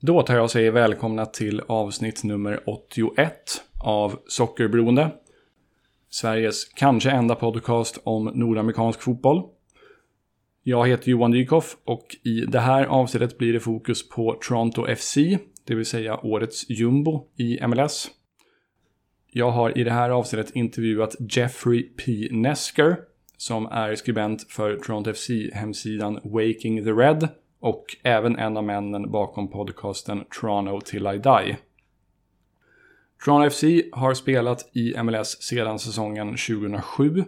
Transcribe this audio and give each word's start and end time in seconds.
Då 0.00 0.22
tar 0.22 0.34
jag 0.34 0.44
och 0.44 0.50
säger 0.50 0.70
välkomna 0.70 1.26
till 1.26 1.60
avsnitt 1.66 2.24
nummer 2.24 2.60
81 2.66 3.32
av 3.84 4.18
Sockerberoende. 4.26 5.10
Sveriges 6.10 6.64
kanske 6.64 7.10
enda 7.10 7.34
podcast 7.34 7.98
om 8.04 8.24
nordamerikansk 8.24 9.02
fotboll. 9.02 9.42
Jag 10.62 10.88
heter 10.88 11.10
Johan 11.10 11.30
Dykhoff 11.30 11.76
och 11.84 12.16
i 12.24 12.40
det 12.40 12.60
här 12.60 12.84
avsnittet 12.84 13.38
blir 13.38 13.52
det 13.52 13.60
fokus 13.60 14.08
på 14.08 14.38
Toronto 14.40 14.94
FC, 14.96 15.16
det 15.64 15.74
vill 15.74 15.86
säga 15.86 16.20
årets 16.22 16.70
jumbo 16.70 17.26
i 17.36 17.66
MLS. 17.66 18.10
Jag 19.30 19.50
har 19.50 19.78
i 19.78 19.84
det 19.84 19.92
här 19.92 20.10
avsnittet 20.10 20.56
intervjuat 20.56 21.16
Jeffrey 21.18 21.82
P. 21.82 22.28
Nesker 22.30 22.96
som 23.36 23.66
är 23.66 23.94
skribent 23.94 24.46
för 24.48 24.76
Toronto 24.76 25.12
FC-hemsidan 25.12 26.20
Waking 26.24 26.84
the 26.84 26.90
Red 26.90 27.28
och 27.60 27.96
även 28.02 28.38
en 28.38 28.56
av 28.56 28.64
männen 28.64 29.10
bakom 29.10 29.48
podcasten 29.48 30.24
Toronto 30.40 30.80
Till 30.80 31.06
I 31.06 31.18
Die. 31.18 31.56
Toronto 33.24 33.50
FC 33.50 33.64
har 33.92 34.14
spelat 34.14 34.70
i 34.76 35.02
MLS 35.02 35.42
sedan 35.42 35.78
säsongen 35.78 36.28
2007. 36.28 37.24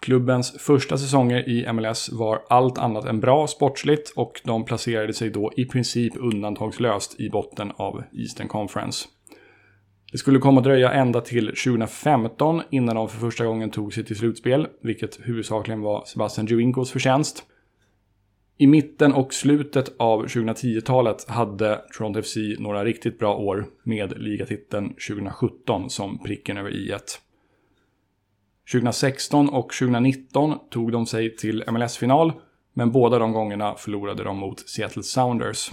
Klubbens 0.00 0.52
första 0.58 0.98
säsonger 0.98 1.48
i 1.48 1.72
MLS 1.72 2.12
var 2.12 2.42
allt 2.48 2.78
annat 2.78 3.04
än 3.04 3.20
bra 3.20 3.46
sportsligt 3.46 4.12
och 4.16 4.40
de 4.44 4.64
placerade 4.64 5.12
sig 5.12 5.30
då 5.30 5.52
i 5.56 5.64
princip 5.64 6.12
undantagslöst 6.16 7.20
i 7.20 7.30
botten 7.30 7.72
av 7.76 8.02
Eastern 8.12 8.48
Conference. 8.48 9.08
Det 10.12 10.18
skulle 10.18 10.38
komma 10.38 10.60
att 10.60 10.64
dröja 10.64 10.92
ända 10.92 11.20
till 11.20 11.46
2015 11.46 12.62
innan 12.70 12.96
de 12.96 13.08
för 13.08 13.18
första 13.18 13.44
gången 13.44 13.70
tog 13.70 13.94
sig 13.94 14.04
till 14.04 14.16
slutspel, 14.16 14.68
vilket 14.82 15.18
huvudsakligen 15.22 15.80
var 15.80 16.04
Sebastian 16.04 16.46
Jovinkos 16.46 16.90
förtjänst. 16.90 17.44
I 18.58 18.66
mitten 18.66 19.12
och 19.12 19.34
slutet 19.34 19.92
av 19.96 20.26
2010-talet 20.26 21.28
hade 21.28 21.80
Toronto 21.92 22.22
FC 22.22 22.36
några 22.58 22.84
riktigt 22.84 23.18
bra 23.18 23.36
år 23.36 23.66
med 23.82 24.18
ligatiteln 24.18 24.88
2017 24.88 25.90
som 25.90 26.18
pricken 26.18 26.56
över 26.56 26.70
i 26.70 26.94
2016 28.72 29.48
och 29.48 29.72
2019 29.72 30.58
tog 30.70 30.92
de 30.92 31.06
sig 31.06 31.36
till 31.36 31.64
MLS-final, 31.70 32.32
men 32.72 32.92
båda 32.92 33.18
de 33.18 33.32
gångerna 33.32 33.74
förlorade 33.74 34.24
de 34.24 34.36
mot 34.36 34.68
Seattle 34.68 35.02
Sounders. 35.02 35.72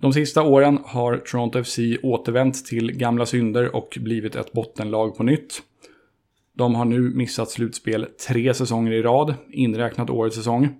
De 0.00 0.12
sista 0.12 0.42
åren 0.42 0.78
har 0.84 1.16
Toronto 1.16 1.64
FC 1.64 1.78
återvänt 2.02 2.66
till 2.66 2.92
gamla 2.92 3.26
synder 3.26 3.76
och 3.76 3.98
blivit 4.00 4.36
ett 4.36 4.52
bottenlag 4.52 5.16
på 5.16 5.22
nytt. 5.22 5.62
De 6.56 6.74
har 6.74 6.84
nu 6.84 7.00
missat 7.00 7.50
slutspel 7.50 8.06
tre 8.28 8.54
säsonger 8.54 8.92
i 8.92 9.02
rad, 9.02 9.34
inräknat 9.50 10.10
årets 10.10 10.36
säsong. 10.36 10.76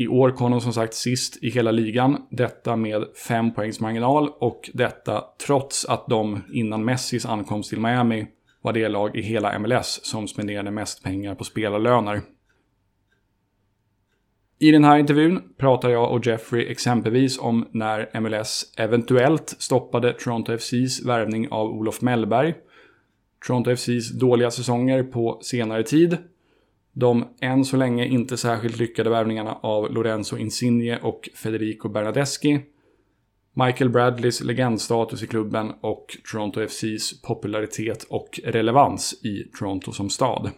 I 0.00 0.08
år 0.08 0.30
kom 0.30 0.50
de 0.50 0.60
som 0.60 0.72
sagt 0.72 0.94
sist 0.94 1.42
i 1.42 1.50
hela 1.50 1.70
ligan, 1.70 2.26
detta 2.30 2.76
med 2.76 3.04
fem 3.28 3.54
poängs 3.54 3.80
marginal 3.80 4.28
och 4.38 4.70
detta 4.74 5.24
trots 5.46 5.84
att 5.84 6.06
de 6.06 6.42
innan 6.52 6.84
Messis 6.84 7.26
ankomst 7.26 7.70
till 7.70 7.80
Miami 7.80 8.26
var 8.62 8.72
det 8.72 8.88
lag 8.88 9.16
i 9.16 9.22
hela 9.22 9.58
MLS 9.58 10.00
som 10.02 10.28
spenderade 10.28 10.70
mest 10.70 11.02
pengar 11.02 11.34
på 11.34 11.44
spelarlöner. 11.44 12.22
I 14.58 14.70
den 14.70 14.84
här 14.84 14.98
intervjun 14.98 15.42
pratar 15.58 15.90
jag 15.90 16.12
och 16.12 16.26
Jeffrey 16.26 16.66
exempelvis 16.70 17.38
om 17.38 17.68
när 17.72 18.20
MLS 18.20 18.74
eventuellt 18.76 19.56
stoppade 19.58 20.12
Toronto 20.12 20.52
FCs 20.58 21.06
värvning 21.06 21.48
av 21.50 21.66
Olof 21.66 22.00
Mellberg, 22.00 22.54
Toronto 23.46 23.70
FCs 23.70 24.10
dåliga 24.10 24.50
säsonger 24.50 25.02
på 25.02 25.38
senare 25.42 25.82
tid, 25.82 26.18
de 26.92 27.24
än 27.40 27.64
så 27.64 27.76
länge 27.76 28.06
inte 28.06 28.36
särskilt 28.36 28.78
lyckade 28.78 29.10
värvningarna 29.10 29.52
av 29.52 29.92
Lorenzo 29.92 30.36
Insigne 30.36 30.98
och 31.02 31.28
Federico 31.34 31.88
Bernadeschi, 31.88 32.60
Michael 33.54 33.90
Bradleys 33.90 34.40
legendstatus 34.40 35.22
i 35.22 35.26
klubben 35.26 35.72
och 35.80 36.06
Toronto 36.30 36.60
FCs 36.60 37.22
popularitet 37.22 38.02
och 38.02 38.40
relevans 38.44 39.24
i 39.24 39.50
Toronto 39.58 39.92
som 39.92 40.10
stad. 40.10 40.50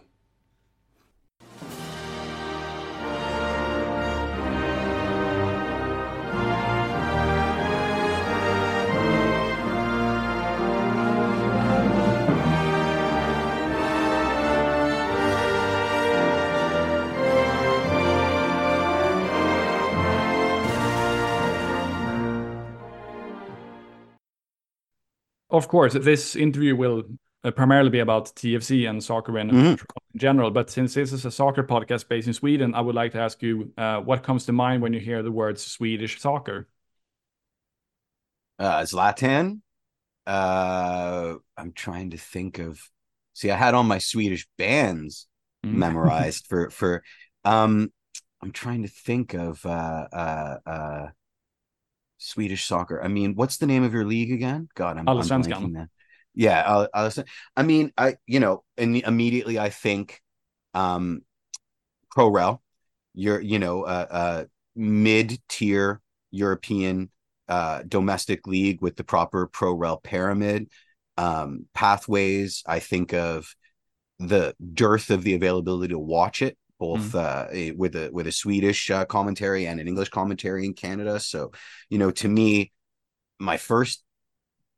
Of 25.53 25.67
course, 25.67 25.93
this 25.93 26.35
interview 26.35 26.75
will 26.75 27.03
uh, 27.43 27.51
primarily 27.51 27.91
be 27.91 27.99
about 27.99 28.25
TFC 28.35 28.89
and 28.89 29.03
soccer 29.03 29.37
in, 29.37 29.51
mm-hmm. 29.51 29.65
in, 29.65 29.79
general. 30.15 30.49
But 30.49 30.71
since 30.71 30.95
this 30.95 31.13
is 31.13 31.25
a 31.25 31.31
soccer 31.31 31.63
podcast 31.63 32.07
based 32.07 32.25
in 32.25 32.33
Sweden, 32.33 32.73
I 32.73 32.81
would 32.81 32.95
like 32.95 33.11
to 33.11 33.19
ask 33.19 33.41
you 33.43 33.71
uh, 33.77 33.99
what 33.99 34.23
comes 34.23 34.47
to 34.47 34.51
mind 34.51 34.81
when 34.81 34.93
you 34.93 34.99
hear 34.99 35.21
the 35.21 35.31
words 35.31 35.63
Swedish 35.63 36.19
soccer? 36.19 36.67
Uh, 38.57 38.81
Zlatan. 38.81 39.61
Uh, 40.25 41.35
I'm 41.55 41.71
trying 41.73 42.09
to 42.11 42.17
think 42.17 42.57
of. 42.57 42.81
See, 43.33 43.51
I 43.51 43.55
had 43.55 43.75
all 43.75 43.83
my 43.83 43.99
Swedish 43.99 44.47
bands 44.57 45.27
mm-hmm. 45.63 45.77
memorized 45.77 46.47
for 46.49 46.71
for. 46.71 47.03
Um, 47.45 47.93
I'm 48.41 48.51
trying 48.51 48.81
to 48.81 48.89
think 48.89 49.35
of. 49.35 49.63
Uh, 49.63 50.07
uh, 50.11 50.57
uh, 50.65 51.07
Swedish 52.23 52.65
soccer. 52.65 53.03
I 53.03 53.07
mean, 53.07 53.35
what's 53.35 53.57
the 53.57 53.67
name 53.67 53.83
of 53.83 53.93
your 53.93 54.05
league 54.05 54.31
again? 54.31 54.69
God, 54.75 54.97
I'm, 54.97 55.07
I'm 55.07 55.73
that. 55.73 55.89
Yeah, 56.33 56.63
I'll, 56.65 57.11
I 57.55 57.63
mean, 57.63 57.91
I 57.97 58.15
you 58.25 58.39
know, 58.39 58.63
and 58.77 58.95
immediately 58.95 59.59
I 59.59 59.69
think, 59.69 60.21
um, 60.73 61.21
pro 62.09 62.29
rel. 62.29 62.63
You're 63.13 63.41
you 63.41 63.59
know, 63.59 63.83
uh, 63.83 64.07
uh 64.09 64.43
mid 64.75 65.39
tier 65.49 66.01
European 66.31 67.11
uh 67.49 67.83
domestic 67.87 68.47
league 68.47 68.81
with 68.81 68.95
the 68.95 69.03
proper 69.03 69.47
pro 69.47 69.73
rel 69.73 69.97
pyramid 69.97 70.69
um 71.17 71.65
pathways. 71.73 72.63
I 72.65 72.79
think 72.79 73.13
of 73.13 73.53
the 74.17 74.55
dearth 74.73 75.09
of 75.09 75.23
the 75.23 75.35
availability 75.35 75.93
to 75.93 75.99
watch 75.99 76.41
it 76.41 76.57
both 76.79 77.13
mm. 77.13 77.71
uh, 77.71 77.75
with 77.77 77.95
a 77.95 78.09
with 78.11 78.27
a 78.27 78.31
Swedish 78.31 78.89
uh, 78.91 79.05
commentary 79.05 79.67
and 79.67 79.79
an 79.79 79.87
English 79.87 80.09
commentary 80.09 80.65
in 80.65 80.73
Canada. 80.73 81.19
So, 81.19 81.51
you 81.89 81.97
know, 81.97 82.11
to 82.11 82.27
me, 82.27 82.71
my 83.39 83.57
first 83.57 84.03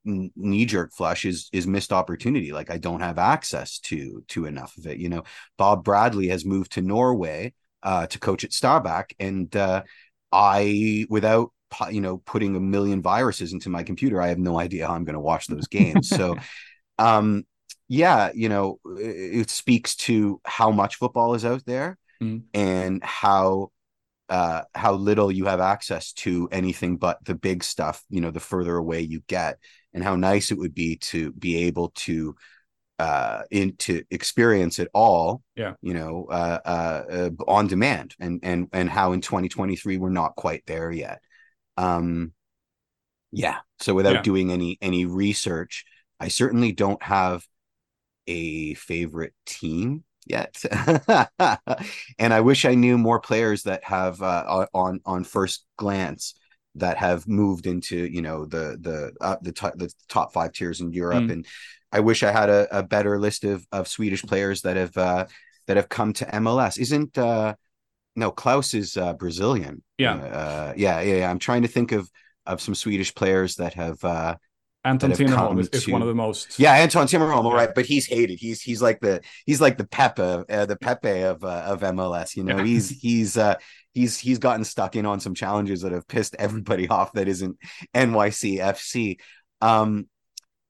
knee 0.05 0.65
jerk 0.65 0.93
flush 0.93 1.25
is 1.25 1.49
is 1.51 1.65
missed 1.67 1.91
opportunity. 1.91 2.51
Like 2.51 2.69
I 2.69 2.77
don't 2.77 3.01
have 3.01 3.17
access 3.17 3.79
to 3.79 4.23
to 4.29 4.45
enough 4.45 4.77
of 4.77 4.87
it. 4.87 4.97
You 4.97 5.09
know, 5.09 5.23
Bob 5.57 5.83
Bradley 5.83 6.27
has 6.29 6.45
moved 6.45 6.73
to 6.73 6.81
Norway 6.81 7.53
uh, 7.83 8.07
to 8.07 8.19
coach 8.19 8.43
at 8.43 8.51
Stabæk, 8.51 9.11
and 9.19 9.53
uh, 9.55 9.83
I 10.31 11.05
without 11.09 11.51
you 11.91 12.01
know 12.01 12.17
putting 12.17 12.55
a 12.55 12.59
million 12.59 13.01
viruses 13.01 13.53
into 13.53 13.69
my 13.69 13.83
computer, 13.83 14.21
I 14.21 14.27
have 14.27 14.39
no 14.39 14.59
idea 14.59 14.87
how 14.87 14.93
I'm 14.93 15.05
going 15.05 15.15
to 15.15 15.19
watch 15.19 15.47
those 15.47 15.67
games. 15.67 16.09
so. 16.09 16.35
um 16.97 17.43
yeah, 17.87 18.31
you 18.33 18.49
know, 18.49 18.79
it 18.97 19.49
speaks 19.49 19.95
to 19.95 20.41
how 20.43 20.71
much 20.71 20.95
football 20.95 21.35
is 21.35 21.45
out 21.45 21.65
there 21.65 21.97
mm. 22.21 22.43
and 22.53 23.03
how 23.03 23.71
uh 24.29 24.63
how 24.73 24.93
little 24.93 25.31
you 25.31 25.45
have 25.45 25.59
access 25.59 26.11
to 26.11 26.49
anything 26.51 26.97
but 26.97 27.23
the 27.23 27.35
big 27.35 27.63
stuff, 27.63 28.03
you 28.09 28.21
know, 28.21 28.31
the 28.31 28.39
further 28.39 28.75
away 28.75 29.01
you 29.01 29.21
get 29.27 29.59
and 29.93 30.03
how 30.03 30.15
nice 30.15 30.51
it 30.51 30.57
would 30.57 30.73
be 30.73 30.95
to 30.97 31.31
be 31.33 31.65
able 31.65 31.89
to 31.95 32.35
uh 32.97 33.41
in 33.51 33.75
to 33.75 34.03
experience 34.09 34.79
it 34.79 34.87
all 34.93 35.41
yeah 35.57 35.73
you 35.81 35.93
know 35.93 36.27
uh, 36.31 36.59
uh, 36.63 37.03
uh 37.11 37.29
on 37.45 37.67
demand 37.67 38.15
and 38.21 38.39
and 38.41 38.69
and 38.71 38.89
how 38.89 39.11
in 39.11 39.19
2023 39.19 39.97
we're 39.97 40.09
not 40.09 40.33
quite 40.37 40.63
there 40.65 40.89
yet 40.89 41.19
um 41.75 42.31
yeah 43.33 43.57
so 43.79 43.93
without 43.93 44.15
yeah. 44.15 44.21
doing 44.21 44.49
any 44.49 44.77
any 44.81 45.05
research 45.05 45.83
i 46.21 46.29
certainly 46.29 46.71
don't 46.71 47.03
have 47.03 47.45
a 48.27 48.73
favorite 48.75 49.33
team 49.45 50.03
yet. 50.25 50.61
And 52.19 52.33
i 52.33 52.41
wish 52.41 52.65
i 52.65 52.73
knew 52.75 52.97
more 52.97 53.19
players 53.19 53.63
that 53.63 53.83
have 53.83 54.21
uh, 54.21 54.65
on 54.73 55.01
on 55.05 55.23
first 55.23 55.65
glance 55.77 56.35
that 56.75 56.97
have 56.97 57.27
moved 57.27 57.67
into 57.67 57.97
you 57.97 58.21
know 58.21 58.45
the 58.45 58.77
the 58.79 59.11
uh, 59.21 59.37
the, 59.41 59.51
the 59.75 59.93
top 60.09 60.33
five 60.33 60.51
tiers 60.53 60.81
in 60.81 60.91
europe. 60.91 61.23
Mm. 61.23 61.31
and 61.31 61.45
i 61.91 61.99
wish 61.99 62.23
i 62.23 62.31
had 62.31 62.49
a, 62.49 62.79
a, 62.79 62.83
better 62.83 63.19
list 63.19 63.43
of 63.43 63.65
of 63.71 63.87
swedish 63.87 64.23
players 64.23 64.61
that 64.61 64.75
have 64.75 64.97
uh, 64.97 65.25
that 65.67 65.77
have 65.77 65.89
come 65.89 66.13
to 66.13 66.25
mls 66.25 66.77
isn't 66.79 67.17
uh 67.17 67.53
no 68.15 68.31
klaus 68.31 68.73
is 68.73 68.97
uh, 68.97 69.13
brazilian. 69.13 69.83
Yeah. 69.97 70.15
Uh, 70.15 70.73
yeah 70.75 71.01
yeah. 71.01 71.29
I'm 71.29 71.39
trying 71.39 71.63
to 71.63 71.67
think 71.67 71.91
of 71.91 72.09
of 72.45 72.61
some 72.61 72.75
swedish 72.75 73.13
players 73.13 73.55
that 73.55 73.73
have 73.73 74.03
uh 74.03 74.35
Anton 74.85 75.11
Tinnerholm 75.11 75.59
is, 75.59 75.67
is, 75.69 75.87
one 75.87 76.03
of 76.03 76.07
the 76.07 76.13
most. 76.13 76.59
Yeah, 76.59 76.73
Anton 76.73 77.07
Tinnerholm, 77.07 77.51
right? 77.51 77.73
But 77.73 77.87
he's 77.87 78.05
hated. 78.05 78.39
He's 78.39 78.61
he's 78.61 78.83
like 78.83 78.99
the 78.99 79.21
he's 79.47 79.59
like 79.59 79.79
the 79.79 79.87
Pepe, 79.87 80.21
uh, 80.21 80.65
the 80.67 80.77
Pepe 80.79 81.23
of 81.23 81.43
uh, 81.43 81.63
of 81.65 81.81
MLS. 81.81 82.35
You 82.35 82.43
know, 82.43 82.57
yeah. 82.57 82.63
he's 82.63 82.89
he's 83.01 83.35
uh, 83.35 83.55
he's 83.93 84.19
he's 84.19 84.37
gotten 84.37 84.63
stuck 84.63 84.95
in 84.95 85.07
on 85.07 85.19
some 85.19 85.33
challenges 85.33 85.81
that 85.81 85.91
have 85.91 86.07
pissed 86.07 86.35
everybody 86.37 86.87
off 86.89 87.13
that 87.13 87.27
isn't 87.27 87.57
NYCFC. 87.95 89.19
Um, 89.59 90.07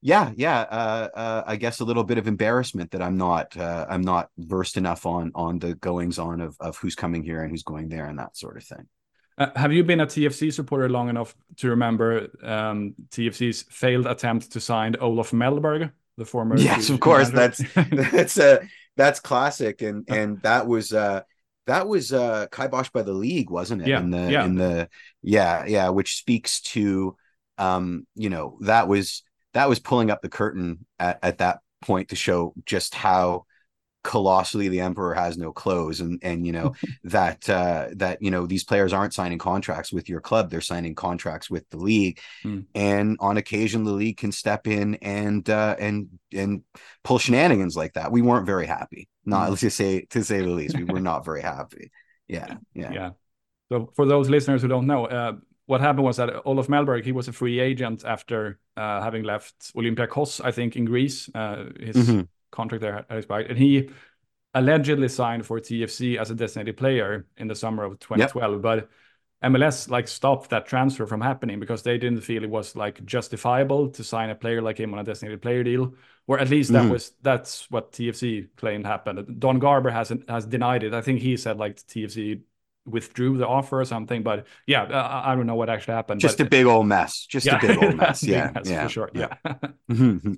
yeah, 0.02 0.32
yeah. 0.36 0.60
Uh, 0.62 1.10
uh, 1.14 1.44
I 1.46 1.56
guess 1.58 1.82
a 1.82 1.86
little 1.86 2.04
bit 2.06 2.18
of 2.18 2.28
embarrassment 2.28 2.92
that 2.92 3.02
I'm 3.02 3.18
not 3.18 3.58
uh, 3.58 3.86
I'm 3.90 4.02
not 4.02 4.30
versed 4.38 4.78
enough 4.78 5.06
on 5.06 5.34
on 5.36 5.60
the 5.60 5.76
goings 5.76 6.20
on 6.20 6.40
of 6.40 6.56
of 6.62 6.78
who's 6.78 6.96
coming 6.96 7.22
here 7.22 7.42
and 7.42 7.52
who's 7.52 7.64
going 7.64 7.90
there 7.90 8.06
and 8.06 8.18
that 8.20 8.38
sort 8.38 8.56
of 8.56 8.64
thing. 8.64 8.88
Uh, 9.38 9.50
have 9.56 9.74
you 9.74 9.84
been 9.84 10.00
a 10.00 10.06
TFC 10.06 10.54
supporter 10.54 10.90
long 10.90 11.10
enough 11.10 11.36
to 11.58 11.70
remember 11.70 12.30
um, 12.42 12.96
TFC's 13.10 13.64
failed 13.70 14.08
attempt 14.08 14.52
to 14.54 14.60
sign 14.60 14.96
Olof 15.02 15.32
Mellberg, 15.32 15.92
the 16.18 16.26
former? 16.26 16.58
Yes, 16.58 16.90
of 16.90 17.00
course. 17.02 17.30
That's 17.30 17.62
that's 17.74 18.40
uh, 18.40 18.64
that's 18.96 19.20
classic, 19.20 19.82
and 19.82 20.06
and 20.08 20.42
that 20.44 20.68
was 20.68 20.94
uh, 20.94 21.22
that 21.68 21.88
was 21.88 22.14
uh, 22.14 22.48
kiboshed 22.48 22.94
by 22.94 23.02
the 23.02 23.14
league, 23.14 23.50
wasn't 23.50 23.82
it? 23.82 23.90
Yeah, 23.90 24.00
in 24.00 24.12
the 24.12 24.32
yeah. 24.32 24.46
in 24.46 24.56
the 24.56 24.90
yeah 25.22 25.66
yeah, 25.66 25.90
which 25.90 26.16
speaks 26.16 26.62
to 26.62 27.18
um, 27.58 28.08
you 28.16 28.30
know 28.30 28.58
that 28.62 28.88
was 28.88 29.24
that 29.54 29.68
was 29.68 29.80
pulling 29.80 30.12
up 30.12 30.22
the 30.22 30.30
curtain 30.30 30.86
at, 30.98 31.20
at 31.22 31.38
that 31.40 31.60
point 31.82 32.10
to 32.10 32.16
show 32.16 32.54
just 32.66 32.96
how 32.96 33.46
colossally 34.06 34.70
the 34.70 34.82
emperor 34.82 35.16
has 35.16 35.36
no 35.36 35.52
clothes 35.52 36.00
and 36.00 36.20
and 36.22 36.46
you 36.46 36.54
know 36.54 36.76
that 37.04 37.50
uh 37.50 37.88
that 37.94 38.22
you 38.22 38.30
know 38.30 38.46
these 38.46 38.64
players 38.64 38.94
aren't 38.94 39.16
signing 39.16 39.40
contracts 39.40 39.92
with 39.92 40.08
your 40.08 40.22
club 40.22 40.50
they're 40.50 40.62
signing 40.62 40.94
contracts 40.94 41.50
with 41.50 41.68
the 41.72 41.78
league 41.78 42.20
mm. 42.44 42.64
and 42.76 43.18
on 43.20 43.38
occasion 43.38 43.84
the 43.84 43.92
league 43.92 44.18
can 44.18 44.32
step 44.32 44.68
in 44.68 44.94
and 44.96 45.50
uh 45.50 45.76
and 45.80 46.08
and 46.32 46.62
pull 47.04 47.18
shenanigans 47.18 47.76
like 47.76 47.94
that 47.94 48.12
we 48.12 48.22
weren't 48.22 48.46
very 48.46 48.68
happy 48.68 49.10
not 49.26 49.42
mm. 49.48 49.50
let's 49.50 49.62
just 49.62 49.76
say 49.76 50.02
to 50.12 50.24
say 50.24 50.40
the 50.40 50.48
least 50.48 50.78
we 50.78 50.84
were 50.84 51.00
not 51.12 51.26
very 51.26 51.42
happy 51.42 51.92
yeah 52.28 52.58
yeah 52.76 52.92
yeah 52.94 53.10
so 53.70 53.92
for 53.96 54.06
those 54.06 54.30
listeners 54.30 54.62
who 54.62 54.68
don't 54.68 54.86
know 54.86 55.06
uh 55.08 55.34
what 55.66 55.82
happened 55.82 56.06
was 56.06 56.18
that 56.18 56.30
Olof 56.46 56.68
Mellberg, 56.68 57.04
he 57.04 57.12
was 57.12 57.28
a 57.28 57.34
free 57.34 57.60
agent 57.60 58.06
after 58.06 58.60
uh, 58.78 59.02
having 59.02 59.24
left 59.24 59.74
Olympiacos, 59.76 60.40
I 60.46 60.52
think, 60.52 60.76
in 60.76 60.86
Greece. 60.86 61.28
Uh, 61.34 61.72
his 61.80 61.96
mm-hmm. 61.96 62.22
Contract 62.56 62.82
there 62.82 63.06
had 63.10 63.18
expired. 63.18 63.48
And 63.50 63.58
he 63.58 63.90
allegedly 64.54 65.10
signed 65.10 65.46
for 65.46 65.60
TFC 65.60 66.18
as 66.18 66.32
a 66.32 66.36
designated 66.36 66.78
player 66.78 67.28
in 67.38 67.48
the 67.48 67.56
summer 67.56 67.84
of 67.84 68.00
2012. 68.00 68.54
Yep. 68.54 68.62
But 68.62 68.90
MLS 69.44 69.90
like 69.90 70.08
stopped 70.08 70.50
that 70.50 70.66
transfer 70.66 71.06
from 71.06 71.22
happening 71.22 71.60
because 71.60 71.84
they 71.84 71.98
didn't 71.98 72.22
feel 72.22 72.44
it 72.44 72.50
was 72.50 72.76
like 72.76 73.04
justifiable 73.06 73.90
to 73.90 74.04
sign 74.04 74.30
a 74.30 74.36
player 74.36 74.62
like 74.62 74.80
him 74.80 74.94
on 74.94 75.00
a 75.00 75.04
designated 75.04 75.42
player 75.42 75.64
deal, 75.64 75.94
or 76.26 76.40
at 76.40 76.50
least 76.50 76.72
that 76.72 76.84
mm-hmm. 76.84 76.92
was 76.92 77.12
that's 77.22 77.70
what 77.70 77.92
TFC 77.92 78.48
claimed 78.56 78.86
happened. 78.86 79.40
Don 79.40 79.60
Garber 79.60 79.92
hasn't 79.92 80.30
has 80.30 80.46
denied 80.46 80.84
it. 80.84 80.94
I 80.94 81.02
think 81.02 81.20
he 81.20 81.38
said 81.38 81.58
like 81.58 81.76
TFC 81.76 82.42
withdrew 82.86 83.38
the 83.38 83.48
offer 83.48 83.82
or 83.82 83.86
something. 83.86 84.24
But 84.24 84.48
yeah, 84.66 84.84
I, 84.84 85.34
I 85.34 85.36
don't 85.36 85.48
know 85.48 85.56
what 85.56 85.70
actually 85.70 85.96
happened. 85.96 86.22
Just 86.22 86.38
but, 86.38 86.48
a 86.48 86.50
big 86.50 86.66
old 86.66 86.88
mess. 86.88 87.26
Just 87.26 87.46
yeah, 87.46 87.58
a 87.58 87.62
big 87.68 87.84
old 87.84 87.96
mess. 87.98 88.24
yeah, 88.24 88.52
mess 88.54 88.70
yeah, 88.70 88.84
for 88.84 88.90
sure. 88.90 89.12
Yeah. 89.14 89.36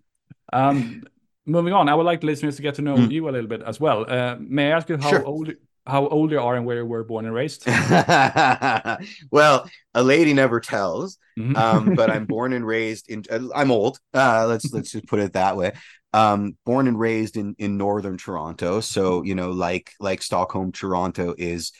um, 0.54 1.04
moving 1.48 1.74
on, 1.74 1.90
I 1.90 1.96
would 1.96 2.06
like 2.06 2.24
listeners 2.24 2.58
to 2.58 2.62
get 2.62 2.76
to 2.76 2.82
know 2.82 2.96
mm. 2.96 3.12
you 3.12 3.28
a 3.28 3.32
little 3.32 3.48
bit 3.48 3.62
as 3.64 3.80
well. 3.80 4.06
Uh, 4.08 4.36
may 4.40 4.72
I 4.72 4.78
ask 4.78 4.90
you 4.90 4.98
how 4.98 5.10
sure. 5.10 5.26
old 5.26 5.54
how 5.88 6.06
old 6.08 6.32
you 6.32 6.40
are 6.40 6.56
and 6.56 6.66
where 6.66 6.78
you 6.78 6.86
were 6.86 7.04
born 7.04 7.26
and 7.26 7.34
raised? 7.34 7.66
well, 9.32 9.70
a 9.94 10.04
lady 10.04 10.34
never 10.34 10.60
tells. 10.60 11.18
Mm-hmm. 11.40 11.56
Um, 11.56 11.96
but 11.96 12.12
I'm 12.12 12.26
born 12.36 12.54
and 12.54 12.68
raised 12.68 13.10
in. 13.10 13.24
Uh, 13.30 13.48
I'm 13.56 13.72
old. 13.72 13.98
Uh, 14.14 14.46
let's 14.48 14.72
let's 14.74 14.92
just 14.92 15.08
put 15.08 15.20
it 15.20 15.34
that 15.34 15.56
way. 15.56 15.74
Um, 16.14 16.58
born 16.66 16.88
and 16.88 17.00
raised 17.00 17.38
in 17.38 17.56
in 17.58 17.78
northern 17.78 18.18
Toronto. 18.18 18.82
So 18.82 19.24
you 19.24 19.36
know, 19.36 19.52
like 19.52 19.94
like 20.00 20.22
Stockholm, 20.22 20.72
Toronto 20.72 21.34
is 21.38 21.72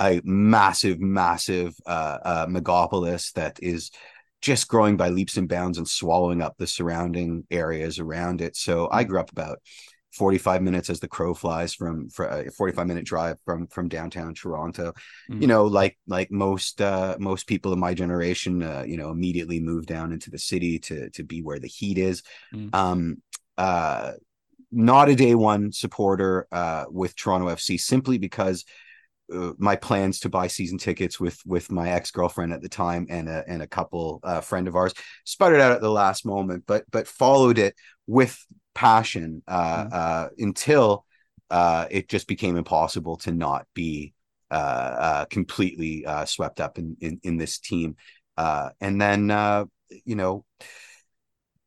a 0.00 0.20
massive, 0.24 1.00
massive 1.00 1.74
uh, 1.86 2.18
uh, 2.24 2.46
megapolis 2.46 3.32
that 3.34 3.58
is 3.62 3.90
just 4.42 4.68
growing 4.68 4.96
by 4.96 5.08
leaps 5.08 5.36
and 5.36 5.48
bounds 5.48 5.78
and 5.78 5.88
swallowing 5.88 6.42
up 6.42 6.56
the 6.58 6.66
surrounding 6.66 7.46
areas 7.50 7.98
around 7.98 8.40
it. 8.40 8.56
So 8.56 8.88
I 8.90 9.04
grew 9.04 9.20
up 9.20 9.30
about 9.30 9.60
45 10.12 10.60
minutes 10.60 10.90
as 10.90 11.00
the 11.00 11.08
crow 11.08 11.32
flies 11.32 11.72
from 11.72 12.10
for 12.10 12.26
a 12.26 12.50
45 12.50 12.86
minute 12.86 13.04
drive 13.06 13.38
from 13.46 13.66
from 13.68 13.88
downtown 13.88 14.34
Toronto. 14.34 14.92
Mm. 15.30 15.40
You 15.40 15.46
know, 15.46 15.64
like 15.64 15.98
like 16.06 16.30
most 16.30 16.82
uh 16.82 17.16
most 17.18 17.46
people 17.46 17.72
in 17.72 17.78
my 17.78 17.94
generation 17.94 18.62
uh 18.62 18.84
you 18.86 18.96
know 18.98 19.10
immediately 19.10 19.60
moved 19.60 19.86
down 19.86 20.12
into 20.12 20.30
the 20.30 20.38
city 20.38 20.78
to 20.80 21.08
to 21.10 21.22
be 21.22 21.40
where 21.40 21.58
the 21.58 21.68
heat 21.68 21.96
is. 21.96 22.22
Mm. 22.52 22.74
Um 22.74 23.22
uh 23.56 24.12
not 24.70 25.08
a 25.08 25.14
day 25.14 25.34
one 25.34 25.72
supporter 25.72 26.46
uh 26.52 26.84
with 26.90 27.16
Toronto 27.16 27.46
FC 27.46 27.80
simply 27.80 28.18
because 28.18 28.64
uh, 29.32 29.52
my 29.58 29.76
plans 29.76 30.20
to 30.20 30.28
buy 30.28 30.46
season 30.46 30.78
tickets 30.78 31.18
with 31.18 31.38
with 31.46 31.70
my 31.70 31.90
ex 31.90 32.10
girlfriend 32.10 32.52
at 32.52 32.62
the 32.62 32.68
time 32.68 33.06
and 33.08 33.28
a 33.28 33.44
and 33.46 33.62
a 33.62 33.66
couple 33.66 34.20
uh, 34.22 34.40
friend 34.40 34.68
of 34.68 34.76
ours 34.76 34.94
sputtered 35.24 35.60
out 35.60 35.72
at 35.72 35.80
the 35.80 35.90
last 35.90 36.24
moment, 36.26 36.64
but 36.66 36.84
but 36.90 37.06
followed 37.06 37.58
it 37.58 37.74
with 38.06 38.38
passion 38.74 39.42
uh, 39.48 39.84
mm-hmm. 39.84 39.88
uh, 39.92 40.28
until 40.38 41.04
uh, 41.50 41.86
it 41.90 42.08
just 42.08 42.26
became 42.26 42.56
impossible 42.56 43.16
to 43.16 43.32
not 43.32 43.66
be 43.74 44.14
uh, 44.50 44.54
uh, 44.54 45.24
completely 45.26 46.04
uh, 46.06 46.24
swept 46.24 46.60
up 46.60 46.78
in, 46.78 46.96
in 47.00 47.20
in 47.22 47.36
this 47.36 47.58
team. 47.58 47.96
Uh, 48.36 48.70
and 48.80 49.00
then 49.00 49.30
uh, 49.30 49.64
you 50.04 50.14
know 50.14 50.44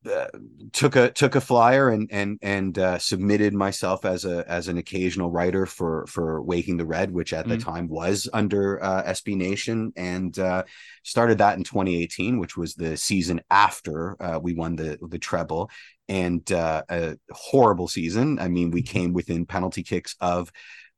uh, 0.08 0.28
took 0.72 0.96
a 0.96 1.12
took 1.12 1.36
a 1.36 1.42
flyer 1.42 1.90
and 1.90 2.10
and 2.12 2.38
and 2.42 2.78
uh, 2.78 2.98
submitted 2.98 3.54
myself 3.54 4.06
as 4.06 4.26
a 4.26 4.44
as 4.50 4.68
an 4.68 4.78
occasional 4.78 5.32
writer 5.32 5.66
for 5.66 6.06
for 6.08 6.42
Waking 6.42 6.78
the 6.78 6.86
Red, 6.86 7.12
which 7.12 7.34
at 7.34 7.46
mm. 7.46 7.50
the 7.50 7.58
time 7.58 7.88
was 7.88 8.30
under 8.34 8.84
uh, 8.84 9.04
SB 9.04 9.36
Nation, 9.36 9.92
and 9.96 10.38
uh, 10.40 10.64
started 11.04 11.38
that 11.40 11.58
in 11.58 11.64
2018, 11.64 12.40
which 12.40 12.58
was 12.58 12.76
the 12.76 12.98
season 12.98 13.42
after 13.50 14.22
uh, 14.22 14.40
we 14.40 14.54
won 14.54 14.76
the 14.76 14.98
the 15.10 15.20
treble, 15.20 15.70
and 16.08 16.50
a 16.52 17.18
horrible 17.32 17.88
season. 17.88 18.40
I 18.40 18.48
mean, 18.48 18.72
we 18.72 18.82
mm-hmm. 18.82 18.92
came 18.92 19.14
within 19.14 19.46
penalty 19.46 19.84
kicks 19.84 20.16
of. 20.20 20.52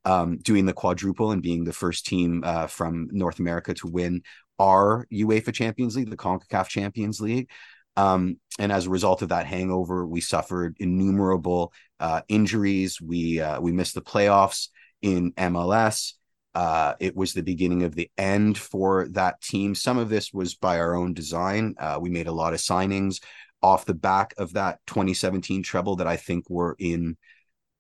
Um, 0.06 0.38
doing 0.38 0.65
the 0.65 0.71
quadruple 0.71 1.31
and 1.31 1.42
being 1.42 1.65
the 1.65 1.74
first 1.74 2.06
team 2.06 2.42
from 2.69 3.09
North 3.12 3.39
America 3.39 3.74
to 3.74 3.88
win 3.88 4.21
our 4.57 5.06
UEFA 5.12 5.54
Champions 5.54 5.98
League, 5.98 6.09
the 6.09 6.15
CONCACAF 6.15 6.68
Champions 6.69 7.19
League. 7.19 7.50
Um, 7.97 8.39
and 8.59 8.71
as 8.71 8.85
a 8.85 8.91
result 8.91 9.23
of 9.23 9.29
that 9.29 9.47
hangover, 9.47 10.05
we 10.05 10.21
suffered 10.21 10.77
innumerable 10.79 11.73
uh, 11.99 12.21
injuries. 12.29 13.01
We 13.01 13.41
uh, 13.41 13.59
we 13.59 13.71
missed 13.71 13.95
the 13.95 14.01
playoffs 14.01 14.69
in 15.01 15.33
MLS. 15.33 16.13
Uh, 16.55 16.94
it 16.99 17.15
was 17.15 17.33
the 17.33 17.44
beginning 17.44 17.83
of 17.83 17.95
the 17.95 18.09
end 18.17 18.57
for 18.57 19.07
that 19.09 19.41
team. 19.41 19.75
Some 19.75 19.97
of 19.97 20.09
this 20.09 20.31
was 20.31 20.55
by 20.55 20.79
our 20.79 20.95
own 20.95 21.13
design. 21.13 21.75
Uh, 21.77 21.97
we 21.99 22.09
made 22.09 22.27
a 22.27 22.31
lot 22.31 22.54
of 22.54 22.59
signings 22.59 23.21
off 23.61 23.85
the 23.85 23.94
back 23.94 24.33
of 24.37 24.54
that 24.54 24.80
2017 24.87 25.63
treble 25.63 25.97
that 25.97 26.07
I 26.07 26.18
think 26.18 26.49
were 26.49 26.75
in 26.80 27.18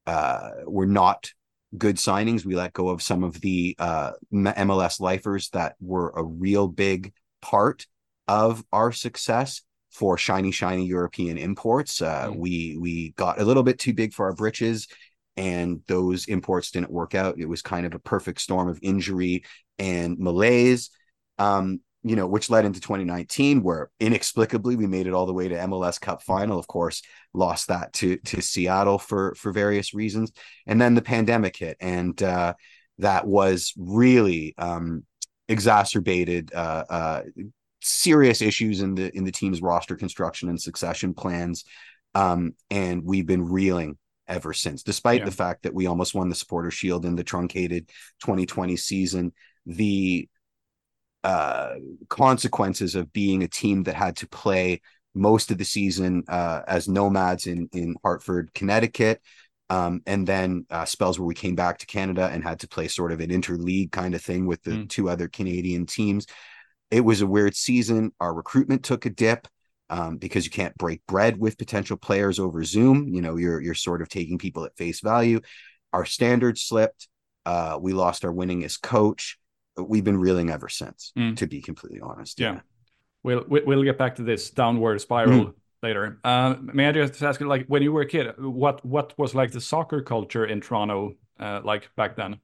uh, 0.07 0.49
were 0.65 0.87
not 0.87 1.31
good 1.77 1.97
signings. 1.97 2.45
We 2.45 2.55
let 2.55 2.73
go 2.73 2.89
of 2.89 3.01
some 3.01 3.23
of 3.23 3.39
the 3.41 3.75
uh, 3.77 4.11
MLS 4.33 4.99
lifers 4.99 5.49
that 5.49 5.75
were 5.79 6.11
a 6.15 6.23
real 6.23 6.67
big 6.67 7.13
part 7.41 7.85
of 8.27 8.63
our 8.71 8.91
success 8.91 9.61
for 9.97 10.15
shiny, 10.15 10.51
shiny 10.51 10.85
European 10.85 11.39
imports. 11.39 12.03
Uh, 12.03 12.27
mm. 12.27 12.35
We 12.37 12.77
we 12.79 13.11
got 13.17 13.41
a 13.41 13.45
little 13.45 13.63
bit 13.63 13.79
too 13.79 13.93
big 13.93 14.13
for 14.13 14.27
our 14.27 14.33
britches, 14.33 14.87
and 15.35 15.81
those 15.87 16.27
imports 16.27 16.69
didn't 16.69 16.91
work 16.91 17.15
out. 17.15 17.39
It 17.39 17.49
was 17.49 17.63
kind 17.63 17.85
of 17.87 17.95
a 17.95 17.99
perfect 17.99 18.41
storm 18.41 18.69
of 18.69 18.77
injury 18.83 19.43
and 19.79 20.19
malaise. 20.19 20.91
Um, 21.39 21.81
you 22.03 22.15
know, 22.15 22.27
which 22.27 22.49
led 22.49 22.63
into 22.63 22.79
2019, 22.79 23.63
where 23.63 23.89
inexplicably 23.99 24.75
we 24.75 24.85
made 24.85 25.07
it 25.07 25.13
all 25.13 25.25
the 25.25 25.33
way 25.33 25.47
to 25.47 25.55
MLS 25.55 25.99
Cup 25.99 26.21
final. 26.21 26.59
Of 26.59 26.67
course, 26.67 27.01
lost 27.33 27.69
that 27.69 27.91
to 27.93 28.17
to 28.17 28.39
Seattle 28.39 28.99
for 28.99 29.33
for 29.35 29.51
various 29.51 29.95
reasons, 29.95 30.31
and 30.67 30.79
then 30.79 30.93
the 30.93 31.01
pandemic 31.01 31.57
hit, 31.57 31.75
and 31.79 32.21
uh, 32.21 32.53
that 32.99 33.25
was 33.25 33.73
really 33.75 34.53
um, 34.59 35.05
exacerbated 35.49 36.53
uh, 36.53 36.83
uh, 36.87 37.21
serious 37.87 38.41
issues 38.41 38.81
in 38.81 38.95
the 38.95 39.15
in 39.15 39.23
the 39.23 39.31
team's 39.31 39.61
roster 39.61 39.95
construction 39.95 40.49
and 40.49 40.61
succession 40.61 41.13
plans. 41.13 41.65
Um, 42.15 42.53
and 42.69 43.03
we've 43.03 43.27
been 43.27 43.47
reeling 43.47 43.97
ever 44.27 44.53
since, 44.53 44.83
despite 44.83 45.19
yeah. 45.19 45.25
the 45.25 45.31
fact 45.31 45.63
that 45.63 45.73
we 45.73 45.87
almost 45.87 46.15
won 46.15 46.29
the 46.29 46.35
supporter 46.35 46.71
shield 46.71 47.05
in 47.05 47.15
the 47.15 47.23
truncated 47.23 47.89
2020 48.21 48.75
season. 48.77 49.33
The 49.65 50.27
uh, 51.23 51.75
consequences 52.09 52.95
of 52.95 53.11
being 53.11 53.43
a 53.43 53.47
team 53.47 53.83
that 53.83 53.95
had 53.95 54.15
to 54.17 54.27
play 54.27 54.81
most 55.13 55.51
of 55.51 55.57
the 55.57 55.65
season 55.65 56.23
uh, 56.27 56.61
as 56.67 56.87
nomads 56.87 57.47
in 57.47 57.69
in 57.73 57.95
Hartford, 58.03 58.53
Connecticut, 58.53 59.21
um, 59.69 60.01
and 60.05 60.25
then 60.25 60.65
uh, 60.69 60.85
spells 60.85 61.19
where 61.19 61.25
we 61.25 61.35
came 61.35 61.55
back 61.55 61.79
to 61.79 61.85
Canada 61.85 62.29
and 62.31 62.43
had 62.43 62.61
to 62.61 62.67
play 62.67 62.87
sort 62.87 63.11
of 63.11 63.19
an 63.19 63.29
interleague 63.29 63.91
kind 63.91 64.15
of 64.15 64.21
thing 64.21 64.45
with 64.45 64.63
the 64.63 64.71
mm. 64.71 64.89
two 64.89 65.09
other 65.09 65.27
Canadian 65.27 65.85
teams 65.85 66.27
it 66.91 67.01
was 67.01 67.21
a 67.21 67.27
weird 67.27 67.55
season. 67.55 68.13
Our 68.19 68.33
recruitment 68.33 68.83
took 68.83 69.05
a 69.05 69.09
dip 69.09 69.47
um, 69.89 70.17
because 70.17 70.45
you 70.45 70.51
can't 70.51 70.77
break 70.77 71.05
bread 71.07 71.39
with 71.39 71.57
potential 71.57 71.97
players 71.97 72.39
over 72.39 72.63
Zoom. 72.63 73.07
You 73.07 73.21
know, 73.21 73.37
you're 73.37 73.61
you're 73.61 73.73
sort 73.73 74.01
of 74.01 74.09
taking 74.09 74.37
people 74.37 74.65
at 74.65 74.75
face 74.77 75.01
value. 75.01 75.41
Our 75.93 76.05
standards 76.05 76.61
slipped. 76.61 77.07
Uh, 77.45 77.77
we 77.79 77.93
lost 77.93 78.25
our 78.25 78.31
winningest 78.31 78.81
coach. 78.81 79.37
we've 79.77 80.03
been 80.03 80.17
reeling 80.17 80.49
ever 80.49 80.69
since. 80.69 81.13
Mm. 81.17 81.37
To 81.37 81.47
be 81.47 81.61
completely 81.61 82.01
honest, 82.01 82.39
yeah. 82.39 82.53
yeah. 82.53 82.59
We'll 83.23 83.45
we'll 83.47 83.83
get 83.83 83.97
back 83.97 84.15
to 84.15 84.23
this 84.23 84.49
downward 84.49 85.01
spiral 85.01 85.45
mm. 85.47 85.53
later. 85.83 86.19
Uh, 86.23 86.55
may 86.61 86.87
I 86.87 86.91
just 86.91 87.21
ask 87.21 87.39
you, 87.39 87.47
like, 87.47 87.65
when 87.67 87.81
you 87.81 87.91
were 87.91 88.01
a 88.01 88.07
kid, 88.07 88.33
what 88.37 88.85
what 88.85 89.17
was 89.17 89.35
like 89.35 89.51
the 89.51 89.61
soccer 89.61 90.01
culture 90.01 90.45
in 90.45 90.61
Toronto 90.61 91.15
uh, 91.39 91.61
like 91.63 91.89
back 91.95 92.15
then? 92.15 92.39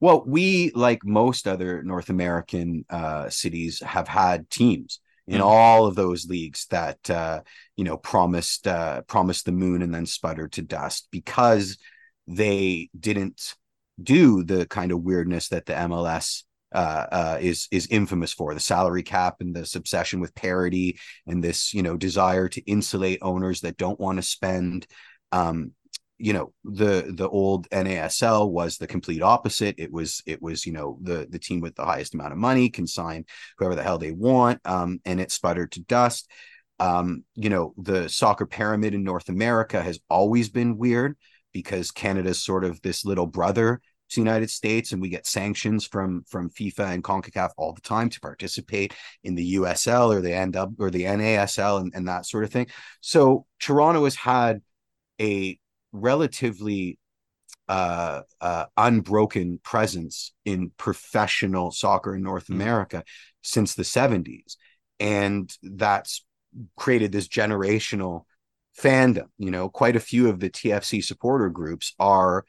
Well, 0.00 0.22
we, 0.26 0.70
like 0.74 1.04
most 1.04 1.48
other 1.48 1.82
North 1.82 2.08
American 2.08 2.84
uh, 2.88 3.28
cities, 3.30 3.80
have 3.84 4.06
had 4.06 4.48
teams 4.48 5.00
in 5.28 5.40
mm. 5.40 5.44
all 5.44 5.86
of 5.86 5.94
those 5.94 6.26
leagues 6.26 6.66
that 6.70 7.10
uh, 7.10 7.42
you 7.76 7.84
know 7.84 7.96
promised 7.96 8.66
uh, 8.66 9.02
promised 9.02 9.44
the 9.44 9.52
moon 9.52 9.82
and 9.82 9.94
then 9.94 10.06
sputtered 10.06 10.52
to 10.52 10.62
dust 10.62 11.08
because 11.10 11.78
they 12.26 12.90
didn't 12.98 13.54
do 14.02 14.42
the 14.44 14.66
kind 14.66 14.92
of 14.92 15.02
weirdness 15.02 15.48
that 15.48 15.66
the 15.66 15.72
MLS 15.72 16.44
uh, 16.72 17.06
uh, 17.10 17.38
is 17.40 17.68
is 17.70 17.86
infamous 17.88 18.32
for 18.32 18.54
the 18.54 18.60
salary 18.60 19.02
cap 19.02 19.36
and 19.40 19.54
this 19.54 19.74
obsession 19.74 20.20
with 20.20 20.34
parity 20.34 20.98
and 21.26 21.42
this 21.42 21.74
you 21.74 21.82
know 21.82 21.96
desire 21.96 22.48
to 22.48 22.60
insulate 22.62 23.18
owners 23.22 23.60
that 23.60 23.76
don't 23.76 24.00
want 24.00 24.16
to 24.16 24.22
spend 24.22 24.86
um, 25.32 25.72
you 26.18 26.32
know 26.32 26.52
the 26.64 27.12
the 27.14 27.28
old 27.28 27.68
NASL 27.70 28.50
was 28.50 28.76
the 28.76 28.86
complete 28.86 29.22
opposite. 29.22 29.76
It 29.78 29.92
was 29.92 30.22
it 30.26 30.42
was 30.42 30.66
you 30.66 30.72
know 30.72 30.98
the 31.00 31.26
the 31.30 31.38
team 31.38 31.60
with 31.60 31.76
the 31.76 31.84
highest 31.84 32.14
amount 32.14 32.32
of 32.32 32.38
money 32.38 32.68
can 32.68 32.86
sign 32.86 33.24
whoever 33.56 33.74
the 33.74 33.82
hell 33.82 33.98
they 33.98 34.10
want, 34.10 34.60
um, 34.64 35.00
and 35.04 35.20
it 35.20 35.30
sputtered 35.30 35.72
to 35.72 35.80
dust. 35.80 36.28
Um, 36.80 37.24
you 37.34 37.50
know 37.50 37.72
the 37.76 38.08
soccer 38.08 38.46
pyramid 38.46 38.94
in 38.94 39.04
North 39.04 39.28
America 39.28 39.82
has 39.82 40.00
always 40.10 40.48
been 40.48 40.76
weird 40.76 41.16
because 41.52 41.90
Canada's 41.90 42.42
sort 42.42 42.64
of 42.64 42.80
this 42.82 43.04
little 43.04 43.26
brother 43.26 43.80
to 44.10 44.14
the 44.16 44.20
United 44.20 44.50
States, 44.50 44.92
and 44.92 45.00
we 45.00 45.08
get 45.08 45.26
sanctions 45.26 45.86
from 45.86 46.24
from 46.28 46.50
FIFA 46.50 46.94
and 46.94 47.04
CONCACAF 47.04 47.50
all 47.56 47.72
the 47.72 47.80
time 47.80 48.08
to 48.10 48.20
participate 48.20 48.94
in 49.22 49.34
the 49.34 49.54
USL 49.54 50.14
or 50.14 50.20
the 50.20 50.30
NW 50.30 50.74
or 50.80 50.90
the 50.90 51.04
NASL 51.04 51.80
and, 51.80 51.92
and 51.94 52.08
that 52.08 52.26
sort 52.26 52.44
of 52.44 52.50
thing. 52.50 52.66
So 53.00 53.46
Toronto 53.60 54.04
has 54.04 54.16
had 54.16 54.62
a 55.20 55.58
relatively 55.92 56.98
uh, 57.68 58.22
uh, 58.40 58.64
unbroken 58.76 59.60
presence 59.62 60.32
in 60.44 60.70
professional 60.76 61.70
soccer 61.70 62.14
in 62.14 62.22
North 62.22 62.46
mm. 62.46 62.54
America 62.54 63.04
since 63.42 63.74
the 63.74 63.82
70s. 63.82 64.56
And 65.00 65.54
that's 65.62 66.24
created 66.76 67.12
this 67.12 67.28
generational 67.28 68.24
fandom. 68.80 69.28
You 69.38 69.50
know, 69.50 69.68
quite 69.68 69.96
a 69.96 70.00
few 70.00 70.28
of 70.28 70.40
the 70.40 70.50
TFC 70.50 71.04
supporter 71.04 71.50
groups 71.50 71.94
are 71.98 72.44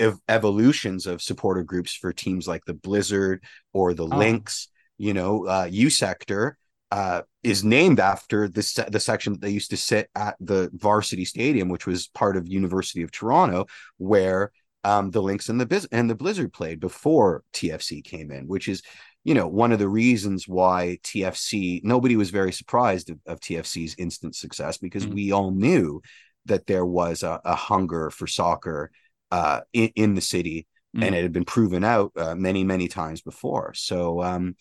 ev- 0.00 0.20
evolutions 0.28 1.06
of 1.06 1.22
supporter 1.22 1.62
groups 1.62 1.94
for 1.94 2.12
teams 2.12 2.48
like 2.48 2.64
the 2.64 2.74
Blizzard 2.74 3.44
or 3.72 3.94
the 3.94 4.04
oh. 4.04 4.16
Lynx. 4.16 4.68
You 5.00 5.14
know, 5.14 5.46
uh, 5.46 5.68
U 5.70 5.90
Sector 5.90 6.58
uh, 6.90 7.22
is 7.42 7.64
named 7.64 8.00
after 8.00 8.48
the 8.48 8.62
se- 8.62 8.88
the 8.90 9.00
section 9.00 9.34
that 9.34 9.40
they 9.40 9.50
used 9.50 9.70
to 9.70 9.76
sit 9.76 10.08
at 10.14 10.36
the 10.40 10.70
varsity 10.72 11.24
stadium, 11.24 11.68
which 11.68 11.86
was 11.86 12.08
part 12.08 12.36
of 12.36 12.48
University 12.48 13.02
of 13.02 13.10
Toronto, 13.10 13.66
where 13.98 14.52
um, 14.84 15.10
the 15.10 15.22
Lynx 15.22 15.48
and 15.48 15.60
the 15.60 15.66
Biz- 15.66 15.88
and 15.92 16.08
the 16.08 16.14
Blizzard 16.14 16.52
played 16.52 16.80
before 16.80 17.42
TFC 17.52 18.02
came 18.02 18.30
in, 18.30 18.46
which 18.46 18.68
is 18.68 18.82
you 19.24 19.34
know 19.34 19.46
one 19.46 19.72
of 19.72 19.78
the 19.78 19.88
reasons 19.88 20.48
why 20.48 20.98
TFC 21.02 21.82
nobody 21.84 22.16
was 22.16 22.30
very 22.30 22.52
surprised 22.52 23.10
of, 23.10 23.18
of 23.26 23.40
TFC's 23.40 23.94
instant 23.98 24.34
success 24.34 24.78
because 24.78 25.04
mm-hmm. 25.04 25.14
we 25.14 25.32
all 25.32 25.50
knew 25.50 26.00
that 26.46 26.66
there 26.66 26.86
was 26.86 27.22
a, 27.22 27.40
a 27.44 27.54
hunger 27.54 28.10
for 28.10 28.26
soccer 28.26 28.90
uh, 29.30 29.60
in, 29.72 29.90
in 29.94 30.14
the 30.14 30.20
city. 30.20 30.66
Mm-hmm. 30.96 31.02
And 31.04 31.14
it 31.14 31.22
had 31.22 31.32
been 31.32 31.44
proven 31.44 31.84
out 31.84 32.12
uh, 32.16 32.34
many, 32.34 32.64
many 32.64 32.88
times 32.88 33.20
before. 33.20 33.74
So, 33.74 34.22
um, 34.22 34.56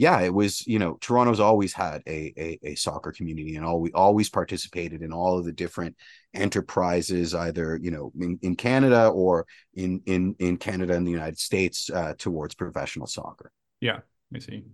yeah, 0.00 0.20
it 0.20 0.32
was, 0.32 0.66
you 0.66 0.78
know, 0.78 0.96
Toronto's 1.02 1.40
always 1.40 1.74
had 1.74 2.02
a, 2.06 2.32
a, 2.38 2.58
a 2.70 2.74
soccer 2.74 3.12
community 3.12 3.56
and 3.56 3.66
all 3.66 3.82
we 3.82 3.92
always 3.92 4.30
participated 4.30 5.02
in 5.02 5.12
all 5.12 5.38
of 5.38 5.44
the 5.44 5.52
different 5.52 5.94
enterprises, 6.32 7.34
either, 7.34 7.78
you 7.82 7.90
know, 7.90 8.10
in, 8.18 8.38
in 8.40 8.56
Canada 8.56 9.08
or 9.08 9.46
in, 9.74 10.00
in, 10.06 10.34
in 10.38 10.56
Canada 10.56 10.94
and 10.94 11.06
the 11.06 11.10
United 11.10 11.38
States 11.38 11.90
uh, 11.90 12.14
towards 12.16 12.54
professional 12.54 13.06
soccer. 13.06 13.52
Yeah, 13.82 13.98
I 14.34 14.38
see. 14.38 14.64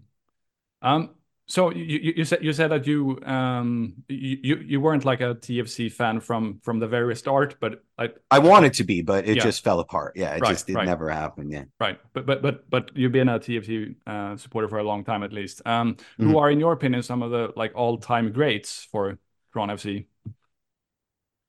Um, 0.80 1.10
so 1.48 1.70
you, 1.70 2.12
you 2.16 2.24
said 2.24 2.42
you 2.42 2.52
said 2.52 2.72
that 2.72 2.86
you 2.88 3.20
um 3.24 3.94
you 4.08 4.56
you 4.56 4.80
weren't 4.80 5.04
like 5.04 5.20
a 5.20 5.36
TFC 5.36 5.90
fan 5.92 6.18
from 6.18 6.58
from 6.64 6.80
the 6.80 6.88
very 6.88 7.14
start, 7.14 7.56
but 7.60 7.84
I 7.96 8.10
I 8.32 8.40
wanted 8.40 8.74
to 8.74 8.84
be, 8.84 9.02
but 9.02 9.28
it 9.28 9.36
yeah. 9.36 9.42
just 9.44 9.62
fell 9.62 9.78
apart. 9.78 10.14
Yeah, 10.16 10.34
it 10.34 10.40
right, 10.40 10.50
just 10.50 10.68
it 10.68 10.74
right. 10.74 10.84
never 10.84 11.08
happened. 11.08 11.52
Yeah, 11.52 11.64
right. 11.78 12.00
But 12.14 12.26
but 12.26 12.42
but 12.42 12.68
but 12.68 12.90
you've 12.96 13.12
been 13.12 13.28
a 13.28 13.38
TFC 13.38 13.94
uh, 14.08 14.36
supporter 14.36 14.68
for 14.68 14.78
a 14.78 14.82
long 14.82 15.04
time 15.04 15.22
at 15.22 15.32
least. 15.32 15.62
Um, 15.64 15.94
mm-hmm. 15.94 16.30
who 16.30 16.38
are 16.38 16.50
in 16.50 16.58
your 16.58 16.72
opinion 16.72 17.04
some 17.04 17.22
of 17.22 17.30
the 17.30 17.52
like 17.54 17.72
all 17.76 17.96
time 17.98 18.32
greats 18.32 18.88
for 18.90 19.16
Toronto 19.52 19.76
FC? 19.76 20.06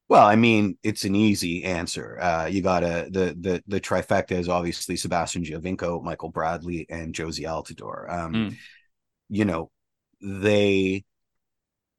Well, 0.09 0.25
I 0.25 0.35
mean, 0.35 0.77
it's 0.83 1.03
an 1.05 1.15
easy 1.15 1.65
answer. 1.65 2.19
Uh, 2.21 2.45
you 2.45 2.61
got 2.61 2.81
to 2.81 3.07
the 3.09 3.35
the 3.39 3.63
the 3.67 3.81
trifecta 3.81 4.33
is 4.33 4.47
obviously 4.47 4.95
Sebastian 4.95 5.43
Giovinco, 5.43 6.03
Michael 6.03 6.29
Bradley, 6.29 6.85
and 6.87 7.15
Jozy 7.15 7.45
Altidore. 7.45 8.13
Um, 8.13 8.33
mm. 8.33 8.55
You 9.29 9.43
know, 9.43 9.71
they 10.21 11.03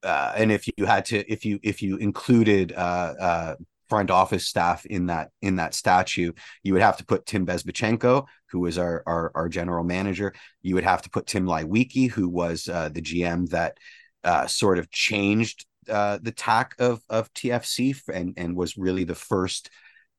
uh, 0.02 0.32
and 0.36 0.52
if 0.52 0.68
you 0.76 0.86
had 0.86 1.04
to 1.06 1.30
if 1.30 1.44
you 1.44 1.58
if 1.62 1.82
you 1.82 1.96
included 1.96 2.72
uh, 2.72 3.14
uh, 3.20 3.54
front 3.88 4.10
office 4.10 4.46
staff 4.46 4.84
in 4.86 5.06
that 5.06 5.30
in 5.42 5.56
that 5.56 5.74
statue 5.74 6.32
you 6.62 6.72
would 6.72 6.82
have 6.82 6.96
to 6.96 7.04
put 7.04 7.26
tim 7.26 7.46
bezbatchenko 7.46 8.26
who 8.50 8.60
was 8.60 8.78
our, 8.78 9.02
our, 9.06 9.30
our 9.34 9.48
general 9.48 9.84
manager. 9.84 10.34
You 10.62 10.74
would 10.74 10.84
have 10.84 11.02
to 11.02 11.10
put 11.10 11.26
tim 11.26 11.46
leiweke 11.46 12.10
who 12.10 12.28
was 12.28 12.68
uh, 12.68 12.88
the 12.90 13.02
gm 13.02 13.48
that 13.50 13.78
uh, 14.24 14.46
sort 14.46 14.78
of 14.78 14.90
changed 14.90 15.66
uh, 15.88 16.18
the 16.20 16.32
tack 16.32 16.74
of 16.78 17.00
of 17.08 17.32
tfc 17.34 18.00
and 18.12 18.34
and 18.36 18.56
was 18.56 18.76
really 18.76 19.04
the 19.04 19.14
first 19.14 19.70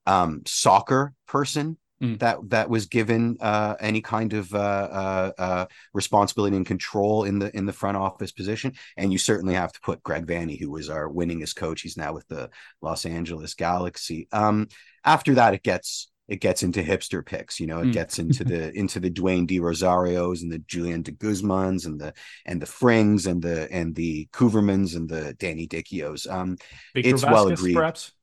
um, 0.05 0.41
soccer 0.45 1.13
person 1.27 1.77
Mm. 2.01 2.17
that 2.19 2.37
that 2.49 2.69
was 2.69 2.85
given 2.85 3.35
uh, 3.41 3.75
any 3.81 4.01
kind 4.01 4.31
of 4.31 4.53
uh, 4.55 4.57
uh, 4.57 5.31
uh, 5.37 5.65
responsibility 5.93 6.55
and 6.55 6.65
control 6.65 7.25
in 7.25 7.39
the 7.39 7.53
in 7.55 7.65
the 7.65 7.73
front 7.73 7.97
office 7.97 8.31
position. 8.31 8.73
And 8.95 9.11
you 9.11 9.17
certainly 9.17 9.55
have 9.55 9.73
to 9.73 9.81
put 9.81 10.01
Greg 10.01 10.25
Vanney, 10.25 10.57
who 10.57 10.71
was 10.71 10.89
our 10.89 11.09
winningest 11.09 11.57
coach. 11.57 11.81
He's 11.81 11.97
now 11.97 12.13
with 12.13 12.25
the 12.29 12.51
Los 12.81 13.05
Angeles 13.05 13.53
Galaxy. 13.53 14.29
Um, 14.31 14.69
after 15.03 15.33
that, 15.35 15.53
it 15.53 15.63
gets 15.63 16.09
it 16.29 16.39
gets 16.39 16.63
into 16.63 16.81
hipster 16.81 17.25
picks. 17.25 17.59
You 17.59 17.67
know, 17.67 17.79
it 17.79 17.87
mm. 17.87 17.93
gets 17.93 18.19
into 18.19 18.45
the 18.45 18.71
into 18.77 19.01
the 19.01 19.11
Dwayne 19.11 19.47
De 19.47 19.59
Rosarios 19.59 20.41
and 20.41 20.51
the 20.51 20.59
Julian 20.59 21.01
de 21.01 21.11
Guzmans 21.11 21.85
and 21.85 21.99
the 21.99 22.13
and 22.45 22.61
the 22.61 22.67
Frings 22.67 23.27
and 23.27 23.41
the 23.41 23.69
and 23.71 23.93
the 23.93 24.29
Koevermans 24.31 24.95
and 24.95 25.09
the 25.09 25.33
Danny 25.33 25.67
Dichios. 25.67 26.31
Um, 26.31 26.57
Victor 26.93 27.09
it's 27.09 27.23
Vázquez, 27.23 27.31
well 27.31 27.47
agreed. 27.47 27.73
Perhaps? 27.73 28.13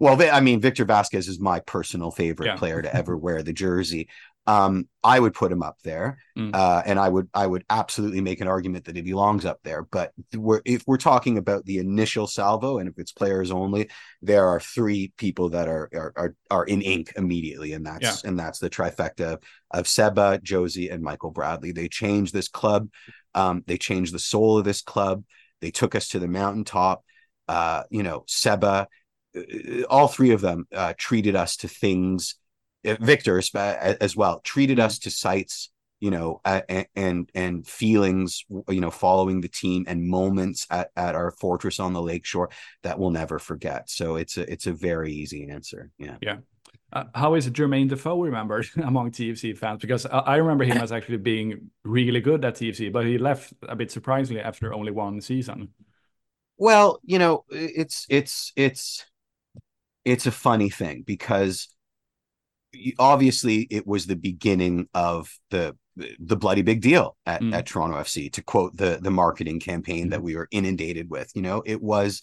Well, 0.00 0.18
I 0.32 0.40
mean, 0.40 0.62
Victor 0.62 0.86
Vázquez 0.86 1.28
is 1.28 1.38
my 1.38 1.60
personal 1.60 2.10
favorite 2.10 2.46
yeah. 2.46 2.56
player 2.56 2.80
to 2.80 2.96
ever 2.96 3.16
wear 3.18 3.42
the 3.42 3.52
jersey. 3.52 4.08
Um, 4.46 4.88
I 5.04 5.20
would 5.20 5.34
put 5.34 5.52
him 5.52 5.62
up 5.62 5.76
there, 5.84 6.18
mm. 6.36 6.54
uh, 6.54 6.82
and 6.86 6.98
I 6.98 7.10
would 7.10 7.28
I 7.34 7.46
would 7.46 7.64
absolutely 7.68 8.22
make 8.22 8.40
an 8.40 8.48
argument 8.48 8.86
that 8.86 8.96
he 8.96 9.02
belongs 9.02 9.44
up 9.44 9.60
there. 9.62 9.82
But 9.82 10.12
we're, 10.34 10.62
if 10.64 10.82
we're 10.86 10.96
talking 10.96 11.36
about 11.36 11.66
the 11.66 11.76
initial 11.76 12.26
salvo, 12.26 12.78
and 12.78 12.88
if 12.88 12.98
it's 12.98 13.12
players 13.12 13.50
only, 13.50 13.90
there 14.22 14.48
are 14.48 14.58
three 14.58 15.12
people 15.18 15.50
that 15.50 15.68
are 15.68 15.90
are 15.92 16.12
are, 16.16 16.34
are 16.50 16.64
in 16.64 16.80
ink 16.80 17.12
immediately, 17.16 17.74
and 17.74 17.84
that's 17.84 18.24
yeah. 18.24 18.28
and 18.28 18.38
that's 18.38 18.58
the 18.58 18.70
trifecta 18.70 19.36
of 19.70 19.86
Seba, 19.86 20.40
Jozy, 20.42 20.90
and 20.90 21.02
Michael 21.02 21.30
Bradley. 21.30 21.72
They 21.72 21.88
changed 21.88 22.32
this 22.32 22.48
club. 22.48 22.88
Um, 23.34 23.62
they 23.66 23.76
changed 23.76 24.14
the 24.14 24.18
soul 24.18 24.56
of 24.56 24.64
this 24.64 24.80
club. 24.80 25.24
They 25.60 25.70
took 25.70 25.94
us 25.94 26.08
to 26.08 26.18
the 26.18 26.28
mountaintop. 26.28 27.04
Uh, 27.46 27.82
you 27.90 28.02
know, 28.02 28.24
Seba 28.26 28.88
all 29.88 30.08
three 30.08 30.30
of 30.30 30.40
them 30.40 30.66
uh, 30.74 30.94
treated 30.96 31.36
us 31.36 31.56
to 31.58 31.68
things. 31.68 32.36
Uh, 32.86 32.96
Victor 33.00 33.40
as 33.54 34.16
well 34.16 34.40
treated 34.40 34.80
us 34.80 34.98
to 35.00 35.10
sights, 35.10 35.70
you 36.00 36.10
know, 36.10 36.40
and, 36.44 36.86
and 36.96 37.30
and 37.34 37.66
feelings, 37.66 38.44
you 38.68 38.80
know, 38.80 38.90
following 38.90 39.40
the 39.40 39.48
team 39.48 39.84
and 39.86 40.08
moments 40.08 40.66
at, 40.70 40.90
at 40.96 41.14
our 41.14 41.30
fortress 41.30 41.78
on 41.78 41.92
the 41.92 42.02
lakeshore 42.02 42.50
that 42.82 42.98
we'll 42.98 43.10
never 43.10 43.38
forget. 43.38 43.90
So 43.90 44.16
it's 44.16 44.36
a 44.38 44.50
it's 44.50 44.66
a 44.66 44.72
very 44.72 45.12
easy 45.12 45.48
answer. 45.48 45.90
Yeah. 45.98 46.16
Yeah. 46.22 46.36
Uh, 46.92 47.04
how 47.14 47.34
is 47.34 47.48
Jermaine 47.48 47.88
Defoe 47.88 48.20
remembered 48.20 48.66
among 48.82 49.12
TFC 49.12 49.56
fans? 49.56 49.80
Because 49.80 50.06
I, 50.06 50.18
I, 50.18 50.36
remember 50.36 50.64
him 50.64 50.78
as 50.78 50.90
actually 50.90 51.18
being 51.18 51.70
really 51.84 52.20
good 52.20 52.44
at 52.44 52.56
TFC, 52.56 52.92
but 52.92 53.06
he 53.06 53.16
left 53.16 53.52
a 53.62 53.76
bit 53.76 53.92
surprisingly 53.92 54.42
after 54.42 54.74
only 54.74 54.90
one 54.90 55.20
season. 55.20 55.68
Well, 56.58 57.00
you 57.04 57.18
know, 57.18 57.44
it's 57.48 58.06
it's 58.10 58.52
it's 58.56 59.06
it's 60.04 60.26
a 60.26 60.32
funny 60.32 60.70
thing 60.70 61.02
because 61.06 61.68
obviously 62.98 63.66
it 63.70 63.86
was 63.86 64.06
the 64.06 64.16
beginning 64.16 64.88
of 64.94 65.30
the 65.50 65.76
the 66.18 66.36
bloody 66.36 66.62
big 66.62 66.80
deal 66.80 67.16
at, 67.26 67.42
mm. 67.42 67.52
at 67.52 67.66
Toronto 67.66 67.98
FC 67.98 68.32
to 68.32 68.42
quote 68.42 68.76
the 68.76 68.98
the 69.02 69.10
marketing 69.10 69.60
campaign 69.60 70.06
mm. 70.06 70.10
that 70.10 70.22
we 70.22 70.36
were 70.36 70.48
inundated 70.50 71.10
with 71.10 71.30
you 71.34 71.42
know 71.42 71.62
it 71.66 71.82
was 71.82 72.22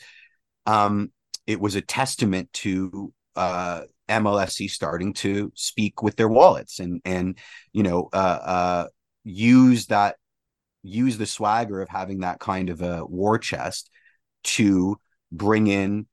um 0.66 1.12
it 1.46 1.60
was 1.60 1.76
a 1.76 1.82
testament 1.82 2.52
to 2.54 3.14
uh 3.36 3.82
MLSE 4.10 4.70
starting 4.70 5.14
to 5.14 5.52
speak 5.56 6.02
with 6.02 6.16
their 6.16 6.30
wallets 6.30 6.80
and 6.80 7.02
and 7.04 7.38
you 7.74 7.84
know 7.84 8.10
uh, 8.14 8.16
uh, 8.16 8.88
use 9.24 9.88
that 9.88 10.16
use 10.84 11.18
the 11.18 11.26
swagger 11.26 11.82
of 11.82 11.90
having 11.90 12.20
that 12.22 12.40
kind 12.40 12.70
of 12.70 12.82
a 12.82 13.06
war 13.06 13.38
chest 13.38 13.90
to 14.44 14.98
bring 15.32 15.68
in 15.68 16.08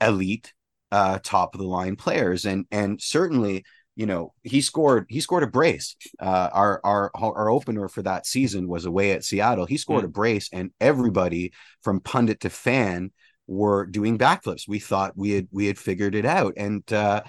elite 0.00 0.52
uh, 0.92 1.18
top 1.22 1.54
of 1.54 1.60
the 1.60 1.66
line 1.66 1.96
players. 1.96 2.44
And 2.44 2.66
and 2.70 3.00
certainly 3.00 3.64
you 3.96 4.06
know 4.06 4.32
he 4.42 4.60
scored 4.60 5.06
he 5.08 5.20
scored 5.20 5.42
a 5.42 5.48
brace. 5.48 5.96
Uh, 6.18 6.48
our 6.52 6.80
our 6.84 7.10
our 7.14 7.50
opener 7.50 7.88
for 7.88 8.02
that 8.02 8.26
season 8.26 8.68
was 8.68 8.84
away 8.84 9.12
at 9.12 9.24
Seattle. 9.24 9.66
He 9.66 9.76
scored 9.76 10.02
mm. 10.02 10.06
a 10.06 10.10
brace 10.10 10.48
and 10.52 10.70
everybody 10.80 11.52
from 11.82 12.00
pundit 12.00 12.40
to 12.40 12.50
fan 12.50 13.10
were 13.46 13.84
doing 13.84 14.16
backflips. 14.16 14.68
We 14.68 14.78
thought 14.78 15.16
we 15.16 15.32
had 15.32 15.48
we 15.50 15.66
had 15.66 15.78
figured 15.78 16.14
it 16.14 16.24
out. 16.24 16.54
And 16.56 16.90
uh, 16.92 17.22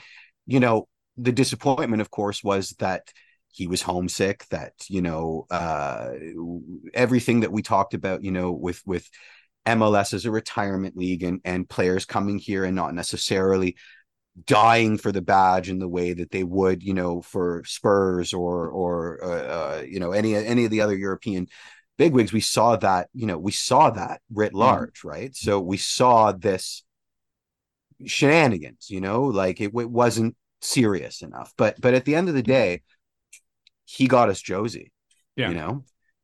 you 0.45 0.59
know 0.59 0.87
the 1.17 1.31
disappointment 1.31 2.01
of 2.01 2.09
course 2.09 2.43
was 2.43 2.71
that 2.79 3.11
he 3.51 3.67
was 3.67 3.81
homesick 3.81 4.45
that 4.49 4.73
you 4.87 5.01
know 5.01 5.45
uh, 5.51 6.11
everything 6.93 7.41
that 7.41 7.51
we 7.51 7.61
talked 7.61 7.93
about 7.93 8.23
you 8.23 8.31
know 8.31 8.51
with 8.51 8.81
with 8.85 9.09
MLS 9.65 10.13
as 10.13 10.25
a 10.25 10.31
retirement 10.31 10.97
league 10.97 11.23
and 11.23 11.41
and 11.43 11.69
players 11.69 12.05
coming 12.05 12.39
here 12.39 12.63
and 12.63 12.75
not 12.75 12.93
necessarily 12.93 13.75
dying 14.45 14.97
for 14.97 15.11
the 15.11 15.21
badge 15.21 15.69
in 15.69 15.79
the 15.79 15.87
way 15.87 16.13
that 16.13 16.31
they 16.31 16.43
would 16.43 16.83
you 16.83 16.93
know 16.93 17.21
for 17.21 17.63
Spurs 17.65 18.33
or 18.33 18.69
or 18.69 19.23
uh, 19.23 19.27
uh, 19.27 19.81
you 19.81 19.99
know 19.99 20.11
any 20.11 20.35
any 20.35 20.65
of 20.65 20.71
the 20.71 20.81
other 20.81 20.95
European 20.95 21.47
bigwigs 21.97 22.33
we 22.33 22.41
saw 22.41 22.75
that 22.75 23.09
you 23.13 23.27
know 23.27 23.37
we 23.37 23.51
saw 23.51 23.89
that 23.89 24.21
writ 24.33 24.51
mm-hmm. 24.51 24.59
large 24.59 25.01
mm. 25.01 25.09
right 25.09 25.35
so 25.35 25.59
we 25.59 25.77
saw 25.77 26.31
this 26.31 26.83
shenanigans 28.05 28.89
you 28.89 28.99
know 28.99 29.23
like 29.23 29.61
it, 29.61 29.71
it 29.75 29.91
wasn't 29.91 30.35
serious 30.61 31.21
enough 31.21 31.53
but 31.57 31.79
but 31.79 31.93
at 31.93 32.05
the 32.05 32.15
end 32.15 32.27
of 32.27 32.33
the 32.33 32.41
day 32.41 32.81
he 33.91 34.07
got 34.07 34.29
us 34.29 34.41
Jozy, 34.41 34.91
yeah. 35.35 35.49
you 35.49 35.55
know, 35.55 35.83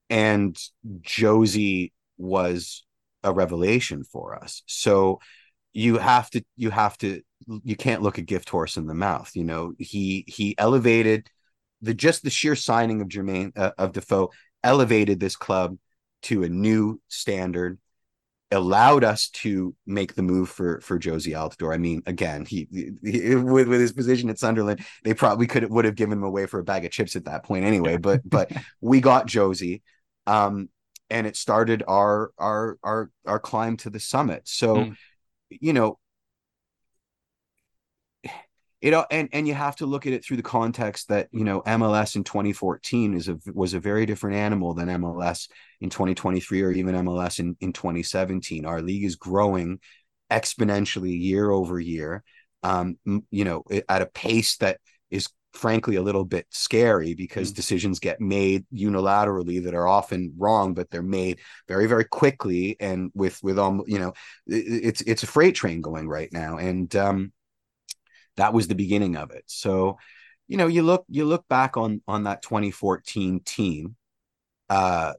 and 0.10 0.58
Jozy 1.01 1.91
was 2.17 2.86
a 3.24 3.34
revelation 3.34 4.04
for 4.04 4.36
us. 4.36 4.64
So 4.66 5.20
you 5.74 5.98
have 5.98 6.30
to, 6.32 6.44
you 6.56 6.70
have 6.70 6.98
to, 7.00 7.22
you 7.64 7.76
can't 7.76 8.02
look 8.02 8.18
a 8.18 8.24
gift 8.24 8.50
horse 8.50 8.78
in 8.78 8.88
the 8.88 8.96
mouth. 8.96 9.32
You 9.36 9.44
know, 9.44 9.74
he 9.78 10.26
he 10.28 10.56
elevated 10.58 11.30
the 11.82 11.94
just 11.94 12.24
the 12.24 12.30
sheer 12.30 12.56
signing 12.56 13.02
of 13.02 13.08
Jermaine 13.08 13.52
uh, 13.58 13.72
of 13.78 13.94
Defoe 13.94 14.32
elevated 14.64 15.20
this 15.20 15.36
club 15.36 15.78
to 16.24 16.44
a 16.44 16.50
new 16.50 17.00
standard 17.08 17.78
allowed 18.52 19.04
us 19.04 19.30
to 19.30 19.76
make 19.86 20.16
the 20.16 20.24
move 20.24 20.50
for 20.50 20.80
for 20.82 20.98
Jozy 20.98 21.34
Altidore. 21.34 21.74
I 21.74 21.78
mean, 21.78 22.02
again, 22.06 22.46
he, 22.46 22.68
he, 23.04 23.36
with 23.36 23.68
with 23.68 23.82
his 23.82 23.94
position 23.94 24.30
at 24.30 24.40
Sunderland, 24.40 24.86
they 25.04 25.14
probably 25.14 25.48
could 25.48 25.70
would 25.70 25.86
have 25.86 25.96
given 25.96 26.20
him 26.20 26.24
away 26.24 26.46
for 26.46 26.60
a 26.60 26.64
bag 26.64 26.86
of 26.86 26.92
chips 26.92 27.16
at 27.16 27.26
that 27.26 27.44
point 27.44 27.66
anyway. 27.66 27.98
But 27.98 28.28
but 28.28 28.52
we 28.82 29.02
got 29.02 29.28
Jozy, 29.28 29.82
um, 30.26 30.70
and 31.10 31.28
it 31.28 31.36
started 31.36 31.84
our 31.88 32.32
our 32.38 32.78
our 32.84 33.10
our 33.26 33.40
climb 33.40 33.78
to 33.78 33.90
the 33.90 34.00
summit. 34.00 34.42
So, 34.46 34.76
mm. 34.76 34.96
you 35.50 35.74
know, 35.74 36.00
know 38.84 39.06
and 39.10 39.30
and 39.32 39.48
you 39.48 39.54
have 39.54 39.76
to 39.78 39.86
look 39.86 40.06
at 40.06 40.14
it 40.14 40.24
through 40.24 40.38
the 40.38 40.44
context 40.44 41.10
that 41.10 41.28
you 41.32 41.44
know 41.44 41.62
MLS 41.62 42.16
in 42.16 42.24
2014 42.24 43.14
is 43.16 43.28
a 43.28 43.40
was 43.54 43.74
a 43.74 43.80
very 43.80 44.06
different 44.06 44.36
animal 44.36 44.74
than 44.74 44.88
MLS 44.88 45.50
in 45.82 45.90
2023 45.90 46.62
or 46.62 46.72
even 46.72 46.96
MLS 46.96 47.40
in 47.40 47.56
in 47.60 47.74
2017 47.74 48.66
our 48.66 48.82
league 48.82 49.04
is 49.04 49.16
growing 49.16 49.80
exponentially 50.32 51.20
year 51.20 51.50
over 51.50 51.80
year 51.80 52.24
um 52.64 52.98
you 53.06 53.46
know 53.46 53.64
at 53.88 54.02
a 54.02 54.08
pace 54.08 54.58
that 54.58 54.80
is 55.10 55.30
frankly 55.58 55.96
a 55.96 56.02
little 56.02 56.26
bit 56.26 56.46
scary 56.50 57.14
because 57.14 57.52
mm. 57.52 57.56
decisions 57.56 58.00
get 58.00 58.22
made 58.22 58.66
unilaterally 58.74 59.64
that 59.64 59.74
are 59.74 59.88
often 59.88 60.34
wrong 60.38 60.74
but 60.74 60.90
they're 60.90 61.02
made 61.02 61.40
very 61.68 61.88
very 61.88 62.06
quickly 62.06 62.76
and 62.80 63.12
with 63.14 63.42
with 63.44 63.58
um 63.58 63.84
you 63.88 64.00
know 64.00 64.13
it's 64.46 65.02
it's 65.02 65.24
a 65.24 65.28
freight 65.28 65.56
train 65.56 65.82
going 65.82 66.08
right 66.08 66.32
now 66.32 66.58
and 66.58 66.96
um 66.96 67.32
that 68.38 68.54
was 68.54 68.67
the 68.67 68.76
beginning 68.76 69.17
of 69.17 69.32
it. 69.32 69.43
So, 69.48 69.98
you 70.48 70.58
know, 70.58 70.67
you 70.67 70.82
look 70.84 71.06
you 71.10 71.26
look 71.26 71.48
back 71.50 71.76
on 71.76 72.02
on 72.08 72.24
that 72.24 72.41
2014 72.41 73.41
team, 73.41 73.96
uh, 74.70 75.13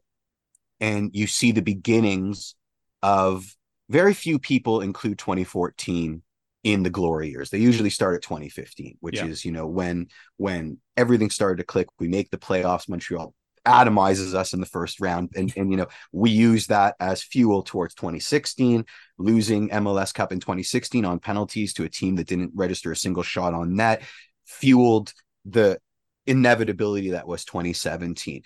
and 0.80 1.10
you 1.12 1.26
see 1.26 1.52
the 1.52 1.62
beginnings 1.62 2.54
of 3.02 3.54
very 3.90 4.14
few 4.14 4.38
people 4.38 4.80
include 4.80 5.18
2014 5.18 6.22
in 6.64 6.82
the 6.82 6.90
glory 6.90 7.30
years. 7.30 7.50
They 7.50 7.58
usually 7.58 7.90
start 7.90 8.16
at 8.16 8.22
2015, 8.22 8.98
which 9.00 9.16
yeah. 9.16 9.26
is 9.26 9.44
you 9.44 9.52
know 9.52 9.66
when 9.66 10.08
when 10.36 10.78
everything 10.96 11.30
started 11.30 11.58
to 11.58 11.64
click. 11.64 11.88
We 11.98 12.08
make 12.08 12.30
the 12.30 12.38
playoffs. 12.38 12.88
Montreal 12.88 13.34
atomizes 13.68 14.34
us 14.34 14.54
in 14.54 14.60
the 14.60 14.66
first 14.66 15.00
round. 15.00 15.30
And, 15.36 15.52
and, 15.56 15.70
you 15.70 15.76
know, 15.76 15.88
we 16.10 16.30
use 16.30 16.68
that 16.68 16.96
as 17.00 17.22
fuel 17.22 17.62
towards 17.62 17.94
2016, 17.94 18.84
losing 19.18 19.68
MLS 19.68 20.14
Cup 20.14 20.32
in 20.32 20.40
2016 20.40 21.04
on 21.04 21.18
penalties 21.18 21.74
to 21.74 21.84
a 21.84 21.88
team 21.88 22.16
that 22.16 22.26
didn't 22.26 22.52
register 22.54 22.90
a 22.92 22.96
single 22.96 23.22
shot 23.22 23.52
on 23.54 23.76
net, 23.76 24.02
fueled 24.46 25.12
the 25.44 25.78
inevitability 26.26 27.10
that 27.10 27.28
was 27.28 27.44
2017. 27.44 28.42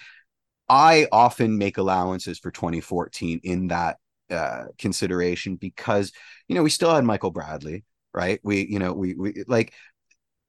I 0.69 1.07
often 1.13 1.59
make 1.59 1.79
allowances 1.79 2.39
for 2.39 2.51
2014 2.51 3.41
in 3.45 3.69
that 3.69 3.99
uh, 4.31 4.65
consideration 4.79 5.57
because, 5.57 6.13
you 6.49 6.55
know, 6.55 6.63
we 6.63 6.71
still 6.71 6.95
had 6.95 7.05
Michael 7.05 7.31
Bradley, 7.31 7.85
right? 8.15 8.41
We, 8.43 8.67
you 8.67 8.79
know, 8.79 8.93
we, 8.93 9.15
we 9.15 9.45
like 9.47 9.73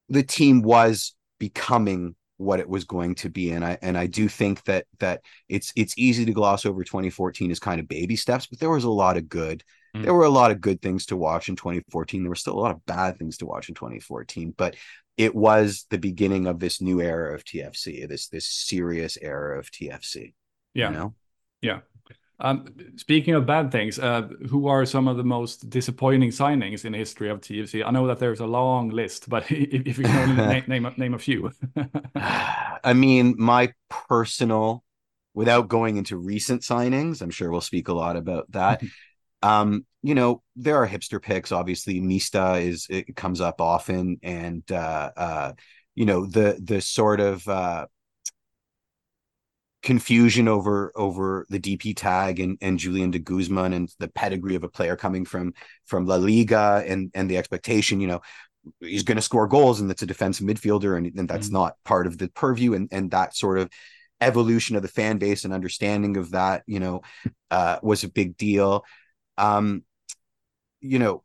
the 0.10 0.24
team 0.24 0.62
was 0.62 1.16
becoming 1.40 2.16
what 2.38 2.60
it 2.60 2.68
was 2.68 2.84
going 2.84 3.16
to 3.16 3.30
be 3.30 3.52
and 3.52 3.64
i 3.64 3.78
and 3.82 3.98
i 3.98 4.08
do 4.08 4.28
think 4.28 4.64
that 4.64 4.86
that 5.00 5.22
it's 5.50 5.72
it's 5.76 5.94
easy 5.98 6.26
to 6.26 6.34
gloss 6.34 6.66
over 6.66 6.84
2014 6.84 7.52
as 7.52 7.60
kind 7.60 7.80
of 7.80 7.88
baby 7.88 8.16
steps 8.16 8.48
but 8.48 8.60
there 8.60 8.70
was 8.70 8.84
a 8.84 8.90
lot 8.90 9.18
of 9.18 9.30
good 9.30 9.64
mm. 9.96 10.04
there 10.04 10.14
were 10.14 10.26
a 10.26 10.30
lot 10.30 10.52
of 10.52 10.60
good 10.60 10.82
things 10.82 11.06
to 11.06 11.16
watch 11.16 11.48
in 11.48 11.56
2014 11.56 12.24
there 12.24 12.30
were 12.30 12.36
still 12.36 12.58
a 12.58 12.60
lot 12.60 12.72
of 12.72 12.86
bad 12.86 13.18
things 13.18 13.38
to 13.38 13.46
watch 13.46 13.70
in 13.70 13.76
2014 13.76 14.54
but 14.58 14.76
it 15.16 15.36
was 15.36 15.86
the 15.92 15.98
beginning 16.00 16.48
of 16.48 16.60
this 16.60 16.82
new 16.82 17.00
era 17.00 17.36
of 17.36 17.44
tfc 17.44 18.08
this 18.10 18.28
this 18.30 18.48
serious 18.48 19.18
era 19.22 19.60
of 19.60 19.70
tfc 19.70 20.34
yeah 20.74 20.90
you 20.90 20.96
know? 20.96 21.14
yeah 21.62 21.80
um, 22.44 22.66
speaking 22.98 23.36
of 23.36 23.46
bad 23.46 23.72
things, 23.72 23.98
uh, 23.98 24.28
who 24.50 24.68
are 24.68 24.86
some 24.86 25.08
of 25.08 25.16
the 25.16 25.24
most 25.24 25.70
disappointing 25.70 26.30
signings 26.30 26.84
in 26.84 26.92
the 26.92 26.98
history 26.98 27.30
of 27.30 27.40
TFC? 27.40 27.86
I 27.86 27.90
know 27.92 28.06
that 28.08 28.20
there's 28.20 28.42
a 28.42 28.46
long 28.46 28.90
list, 28.90 29.30
but 29.30 29.44
if, 29.52 29.88
if 29.88 29.98
you 29.98 30.04
can 30.04 30.30
only 30.30 30.46
name, 30.46 30.64
name, 30.68 30.86
a, 30.86 30.94
name 30.98 31.14
a 31.14 31.20
few. 31.20 31.52
I 32.16 32.94
mean, 32.94 33.36
my 33.38 33.72
personal, 33.90 34.84
without 35.34 35.70
going 35.70 35.96
into 35.96 36.18
recent 36.18 36.64
signings, 36.64 37.22
I'm 37.22 37.32
sure 37.32 37.50
we'll 37.50 37.62
speak 37.62 37.88
a 37.88 37.94
lot 37.94 38.18
about 38.18 38.52
that. 38.52 38.84
um, 39.42 39.86
you 40.02 40.14
know, 40.14 40.44
there 40.58 40.76
are 40.76 40.88
hipster 40.88 41.22
picks. 41.22 41.54
Obviously, 41.54 42.02
Mista 42.02 42.56
is 42.56 42.88
it 42.90 43.16
comes 43.16 43.40
up 43.40 43.62
often, 43.62 44.20
and 44.22 44.70
uh, 44.70 45.12
uh, 45.16 45.54
you 45.96 46.06
know 46.06 46.26
the 46.26 46.60
the 46.62 46.82
sort 46.82 47.22
of 47.22 47.48
uh, 47.48 47.86
confusion 49.84 50.48
over 50.48 50.92
over 50.96 51.46
the 51.50 51.60
DP 51.60 51.96
tag 51.96 52.40
and 52.40 52.58
and 52.62 52.80
Julian 52.80 53.12
de 53.12 53.20
Guzman 53.20 53.74
and 53.74 53.94
the 54.00 54.08
pedigree 54.08 54.56
of 54.56 54.64
a 54.64 54.70
player 54.70 54.96
coming 54.96 55.26
from 55.26 55.54
from 55.86 56.06
La 56.06 56.16
Liga 56.16 56.84
and 56.88 57.12
and 57.14 57.30
the 57.30 57.38
expectation, 57.38 58.00
you 58.00 58.08
know, 58.08 58.22
he's 58.80 59.04
going 59.04 59.18
to 59.18 59.22
score 59.22 59.48
goals 59.48 59.82
and 59.82 59.90
that's 59.90 60.02
a 60.02 60.08
defensive 60.08 60.48
midfielder 60.48 60.98
and, 60.98 61.08
and 61.18 61.30
that's 61.30 61.48
mm-hmm. 61.48 61.58
not 61.58 61.76
part 61.84 62.08
of 62.08 62.18
the 62.18 62.30
purview 62.30 62.74
and 62.74 62.88
and 62.92 63.12
that 63.12 63.36
sort 63.36 63.60
of 63.60 63.70
evolution 64.22 64.78
of 64.78 64.82
the 64.82 64.88
fan 64.88 65.18
base 65.18 65.44
and 65.44 65.54
understanding 65.54 66.16
of 66.16 66.32
that, 66.32 66.64
you 66.66 66.80
know, 66.80 67.02
uh, 67.52 67.78
was 67.84 68.04
a 68.04 68.10
big 68.10 68.38
deal. 68.38 68.86
Um, 69.38 69.84
you 70.80 70.98
know, 70.98 71.24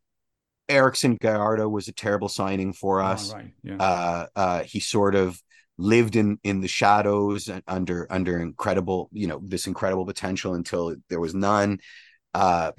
Erickson 0.69 1.17
Gallardo 1.17 1.69
was 1.69 1.87
a 1.87 1.93
terrible 1.93 2.29
signing 2.29 2.73
for 2.73 3.01
oh, 3.01 3.07
us. 3.07 3.33
Oh, 3.33 3.37
right. 3.37 3.53
yeah. 3.63 3.77
uh, 3.77 4.27
uh, 4.35 4.63
he 4.65 4.81
sort 4.81 5.15
of 5.15 5.41
lived 5.79 6.17
in 6.17 6.39
in 6.43 6.61
the 6.61 6.69
shadows 6.69 7.49
under 7.67 8.07
under 8.11 8.41
incredible 8.41 9.09
you 9.13 9.27
know 9.27 9.41
this 9.43 9.67
incredible 9.67 10.05
potential 10.05 10.55
until 10.55 10.95
there 11.09 11.21
was 11.21 11.35
none 11.35 11.79
uh 12.35 12.73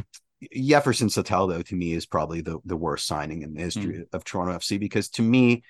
Jefferson 0.56 1.08
Soteldo 1.08 1.66
to 1.66 1.76
me 1.76 1.94
is 1.94 2.06
probably 2.06 2.42
the 2.42 2.60
the 2.66 2.78
worst 2.78 3.08
signing 3.08 3.42
in 3.42 3.54
the 3.54 3.62
history 3.62 4.00
mm. 4.00 4.06
of 4.14 4.24
Toronto 4.24 4.54
FC 4.54 4.80
because 4.80 5.10
to 5.12 5.22
me 5.22 5.64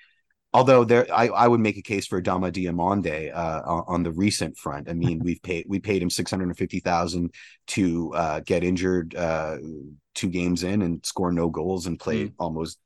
although 0.52 0.84
there 0.84 1.06
I, 1.12 1.28
I 1.28 1.48
would 1.48 1.60
make 1.60 1.76
a 1.76 1.82
case 1.82 2.06
for 2.06 2.20
Adama 2.20 2.50
Diomande 2.52 3.34
uh, 3.34 3.62
on, 3.64 3.84
on, 3.86 4.02
the 4.02 4.12
recent 4.12 4.56
front. 4.58 4.88
I 4.88 4.94
mean, 4.94 5.18
we've 5.24 5.42
paid 5.42 5.66
we 5.68 5.78
paid 5.78 6.02
him 6.02 6.10
650,000 6.10 7.32
to 7.68 8.14
uh, 8.14 8.40
get 8.40 8.64
injured 8.64 9.14
uh, 9.14 9.58
two 10.14 10.28
games 10.28 10.64
in 10.64 10.82
and 10.82 11.04
score 11.06 11.32
no 11.32 11.48
goals 11.48 11.86
and 11.86 11.98
play 11.98 12.26
mm. 12.26 12.32
almost 12.38 12.78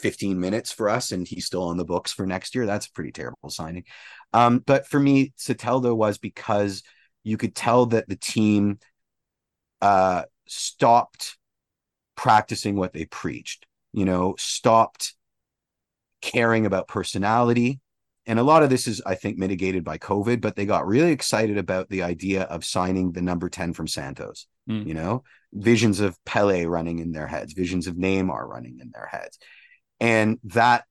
15 0.00 0.38
minutes 0.38 0.72
for 0.72 0.88
us 0.88 1.12
and 1.12 1.26
he's 1.26 1.46
still 1.46 1.64
on 1.64 1.76
the 1.76 1.84
books 1.84 2.12
for 2.12 2.26
next 2.26 2.54
year. 2.54 2.66
That's 2.66 2.86
a 2.86 2.92
pretty 2.92 3.12
terrible 3.12 3.50
signing. 3.50 3.84
Um, 4.32 4.62
but 4.66 4.86
for 4.86 5.00
me, 5.00 5.32
Soteldo 5.38 5.96
was 5.96 6.18
because 6.18 6.82
you 7.24 7.36
could 7.36 7.54
tell 7.54 7.86
that 7.86 8.08
the 8.08 8.16
team 8.16 8.78
uh, 9.80 10.22
stopped 10.46 11.36
practicing 12.16 12.76
what 12.76 12.92
they 12.92 13.04
preached, 13.04 13.66
you 13.92 14.04
know, 14.04 14.34
stopped 14.38 15.14
caring 16.20 16.66
about 16.66 16.88
personality. 16.88 17.80
And 18.26 18.38
a 18.38 18.44
lot 18.44 18.62
of 18.62 18.70
this 18.70 18.88
is, 18.88 19.00
I 19.06 19.14
think, 19.14 19.38
mitigated 19.38 19.84
by 19.84 19.98
COVID, 19.98 20.40
but 20.40 20.56
they 20.56 20.66
got 20.66 20.86
really 20.86 21.12
excited 21.12 21.58
about 21.58 21.88
the 21.88 22.02
idea 22.02 22.42
of 22.42 22.64
signing 22.64 23.12
the 23.12 23.22
number 23.22 23.48
10 23.48 23.72
from 23.72 23.86
Santos. 23.86 24.46
Mm. 24.68 24.86
You 24.86 24.94
know, 24.94 25.24
visions 25.52 26.00
of 26.00 26.22
Pele 26.24 26.64
running 26.64 26.98
in 26.98 27.12
their 27.12 27.28
heads, 27.28 27.52
visions 27.52 27.86
of 27.86 27.94
Neymar 27.94 28.48
running 28.48 28.80
in 28.80 28.90
their 28.92 29.06
heads. 29.06 29.38
And 30.00 30.38
that 30.44 30.84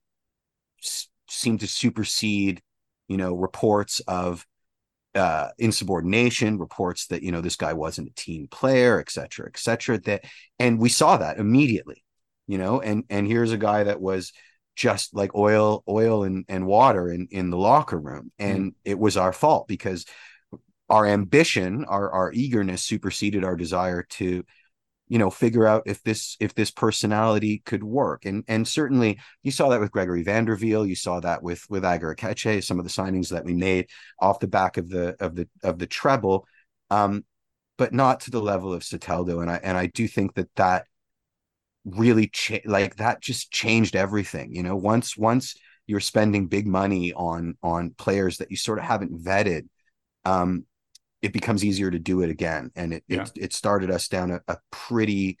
s- 0.82 1.08
seemed 1.28 1.60
to 1.60 1.66
supersede, 1.66 2.62
you 3.08 3.16
know, 3.16 3.34
reports 3.34 4.00
of 4.00 4.46
uh, 5.14 5.48
insubordination, 5.58 6.58
reports 6.58 7.06
that 7.06 7.22
you 7.22 7.32
know 7.32 7.40
this 7.40 7.56
guy 7.56 7.72
wasn't 7.72 8.08
a 8.08 8.14
team 8.14 8.48
player, 8.48 9.00
et 9.00 9.10
cetera, 9.10 9.46
et 9.46 9.58
cetera. 9.58 9.98
That 9.98 10.24
and 10.58 10.78
we 10.78 10.88
saw 10.88 11.16
that 11.16 11.38
immediately, 11.38 12.04
you 12.46 12.58
know. 12.58 12.80
And 12.80 13.04
and 13.08 13.26
here's 13.26 13.52
a 13.52 13.58
guy 13.58 13.84
that 13.84 14.00
was 14.00 14.32
just 14.76 15.14
like 15.14 15.34
oil, 15.34 15.82
oil 15.88 16.24
and 16.24 16.44
and 16.48 16.66
water 16.66 17.08
in 17.10 17.28
in 17.30 17.50
the 17.50 17.56
locker 17.56 17.98
room, 17.98 18.30
and 18.38 18.72
mm. 18.72 18.74
it 18.84 18.98
was 18.98 19.16
our 19.16 19.32
fault 19.32 19.66
because 19.68 20.04
our 20.88 21.06
ambition, 21.06 21.84
our 21.86 22.10
our 22.10 22.32
eagerness 22.32 22.82
superseded 22.82 23.42
our 23.42 23.56
desire 23.56 24.02
to 24.10 24.44
you 25.08 25.18
know 25.18 25.30
figure 25.30 25.66
out 25.66 25.82
if 25.86 26.02
this 26.02 26.36
if 26.40 26.54
this 26.54 26.70
personality 26.70 27.62
could 27.64 27.84
work. 27.84 28.24
And 28.24 28.44
and 28.48 28.66
certainly 28.66 29.18
you 29.42 29.50
saw 29.52 29.68
that 29.68 29.80
with 29.80 29.92
Gregory 29.92 30.22
van 30.22 30.44
der 30.44 30.56
Wiel 30.56 30.88
you 30.88 30.96
saw 30.96 31.20
that 31.20 31.42
with 31.42 31.64
with 31.68 31.84
Aketxe 31.84 32.64
some 32.64 32.78
of 32.78 32.84
the 32.84 32.90
signings 32.90 33.28
that 33.30 33.44
we 33.44 33.54
made 33.54 33.88
off 34.20 34.40
the 34.40 34.48
back 34.48 34.76
of 34.76 34.88
the 34.88 35.16
of 35.20 35.36
the 35.36 35.48
of 35.62 35.78
the 35.78 35.86
treble 35.86 36.46
um 36.90 37.24
but 37.78 37.92
not 37.92 38.20
to 38.20 38.30
the 38.30 38.40
level 38.40 38.72
of 38.72 38.82
Soteldo. 38.82 39.42
And 39.42 39.50
I 39.50 39.60
and 39.62 39.76
I 39.76 39.86
do 39.86 40.08
think 40.08 40.34
that 40.34 40.54
that 40.56 40.86
really 41.84 42.28
cha- 42.28 42.58
like 42.64 42.96
that 42.96 43.20
just 43.20 43.52
changed 43.52 43.94
everything 43.94 44.52
you 44.54 44.62
know? 44.62 44.76
Once 44.76 45.16
once 45.16 45.54
you're 45.86 46.00
spending 46.00 46.48
big 46.48 46.66
money 46.66 47.12
on 47.12 47.56
on 47.62 47.90
players 47.90 48.38
that 48.38 48.50
you 48.50 48.56
sort 48.56 48.78
of 48.78 48.84
haven't 48.84 49.22
vetted 49.22 49.68
um 50.24 50.64
it 51.26 51.32
becomes 51.32 51.64
easier 51.64 51.90
to 51.90 51.98
do 51.98 52.22
it 52.22 52.30
again. 52.30 52.70
And 52.76 52.94
it 52.94 53.04
yeah. 53.08 53.22
it, 53.22 53.32
it, 53.34 53.52
started 53.52 53.90
us 53.90 54.06
down 54.06 54.30
a, 54.30 54.40
a 54.46 54.58
pretty 54.70 55.38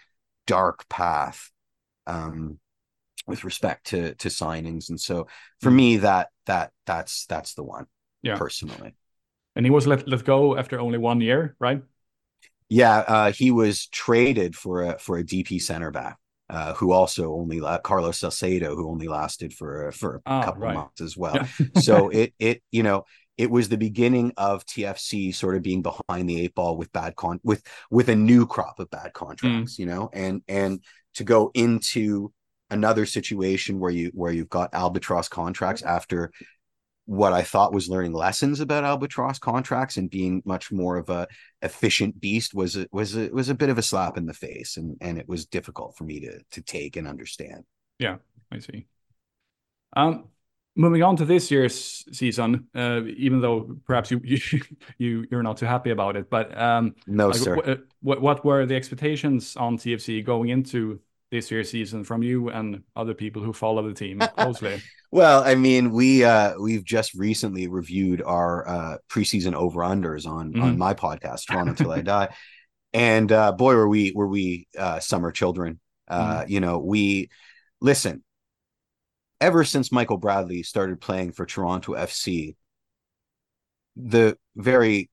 dark 0.48 0.88
path 0.88 1.52
um, 2.08 2.58
with 3.28 3.44
respect 3.44 3.86
to 3.86 4.14
to 4.16 4.28
signings. 4.28 4.88
And 4.88 5.00
so 5.00 5.28
for 5.60 5.70
mm 5.70 5.76
me, 5.76 5.96
that 5.98 6.28
that 6.46 6.72
that's 6.86 7.26
that's 7.26 7.54
the 7.54 7.62
one. 7.62 7.86
Yeah. 8.22 8.36
Personally. 8.36 8.96
And 9.54 9.64
he 9.64 9.70
was 9.70 9.86
let 9.86 10.08
let 10.08 10.24
go 10.24 10.56
after 10.56 10.80
only 10.80 10.98
one 10.98 11.20
year, 11.20 11.54
right? 11.60 11.82
Yeah, 12.68 12.98
uh, 12.98 13.30
he 13.30 13.52
was 13.52 13.86
traded 13.86 14.56
for 14.56 14.82
a 14.82 14.98
for 14.98 15.18
a 15.18 15.24
DP 15.24 15.62
center 15.62 15.92
back. 15.92 16.18
Uh, 16.48 16.74
who 16.74 16.92
also 16.92 17.34
only 17.34 17.60
Carlos 17.82 18.20
Salcedo, 18.20 18.76
who 18.76 18.88
only 18.88 19.08
lasted 19.08 19.52
for 19.52 19.90
for 19.90 20.16
a 20.16 20.20
oh, 20.26 20.42
couple 20.44 20.62
right. 20.62 20.74
months 20.74 21.00
as 21.00 21.16
well. 21.16 21.34
Yeah. 21.34 21.80
so 21.80 22.08
it 22.20 22.34
it 22.38 22.62
you 22.70 22.84
know 22.84 23.04
it 23.36 23.50
was 23.50 23.68
the 23.68 23.76
beginning 23.76 24.32
of 24.36 24.64
TFC 24.64 25.34
sort 25.34 25.56
of 25.56 25.62
being 25.62 25.82
behind 25.82 26.28
the 26.28 26.40
eight 26.40 26.54
ball 26.54 26.76
with 26.76 26.92
bad 26.92 27.16
con 27.16 27.40
with 27.42 27.62
with 27.90 28.08
a 28.08 28.16
new 28.16 28.46
crop 28.46 28.80
of 28.80 28.90
bad 28.90 29.12
contracts, 29.12 29.76
mm. 29.76 29.78
you 29.78 29.86
know, 29.86 30.10
and 30.12 30.42
and 30.48 30.82
to 31.14 31.24
go 31.24 31.50
into 31.54 32.32
another 32.70 33.06
situation 33.06 33.78
where 33.78 33.90
you 33.90 34.10
where 34.14 34.32
you've 34.32 34.48
got 34.48 34.74
albatross 34.74 35.28
contracts 35.28 35.82
after 35.82 36.32
what 37.04 37.32
I 37.32 37.42
thought 37.42 37.72
was 37.72 37.88
learning 37.88 38.14
lessons 38.14 38.58
about 38.58 38.82
albatross 38.82 39.38
contracts 39.38 39.96
and 39.96 40.10
being 40.10 40.42
much 40.44 40.72
more 40.72 40.96
of 40.96 41.08
a 41.08 41.28
efficient 41.62 42.20
beast 42.20 42.52
was 42.52 42.76
a, 42.76 42.88
was 42.90 43.16
a, 43.16 43.28
was 43.28 43.48
a 43.48 43.54
bit 43.54 43.68
of 43.68 43.78
a 43.78 43.82
slap 43.82 44.16
in 44.16 44.26
the 44.26 44.34
face 44.34 44.76
and 44.76 44.96
and 45.00 45.18
it 45.18 45.28
was 45.28 45.46
difficult 45.46 45.96
for 45.96 46.04
me 46.04 46.20
to 46.20 46.40
to 46.50 46.62
take 46.62 46.96
and 46.96 47.06
understand. 47.06 47.64
Yeah, 47.98 48.16
I 48.50 48.58
see. 48.58 48.86
Um, 49.96 50.28
moving 50.76 51.02
on 51.02 51.16
to 51.16 51.24
this 51.24 51.50
year's 51.50 52.04
season, 52.12 52.68
uh, 52.74 53.00
even 53.16 53.40
though 53.40 53.76
perhaps 53.84 54.10
you, 54.10 54.20
you 54.98 55.26
you 55.30 55.38
are 55.38 55.42
not 55.42 55.56
too 55.56 55.66
happy 55.66 55.90
about 55.90 56.16
it, 56.16 56.30
but 56.30 56.56
um, 56.56 56.94
no, 57.06 57.28
like, 57.28 57.36
sir. 57.36 57.58
Uh, 57.58 57.76
what 58.00 58.20
what 58.20 58.44
were 58.44 58.66
the 58.66 58.76
expectations 58.76 59.56
on 59.56 59.78
TFC 59.78 60.24
going 60.24 60.50
into 60.50 61.00
this 61.30 61.50
year's 61.50 61.70
season 61.70 62.04
from 62.04 62.22
you 62.22 62.50
and 62.50 62.82
other 62.94 63.14
people 63.14 63.42
who 63.42 63.52
follow 63.52 63.86
the 63.88 63.94
team 63.94 64.20
closely? 64.36 64.80
well, 65.10 65.42
I 65.42 65.54
mean, 65.54 65.90
we 65.90 66.22
uh, 66.22 66.54
we've 66.60 66.84
just 66.84 67.14
recently 67.14 67.66
reviewed 67.66 68.22
our 68.22 68.68
uh, 68.68 68.98
preseason 69.08 69.54
over 69.54 69.80
unders 69.80 70.26
on 70.26 70.52
mm-hmm. 70.52 70.62
on 70.62 70.78
my 70.78 70.94
podcast, 70.94 71.46
Toronto 71.46 71.74
Till 71.74 71.90
I 71.90 72.02
Die, 72.02 72.28
and 72.92 73.32
uh, 73.32 73.52
boy, 73.52 73.74
were 73.74 73.88
we 73.88 74.12
were 74.12 74.28
we 74.28 74.68
uh, 74.78 75.00
summer 75.00 75.32
children. 75.32 75.80
Uh, 76.08 76.40
mm-hmm. 76.40 76.52
You 76.52 76.60
know, 76.60 76.78
we 76.78 77.30
listen 77.80 78.22
ever 79.40 79.64
since 79.64 79.92
Michael 79.92 80.16
Bradley 80.16 80.62
started 80.62 81.00
playing 81.00 81.32
for 81.32 81.46
Toronto 81.46 81.94
FC, 81.94 82.56
the 83.96 84.36
very 84.54 85.10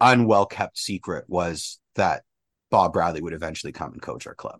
unwell 0.00 0.46
kept 0.46 0.78
secret 0.78 1.24
was 1.28 1.78
that 1.94 2.22
Bob 2.70 2.92
Bradley 2.92 3.22
would 3.22 3.34
eventually 3.34 3.72
come 3.72 3.92
and 3.92 4.02
coach 4.02 4.26
our 4.26 4.34
club. 4.34 4.58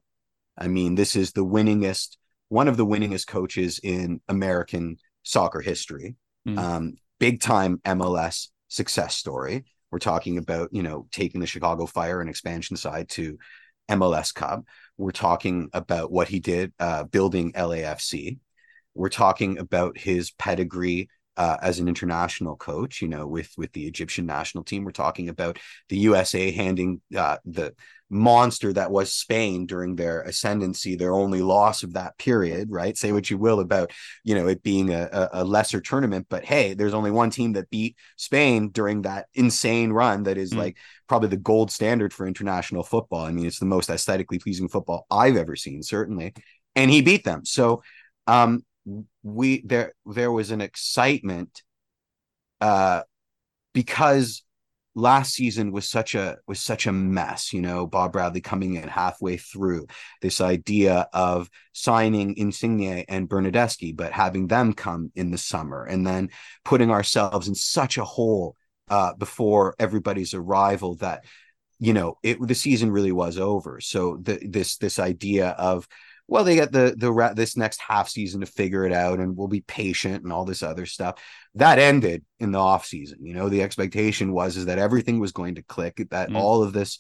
I 0.57 0.69
mean, 0.69 0.95
this 0.95 1.17
is 1.17 1.33
the 1.33 1.45
winningest, 1.45 2.17
one 2.49 2.69
of 2.69 2.77
the 2.77 2.87
winningest 2.87 3.27
coaches 3.27 3.81
in 3.83 4.21
American 4.29 4.99
soccer 5.23 5.61
history. 5.61 6.17
Mm. 6.47 6.59
Um, 6.59 6.95
big 7.19 7.41
time 7.41 7.81
MLS 7.85 8.49
success 8.69 9.15
story. 9.15 9.65
We're 9.91 9.99
talking 9.99 10.39
about, 10.39 10.71
you 10.73 10.83
know, 10.83 11.07
taking 11.11 11.41
the 11.41 11.47
Chicago 11.47 11.87
Fire 11.87 12.21
and 12.21 12.31
expansion 12.31 12.77
side 12.77 13.09
to 13.11 13.39
MLS 13.91 14.35
Cup. 14.35 14.65
We're 14.99 15.11
talking 15.11 15.71
about 15.73 16.13
what 16.13 16.29
he 16.29 16.41
did 16.41 16.73
uh, 16.79 17.05
building 17.05 17.53
LAFC. 17.53 18.39
We're 18.95 19.09
talking 19.09 19.59
about 19.59 19.97
his 19.97 20.31
pedigree 20.33 21.09
uh, 21.37 21.57
as 21.63 21.79
an 21.79 21.89
international 21.89 22.57
coach, 22.57 23.01
you 23.01 23.09
know, 23.09 23.27
with 23.27 23.51
with 23.57 23.73
the 23.73 23.87
Egyptian 23.87 24.27
national 24.27 24.65
team. 24.65 24.85
We're 24.85 24.91
talking 24.91 25.29
about 25.29 25.59
the 25.89 25.97
USA 25.99 26.51
handing 26.51 27.01
uh, 27.17 27.39
the 27.45 27.75
monster 28.13 28.73
that 28.73 28.91
was 28.91 29.13
Spain 29.13 29.67
during 29.67 29.97
their 29.97 30.21
ascendancy, 30.23 30.95
their 30.95 31.15
only 31.15 31.41
loss 31.41 31.83
of 31.83 31.95
that 31.95 32.17
period, 32.19 32.71
right? 32.71 32.97
Say 32.97 33.11
what 33.11 33.31
you 33.31 33.39
will 33.39 33.59
about, 33.59 33.91
you 34.23 34.35
know, 34.35 34.47
it 34.47 34.63
being 34.63 34.91
a, 34.91 35.31
a 35.33 35.45
lesser 35.45 35.81
tournament, 35.81 36.27
but 36.29 36.45
hey, 36.45 36.75
there's 36.75 36.95
only 36.95 37.11
one 37.11 37.31
team 37.31 37.55
that 37.55 37.71
beat 37.71 37.97
Spain 38.17 38.69
during 38.69 39.03
that 39.03 39.27
insane 39.35 39.93
run 39.93 40.25
that 40.25 40.37
is 40.37 40.53
mm. 40.53 40.59
like 40.59 40.77
probably 41.09 41.29
the 41.29 41.37
gold 41.37 41.71
standard 41.71 42.13
for 42.13 42.27
international 42.27 42.83
football. 42.83 43.25
I 43.25 43.33
mean, 43.33 43.47
it's 43.47 43.59
the 43.59 43.67
most 43.67 43.89
aesthetically 43.89 44.39
pleasing 44.39 44.69
football 44.69 45.07
I've 45.11 45.37
ever 45.37 45.57
seen, 45.57 45.83
certainly. 45.83 46.35
And 46.77 46.91
he 46.91 47.01
beat 47.01 47.25
them. 47.25 47.45
So 47.45 47.83
um 48.27 48.65
we 49.23 49.63
there 49.63 49.95
there 50.07 50.33
was 50.33 50.51
an 50.51 50.61
excitement 50.61 51.63
uh 52.61 53.03
because 53.73 54.43
last 54.95 55.33
season 55.35 55.73
was 55.73 55.89
such 55.89 56.15
a 56.15 56.37
was 56.47 56.61
such 56.61 56.87
a 56.87 56.93
mess 56.93 57.53
you 57.53 57.63
know 57.63 57.87
bob 57.87 58.13
bradley 58.13 58.43
coming 58.43 58.75
in 58.75 58.87
halfway 58.87 59.39
through 59.39 59.87
this 60.21 60.41
idea 60.41 61.09
of 61.15 61.49
signing 61.73 62.37
insigne 62.37 63.05
and 63.09 63.29
bernardeschi 63.29 63.97
but 63.97 64.13
having 64.13 64.49
them 64.49 64.75
come 64.75 65.11
in 65.15 65.31
the 65.31 65.39
summer 65.39 65.85
and 65.85 66.07
then 66.07 66.29
putting 66.63 66.91
ourselves 66.91 67.49
in 67.49 67.55
such 67.55 67.97
a 67.97 68.05
hole 68.05 68.55
uh, 68.89 69.15
before 69.15 69.75
everybody's 69.79 70.35
arrival 70.35 70.97
that 70.97 71.25
you 71.79 71.93
know 71.93 72.19
it 72.23 72.39
the 72.47 72.55
season 72.55 72.91
really 72.91 73.11
was 73.11 73.39
over. 73.39 73.81
So 73.81 74.19
the, 74.23 74.39
this 74.47 74.77
this 74.77 74.99
idea 74.99 75.49
of 75.51 75.89
well 76.33 76.45
they 76.45 76.55
get 76.55 76.73
the 76.73 76.95
the 76.97 77.33
this 77.37 77.57
next 77.57 77.81
half 77.81 78.09
season 78.09 78.41
to 78.41 78.47
figure 78.47 78.87
it 78.87 78.93
out 78.93 79.19
and 79.19 79.37
we'll 79.37 79.49
be 79.49 79.61
patient 79.61 80.25
and 80.25 80.33
all 80.33 80.47
this 80.47 80.63
other 80.63 80.87
stuff. 80.87 81.23
That 81.57 81.79
ended 81.79 82.25
in 82.41 82.53
the 82.53 82.59
off 82.59 82.87
season 82.87 83.19
you 83.21 83.35
know? 83.35 83.51
The 83.51 83.63
expectation 83.63 84.33
was 84.33 84.57
is 84.57 84.65
that 84.65 84.79
everything 84.79 85.21
was 85.21 85.33
going 85.33 85.57
to 85.57 85.63
click 85.63 86.01
that 86.11 86.31
mm. 86.31 86.37
all 86.37 86.63
of 86.63 86.73
this 86.73 86.99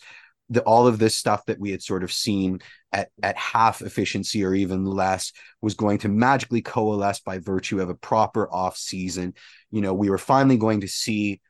the, 0.51 0.61
all 0.62 0.87
of 0.87 0.99
this 0.99 1.16
stuff 1.16 1.47
that 1.47 1.59
we 1.59 1.71
had 1.71 1.83
sort 1.83 2.05
of 2.05 2.12
seen 2.12 2.61
at 2.92 3.09
at 3.23 3.38
half 3.38 3.81
efficiency 3.81 4.45
or 4.45 4.55
even 4.55 4.85
less 4.85 5.33
was 5.62 5.75
going 5.75 5.99
to 5.99 6.11
magically 6.11 6.61
coalesce 6.61 7.21
by 7.21 7.38
virtue 7.38 7.81
of 7.81 7.88
a 7.88 7.95
proper 7.95 8.53
off 8.53 8.77
season. 8.77 9.33
You 9.71 9.81
know 9.81 9.95
we 9.95 10.11
were 10.11 10.18
finally 10.18 10.59
going 10.59 10.83
to 10.83 10.88
see 10.88 11.40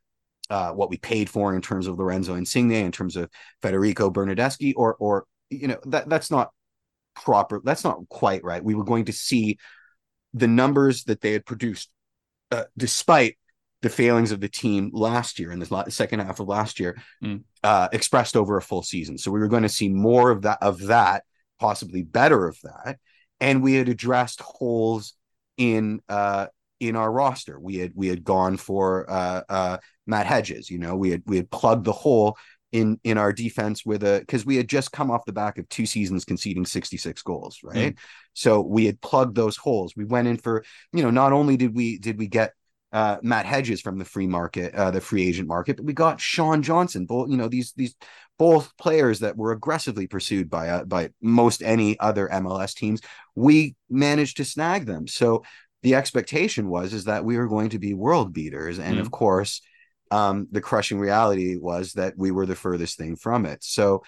uh, 0.51 0.71
what 0.71 0.91
we 0.91 0.99
paid 0.99 1.29
for 1.29 1.55
in 1.57 1.63
terms 1.63 1.89
of 1.89 1.99
Lorenzo 1.99 2.35
Insigne, 2.35 2.73
in 2.73 2.93
terms 2.93 3.17
of 3.17 3.29
Federico 3.61 4.09
Bernardeschi, 4.09 4.73
or 4.77 4.95
or 5.01 5.25
you 5.51 5.67
know 5.67 5.79
that 5.87 6.09
that's 6.09 6.31
not 6.31 6.53
proper. 7.15 7.61
That's 7.65 7.85
not 7.85 8.09
quite 8.09 8.45
right. 8.45 8.63
We 8.63 8.75
were 8.75 8.85
going 8.85 9.07
to 9.07 9.13
see 9.13 9.59
the 10.35 10.49
numbers 10.49 11.05
that 11.05 11.21
they 11.21 11.33
had 11.33 11.45
produced, 11.45 11.91
uh, 12.51 12.65
despite 12.77 13.39
the 13.83 13.91
failings 13.91 14.33
of 14.33 14.41
the 14.41 14.49
team 14.49 14.91
last 14.93 15.39
year 15.39 15.51
in 15.51 15.59
the 15.59 15.85
second 15.89 16.21
half 16.21 16.41
of 16.41 16.49
last 16.49 16.79
year, 16.79 16.97
mm. 17.23 17.43
uh, 17.65 17.89
expressed 17.93 18.37
over 18.37 18.57
a 18.57 18.63
full 18.63 18.83
season. 18.83 19.19
So 19.19 19.31
we 19.31 19.41
were 19.41 19.49
going 19.49 19.65
to 19.65 19.69
see 19.69 19.89
more 19.89 20.31
of 20.31 20.43
that, 20.43 20.59
of 20.63 20.81
that, 20.87 21.25
possibly 21.59 22.03
better 22.03 22.47
of 22.47 22.57
that, 22.63 22.99
and 23.41 23.63
we 23.63 23.75
had 23.75 23.89
addressed 23.89 24.41
holes 24.41 25.15
in 25.57 26.01
uh, 26.09 26.47
in 26.81 26.97
our 26.97 27.11
roster. 27.11 27.59
We 27.59 27.77
had 27.77 27.93
we 27.95 28.09
had 28.09 28.25
gone 28.25 28.57
for 28.57 29.11
uh, 29.11 29.43
uh, 29.49 29.77
Matt 30.07 30.27
Hedges. 30.27 30.71
You 30.71 30.79
know, 30.79 30.97
we 30.97 31.11
had 31.11 31.23
we 31.27 31.37
had 31.37 31.51
plugged 31.51 31.85
the 31.85 31.93
hole 31.93 32.37
in 32.73 32.99
in 33.05 33.19
our 33.19 33.33
defense 33.33 33.85
with 33.85 34.03
a 34.03 34.21
because 34.21 34.45
we 34.45 34.57
had 34.57 34.69
just 34.69 34.93
come 34.93 35.11
off 35.11 35.25
the 35.27 35.33
back 35.33 35.59
of 35.59 35.69
two 35.69 35.87
seasons 35.87 36.25
conceding 36.25 36.65
66 36.65 37.23
goals 37.23 37.61
right 37.63 37.95
mm. 37.95 37.99
so 38.33 38.61
we 38.63 38.87
had 38.87 39.01
plugged 39.01 39.37
those 39.37 39.57
holes 39.57 39.95
we 39.95 40.05
went 40.05 40.27
in 40.27 40.39
for 40.39 40.65
you 40.93 41.03
know 41.03 41.11
not 41.11 41.33
only 41.33 41.57
did 41.57 41.75
we 41.75 41.99
did 41.99 42.19
we 42.19 42.27
get 42.27 42.53
uh, 42.93 43.17
Matt 43.23 43.47
Hedges 43.47 43.81
from 43.81 43.99
the 43.99 44.05
free 44.05 44.27
market, 44.27 44.75
uh, 44.75 44.91
the 44.91 45.01
free 45.01 45.27
agent 45.27 45.49
market, 45.49 45.77
but 45.77 45.87
we 45.87 45.95
got 45.95 46.21
Sean 46.21 46.63
Johnson. 46.63 47.07
Both, 47.07 47.31
you 47.31 47.39
know, 47.39 47.49
these 47.49 47.73
these 47.75 47.95
both 48.39 48.77
players 48.77 49.21
that 49.21 49.37
were 49.37 49.53
aggressively 49.53 50.07
pursued 50.07 50.51
by 50.51 50.69
uh, 50.69 50.85
by 50.85 51.11
most 51.23 51.63
any 51.63 51.99
other 52.01 52.29
MLS 52.29 52.75
teams. 52.75 53.01
We 53.35 53.77
managed 53.89 54.37
to 54.39 54.45
snag 54.45 54.85
them. 54.85 55.07
So 55.07 55.43
the 55.83 55.95
expectation 55.95 56.69
was 56.69 56.93
is 56.93 57.05
that 57.05 57.25
we 57.25 57.39
were 57.39 57.49
going 57.49 57.71
to 57.71 57.79
be 57.79 57.95
world 57.95 58.35
beaters, 58.35 58.79
and 58.79 58.99
mm 58.99 59.01
of 59.01 59.11
course, 59.11 59.63
um, 60.13 60.47
the 60.51 60.61
crushing 60.61 61.01
reality 61.01 61.57
was 61.57 61.95
that 61.95 62.13
we 62.19 62.31
were 62.31 62.45
the 62.45 62.55
furthest 62.55 62.99
thing 62.99 63.17
from 63.17 63.47
it. 63.47 63.65
So, 63.65 64.03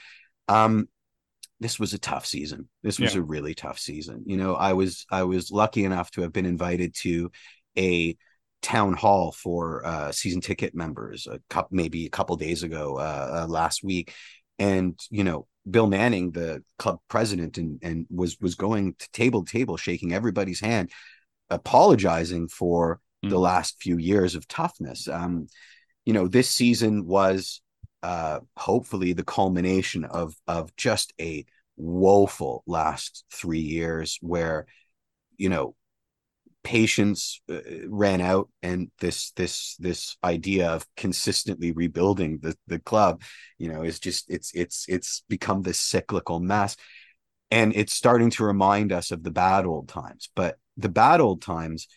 um, 0.48 0.86
this 1.60 1.80
was 1.80 1.94
a 1.94 1.98
tough 1.98 2.26
season. 2.26 2.68
This 2.82 3.00
was 3.00 3.14
yeah. 3.14 3.20
a 3.20 3.24
really 3.24 3.54
tough 3.54 3.78
season. 3.78 4.22
You 4.26 4.36
know, 4.36 4.54
I 4.54 4.74
was 4.74 5.06
I 5.10 5.22
was 5.22 5.50
lucky 5.50 5.84
enough 5.84 6.10
to 6.12 6.20
have 6.20 6.32
been 6.32 6.44
invited 6.44 6.94
to 6.96 7.30
a 7.78 8.16
town 8.60 8.92
hall 8.94 9.32
for 9.32 9.84
uh, 9.86 10.12
season 10.12 10.42
ticket 10.42 10.74
members 10.74 11.26
a 11.26 11.40
couple 11.48 11.74
maybe 11.74 12.04
a 12.04 12.10
couple 12.10 12.36
days 12.36 12.62
ago 12.62 12.98
uh, 12.98 13.44
uh, 13.44 13.46
last 13.48 13.82
week, 13.82 14.12
and 14.58 15.00
you 15.10 15.24
know 15.24 15.46
Bill 15.70 15.86
Manning, 15.86 16.32
the 16.32 16.62
club 16.78 16.98
president, 17.08 17.56
and 17.56 17.78
and 17.82 18.06
was 18.10 18.36
was 18.40 18.56
going 18.56 18.94
to 18.98 19.10
table 19.12 19.42
to 19.42 19.50
table, 19.50 19.78
shaking 19.78 20.12
everybody's 20.12 20.60
hand, 20.60 20.90
apologizing 21.48 22.48
for 22.48 23.00
mm. 23.24 23.30
the 23.30 23.38
last 23.38 23.76
few 23.80 23.96
years 23.96 24.34
of 24.34 24.46
toughness. 24.48 25.08
Um, 25.08 25.46
you 26.04 26.12
know, 26.12 26.28
this 26.28 26.50
season 26.50 27.06
was 27.06 27.60
uh, 28.02 28.40
hopefully 28.56 29.14
the 29.14 29.24
culmination 29.24 30.04
of 30.04 30.34
of 30.46 30.74
just 30.76 31.14
a 31.20 31.44
woeful 31.76 32.62
last 32.66 33.24
three 33.32 33.60
years 33.60 34.18
where 34.20 34.66
you 35.36 35.48
know 35.48 35.74
patience 36.62 37.40
uh, 37.50 37.60
ran 37.88 38.20
out 38.20 38.48
and 38.62 38.90
this 39.00 39.32
this 39.32 39.76
this 39.78 40.16
idea 40.22 40.68
of 40.68 40.86
consistently 40.96 41.72
rebuilding 41.72 42.38
the 42.40 42.56
the 42.66 42.78
club 42.78 43.22
you 43.58 43.70
know 43.70 43.82
is 43.82 43.98
just 43.98 44.30
it's 44.30 44.50
it's 44.54 44.86
it's 44.88 45.22
become 45.28 45.62
this 45.62 45.78
cyclical 45.78 46.40
mess. 46.40 46.76
And 47.50 47.74
it's 47.76 47.94
starting 47.94 48.30
to 48.30 48.44
remind 48.44 48.90
us 48.90 49.12
of 49.12 49.22
the 49.22 49.30
bad 49.30 49.64
old 49.64 49.88
times 49.88 50.28
but 50.34 50.56
the 50.76 50.88
bad 50.88 51.20
old 51.20 51.40
times 51.40 51.88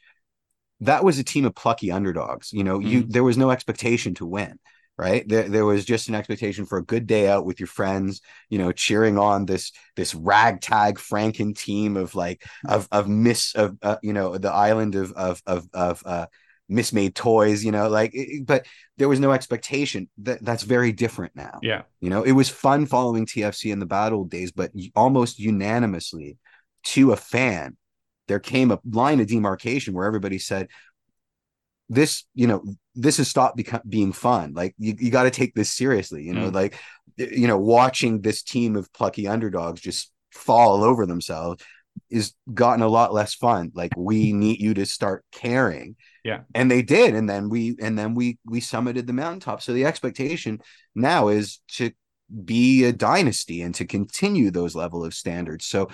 that 0.82 1.04
was 1.04 1.20
a 1.20 1.24
team 1.24 1.46
of 1.46 1.56
plucky 1.56 1.92
underdogs. 1.92 2.54
You 2.54 2.64
know, 2.64 2.80
mm-hmm. 2.80 2.88
you 2.88 3.04
there 3.04 3.24
was 3.24 3.38
no 3.38 3.50
expectation 3.50 4.14
to 4.16 4.26
win, 4.26 4.60
right? 4.98 5.28
There, 5.28 5.48
there 5.48 5.66
was 5.66 5.86
just 5.86 6.10
an 6.10 6.16
expectation 6.16 6.66
for 6.66 6.78
a 6.78 6.86
good 6.86 7.08
day 7.08 7.28
out 7.28 7.46
with 7.46 7.60
your 7.60 7.68
friends, 7.68 8.22
you 8.50 8.58
know, 8.58 8.72
cheering 8.72 9.18
on 9.18 9.46
this 9.46 9.72
this 9.96 10.14
ragtag 10.14 10.98
Franken 10.98 11.58
team 11.58 11.98
of 11.98 12.16
like 12.16 12.44
of 12.68 12.88
of 12.92 13.08
miss 13.08 13.56
of 13.56 13.78
uh, 13.82 13.98
you 14.02 14.14
know 14.14 14.38
the 14.38 14.52
island 14.52 14.96
of 14.96 15.12
of 15.14 15.42
of 15.46 15.68
of 15.74 16.04
uh, 16.06 16.26
mismade 16.70 17.16
toys, 17.16 17.64
you 17.64 17.72
know, 17.72 17.90
like 17.90 18.16
but 18.46 18.66
there 18.98 19.10
was 19.10 19.20
no 19.20 19.32
expectation. 19.32 20.10
That 20.20 20.44
that's 20.44 20.64
very 20.64 20.92
different 20.92 21.36
now. 21.36 21.60
Yeah, 21.62 21.84
you 22.02 22.10
know, 22.10 22.24
it 22.24 22.34
was 22.34 22.50
fun 22.50 22.86
following 22.86 23.26
TFC 23.26 23.72
in 23.72 23.80
the 23.80 23.86
bad 23.86 24.14
old 24.14 24.30
days, 24.30 24.52
but 24.52 24.72
almost 24.96 25.40
unanimously 25.40 26.38
to 26.84 27.12
a 27.12 27.18
fan 27.18 27.78
there 28.28 28.40
came 28.40 28.72
a 28.72 28.80
line 28.90 29.20
of 29.20 29.28
demarcation 29.28 29.94
where 29.94 30.06
everybody 30.06 30.40
said 30.40 30.68
this 31.90 32.26
you 32.34 32.48
know 32.48 32.64
this 32.96 33.18
has 33.18 33.28
stopped 33.28 33.58
beca- 33.58 33.88
being 33.88 34.12
fun. 34.12 34.54
Like 34.54 34.76
you, 34.78 34.96
you 34.98 35.12
got 35.12 35.24
to 35.24 35.32
take 35.32 35.54
this 35.54 35.72
seriously 35.72 36.24
you 36.24 36.34
know 36.34 36.50
mm. 36.50 36.54
like 36.54 36.78
you 37.18 37.48
know 37.48 37.58
watching 37.58 38.22
this 38.22 38.44
team 38.44 38.76
of 38.76 38.92
plucky 38.94 39.28
underdogs 39.28 39.82
just 39.82 40.12
fall 40.32 40.84
over 40.84 41.06
themselves 41.06 41.64
is 42.10 42.34
gotten 42.54 42.84
a 42.84 42.88
lot 42.88 43.14
less 43.14 43.34
fun. 43.34 43.72
Like 43.74 43.92
we 43.98 44.34
need 44.34 44.60
you 44.60 44.74
to 44.76 44.86
start 44.86 45.26
caring. 45.32 45.96
Yeah. 46.24 46.42
And 46.54 46.70
they 46.70 46.82
did 46.82 47.16
and 47.16 47.30
then 47.30 47.50
we 47.50 47.76
and 47.82 47.98
then 47.98 48.14
we 48.14 48.38
we 48.46 48.62
summited 48.62 49.08
the 49.08 49.14
mountaintop. 49.14 49.62
So 49.62 49.74
the 49.74 49.86
expectation 49.86 50.60
now 50.96 51.30
is 51.30 51.60
to 51.74 51.92
be 52.44 52.84
a 52.84 52.92
dynasty 52.92 53.62
and 53.62 53.74
to 53.76 53.86
continue 53.86 54.52
those 54.52 54.76
level 54.76 55.06
of 55.06 55.14
standards. 55.14 55.66
So 55.66 55.90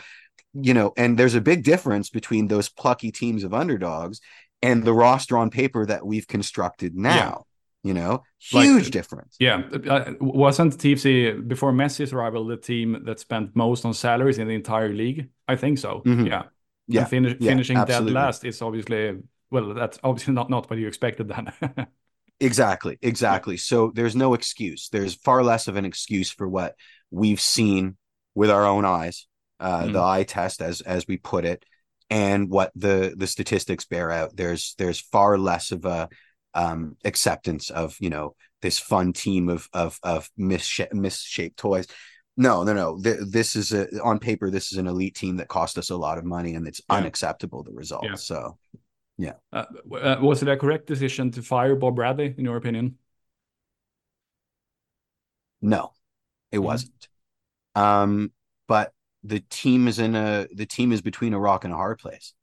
you 0.54 0.74
know, 0.74 0.94
and 0.98 1.18
there's 1.18 1.36
a 1.36 1.42
big 1.42 1.64
difference 1.64 2.10
between 2.10 2.48
those 2.48 2.70
plucky 2.70 3.12
teams 3.12 3.44
of 3.44 3.54
underdogs 3.54 4.22
and 4.62 4.84
the 4.84 4.94
roster 4.94 5.38
on 5.38 5.50
paper 5.50 5.86
that 5.86 6.06
we've 6.06 6.28
constructed 6.28 6.96
now. 6.96 7.46
Yeah. 7.46 7.50
You 7.86 7.94
know, 7.94 8.24
huge 8.40 8.84
like, 8.84 8.92
difference. 8.92 9.36
Yeah, 9.42 9.64
uh, 9.90 10.14
wasn't 10.22 10.78
TFC 10.78 11.46
before 11.46 11.74
Messi's 11.74 12.14
arrival 12.14 12.46
the 12.46 12.56
team 12.56 13.04
that 13.04 13.20
spent 13.20 13.54
most 13.58 13.84
on 13.84 13.94
salaries 13.94 14.38
in 14.38 14.48
the 14.48 14.54
entire 14.56 14.94
league? 14.94 15.28
I 15.50 15.58
think 15.58 15.80
so. 15.80 16.02
Mm-hmm. 16.06 16.28
Yeah, 16.28 16.44
yeah. 16.88 17.02
Yeah 17.02 17.06
finishing 17.06 17.76
absolutely. 17.76 18.14
dead 18.14 18.14
last 18.14 18.46
is 18.46 18.62
obviously 18.62 19.18
well, 19.52 19.74
that's 19.74 20.00
obviously 20.02 20.34
not 20.40 20.50
not 20.50 20.70
what 20.70 20.80
you 20.80 20.88
expected 20.88 21.28
then. 21.28 21.88
exactly, 22.40 22.98
exactly. 23.02 23.58
So 23.58 23.92
there's 23.94 24.16
no 24.16 24.34
excuse. 24.34 24.88
There's 24.90 25.16
far 25.16 25.44
less 25.44 25.68
of 25.68 25.76
an 25.76 25.84
excuse 25.84 26.32
for 26.32 26.48
what 26.48 26.76
we've 27.12 27.42
seen 27.42 27.98
with 28.34 28.50
our 28.50 28.66
own 28.66 28.86
eyes 28.86 29.28
uh, 29.64 29.84
mm. 29.84 29.94
the 29.94 30.02
eye 30.02 30.24
test, 30.24 30.62
as 30.62 30.82
as 30.82 31.08
we 31.08 31.18
put 31.18 31.46
it, 31.46 31.64
and 32.10 32.50
what 32.50 32.72
the 32.76 33.14
the 33.18 33.28
statistics 33.28 33.86
bear 33.86 34.12
out. 34.12 34.36
There's 34.36 34.76
there's 34.78 35.00
far 35.00 35.38
less 35.38 35.72
of 35.72 35.86
a 35.86 36.10
um, 36.54 36.98
acceptance 37.06 37.70
of 37.70 37.96
you 38.00 38.10
know 38.10 38.36
this 38.62 38.78
fun 38.78 39.14
team 39.14 39.50
of 39.50 39.70
of 39.74 40.00
of 40.04 40.30
misshaped, 40.38 40.94
misshaped 40.94 41.58
toys. 41.58 41.88
No, 42.36 42.64
no, 42.64 42.74
no. 42.74 43.00
This 43.00 43.56
is 43.56 43.72
a 43.72 43.88
on 44.02 44.20
paper. 44.20 44.50
This 44.50 44.72
is 44.72 44.78
an 44.78 44.88
elite 44.88 45.16
team 45.16 45.38
that 45.38 45.48
cost 45.48 45.78
us 45.78 45.92
a 45.92 45.96
lot 45.98 46.18
of 46.18 46.26
money, 46.26 46.56
and 46.56 46.68
it's 46.68 46.82
yeah. 46.90 46.98
unacceptable. 46.98 47.64
The 47.64 47.72
results. 47.72 48.08
Yeah. 48.08 48.16
So, 48.16 48.58
yeah. 49.18 49.34
Uh, 49.54 49.66
uh, 49.94 50.18
was 50.20 50.42
it 50.42 50.50
a 50.50 50.58
correct 50.58 50.88
decision 50.88 51.32
to 51.32 51.42
fire 51.42 51.76
Bob 51.76 51.96
Bradley, 51.96 52.36
in 52.38 52.44
your 52.44 52.58
opinion? 52.58 52.98
No, 55.62 55.94
it 56.52 56.58
mm 56.58 56.64
wasn't. 56.64 57.08
Um, 57.76 58.32
but 58.68 58.92
the 59.24 59.40
team 59.50 59.88
is 59.88 60.00
in 60.00 60.16
a 60.16 60.48
the 60.54 60.66
team 60.66 60.92
is 60.92 61.02
between 61.02 61.34
a 61.34 61.40
rock 61.40 61.64
and 61.64 61.74
a 61.74 61.78
hard 61.78 62.00
place. 62.00 62.34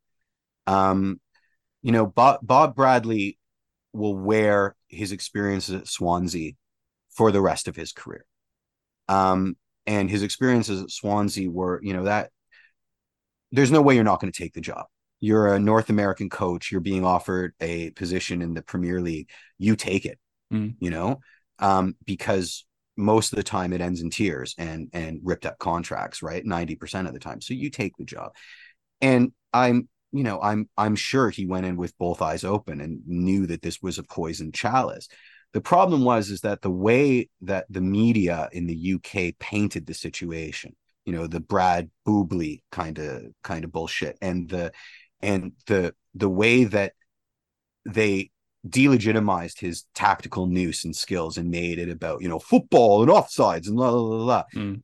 Um, 0.67 1.21
you 1.83 1.93
know, 1.93 2.07
Bob, 2.07 2.41
Bob 2.43 2.75
Bradley 2.75 3.39
will 3.93 4.15
wear 4.15 4.77
his 4.89 5.13
experiences 5.13 5.75
at 5.75 5.89
Swansea 5.89 6.53
for 7.11 7.33
the 7.33 7.41
rest 7.41 7.69
of 7.69 7.77
his 7.77 7.93
career. 7.93 8.25
Um, 9.09 9.57
and 9.87 10.09
his 10.09 10.23
experiences 10.23 10.83
at 10.83 10.91
Swansea 10.91 11.51
were, 11.51 11.81
you 11.83 11.93
know, 11.93 12.05
that 12.05 12.31
there's 13.51 13.73
no 13.73 13.83
way 13.83 13.95
you're 13.95 14.05
not 14.05 14.21
going 14.21 14.33
to 14.33 14.39
take 14.39 14.55
the 14.55 14.61
job. 14.61 14.87
You're 15.19 15.55
a 15.55 15.61
North 15.61 15.91
American 15.91 16.31
coach, 16.31 16.71
you're 16.71 16.81
being 16.81 17.05
offered 17.05 17.55
a 17.61 17.91
position 17.91 18.41
in 18.41 18.55
the 18.55 18.63
Premier 18.63 19.01
League, 19.01 19.29
you 19.59 19.77
take 19.77 20.07
it, 20.07 20.19
mm. 20.53 20.75
you 20.79 20.91
know, 20.91 21.21
um, 21.59 21.97
because 22.05 22.65
most 22.97 23.33
of 23.33 23.37
the 23.37 23.43
time 23.43 23.73
it 23.73 23.81
ends 23.81 24.01
in 24.01 24.11
tears 24.11 24.55
and 24.59 24.89
and 24.93 25.21
ripped 25.23 25.47
up 25.47 25.59
contracts 25.59 26.23
right? 26.23 26.45
90% 26.45 27.07
of 27.07 27.13
the 27.13 27.19
time. 27.19 27.41
So 27.41 27.55
you 27.55 27.71
take 27.71 27.97
the 27.97 28.05
job. 28.05 28.33
And 29.01 29.33
i'm 29.53 29.89
you 30.13 30.23
know 30.23 30.41
i'm 30.41 30.69
i'm 30.77 30.95
sure 30.95 31.29
he 31.29 31.45
went 31.45 31.67
in 31.67 31.77
with 31.77 31.97
both 31.99 32.23
eyes 32.23 32.45
open 32.45 32.81
and 32.81 33.01
knew 33.07 33.47
that 33.47 33.63
this 33.63 33.81
was 33.83 33.99
a 33.99 34.03
poison 34.03 34.53
chalice. 34.53 35.09
The 35.53 35.61
problem 35.61 36.05
was 36.05 36.31
is 36.31 36.43
that 36.43 36.63
the 36.63 36.71
way 36.71 37.29
that 37.43 37.67
the 37.69 37.81
media 37.81 38.49
in 38.53 38.67
the 38.67 38.95
uk 38.95 39.35
painted 39.39 39.87
the 39.87 39.95
situation 39.95 40.77
you 41.05 41.13
know 41.13 41.27
the 41.27 41.41
brad 41.41 41.91
boobley 42.07 42.63
kind 42.71 42.99
of 42.99 43.23
kind 43.43 43.65
of 43.65 43.73
bullshit 43.73 44.17
and 44.21 44.49
the 44.49 44.73
and 45.21 45.53
the 45.67 45.95
the 46.15 46.29
way 46.29 46.65
that 46.65 46.93
they 47.85 48.31
delegitimized 48.69 49.59
his 49.59 49.85
tactical 49.95 50.47
nous 50.47 50.85
and 50.85 50.95
skills 50.95 51.39
and 51.39 51.51
made 51.51 51.79
it 51.79 51.89
about 51.89 52.21
you 52.21 52.29
know 52.29 52.39
football 52.39 53.03
and 53.03 53.11
offsides 53.11 53.67
and 53.67 53.77
blah 53.77 53.91
blah 53.91 54.09
blah, 54.09 54.25
blah. 54.25 54.45
Mm. 54.55 54.83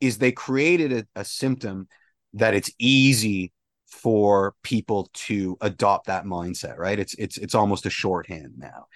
is 0.00 0.18
they 0.18 0.32
created 0.32 0.92
a, 0.92 1.20
a 1.20 1.24
symptom 1.24 1.88
that 2.34 2.54
it's 2.54 2.70
easy 2.78 3.52
for 3.88 4.54
people 4.62 5.10
to 5.12 5.56
adopt 5.60 6.06
that 6.06 6.24
mindset 6.24 6.76
right 6.78 6.98
it's 6.98 7.14
it's 7.14 7.36
it's 7.38 7.54
almost 7.54 7.86
a 7.86 7.90
shorthand 7.90 8.52
now 8.56 8.86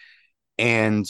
and 0.58 1.06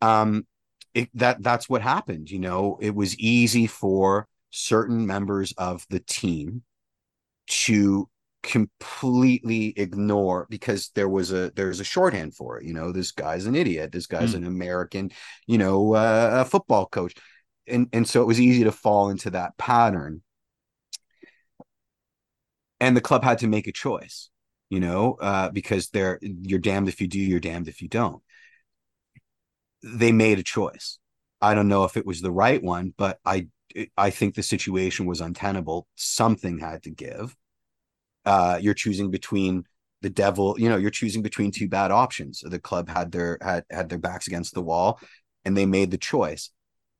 um 0.00 0.46
it, 0.94 1.08
that 1.14 1.42
that's 1.42 1.68
what 1.68 1.82
happened 1.82 2.30
you 2.30 2.38
know 2.38 2.78
it 2.80 2.94
was 2.94 3.18
easy 3.18 3.66
for 3.66 4.26
certain 4.50 5.06
members 5.06 5.52
of 5.58 5.86
the 5.90 6.00
team 6.00 6.62
to 7.46 8.08
completely 8.42 9.74
ignore 9.76 10.46
because 10.48 10.90
there 10.94 11.08
was 11.08 11.30
a 11.30 11.52
there's 11.56 11.80
a 11.80 11.84
shorthand 11.84 12.34
for 12.34 12.58
it 12.58 12.64
you 12.64 12.72
know 12.72 12.90
this 12.90 13.12
guy's 13.12 13.44
an 13.44 13.54
idiot 13.54 13.92
this 13.92 14.06
guy's 14.06 14.32
mm. 14.32 14.38
an 14.38 14.44
american 14.46 15.10
you 15.46 15.58
know 15.58 15.94
uh, 15.94 16.30
a 16.40 16.44
football 16.44 16.86
coach 16.86 17.14
and 17.66 17.88
and 17.92 18.08
so 18.08 18.22
it 18.22 18.26
was 18.26 18.40
easy 18.40 18.64
to 18.64 18.72
fall 18.72 19.10
into 19.10 19.30
that 19.30 19.56
pattern 19.58 20.22
and 22.80 22.96
the 22.96 23.00
club 23.02 23.22
had 23.22 23.38
to 23.38 23.46
make 23.46 23.66
a 23.66 23.72
choice 23.72 24.30
you 24.70 24.80
know 24.80 25.18
uh, 25.20 25.50
because 25.50 25.90
they're 25.90 26.18
you're 26.22 26.58
damned 26.58 26.88
if 26.88 27.00
you 27.00 27.08
do 27.08 27.18
you're 27.18 27.40
damned 27.40 27.68
if 27.68 27.82
you 27.82 27.88
don't 27.88 28.22
they 29.82 30.12
made 30.12 30.38
a 30.38 30.42
choice 30.42 30.98
I 31.40 31.54
don't 31.54 31.68
know 31.68 31.84
if 31.84 31.96
it 31.96 32.06
was 32.06 32.20
the 32.20 32.30
right 32.30 32.62
one, 32.62 32.92
but 32.96 33.18
I 33.24 33.48
I 33.96 34.10
think 34.10 34.34
the 34.34 34.42
situation 34.42 35.06
was 35.06 35.20
untenable. 35.20 35.86
Something 35.94 36.58
had 36.58 36.82
to 36.84 36.90
give. 36.90 37.36
Uh, 38.30 38.58
you're 38.62 38.74
choosing 38.74 39.10
between 39.10 39.64
the 40.02 40.08
devil, 40.08 40.54
you 40.56 40.68
know, 40.68 40.76
you're 40.76 40.90
choosing 40.90 41.20
between 41.20 41.50
two 41.50 41.68
bad 41.68 41.90
options. 41.90 42.42
The 42.46 42.60
club 42.60 42.88
had 42.88 43.10
their 43.10 43.38
had 43.42 43.64
had 43.68 43.88
their 43.88 43.98
backs 43.98 44.28
against 44.28 44.54
the 44.54 44.62
wall, 44.62 45.00
and 45.44 45.56
they 45.56 45.66
made 45.66 45.90
the 45.90 45.98
choice. 45.98 46.50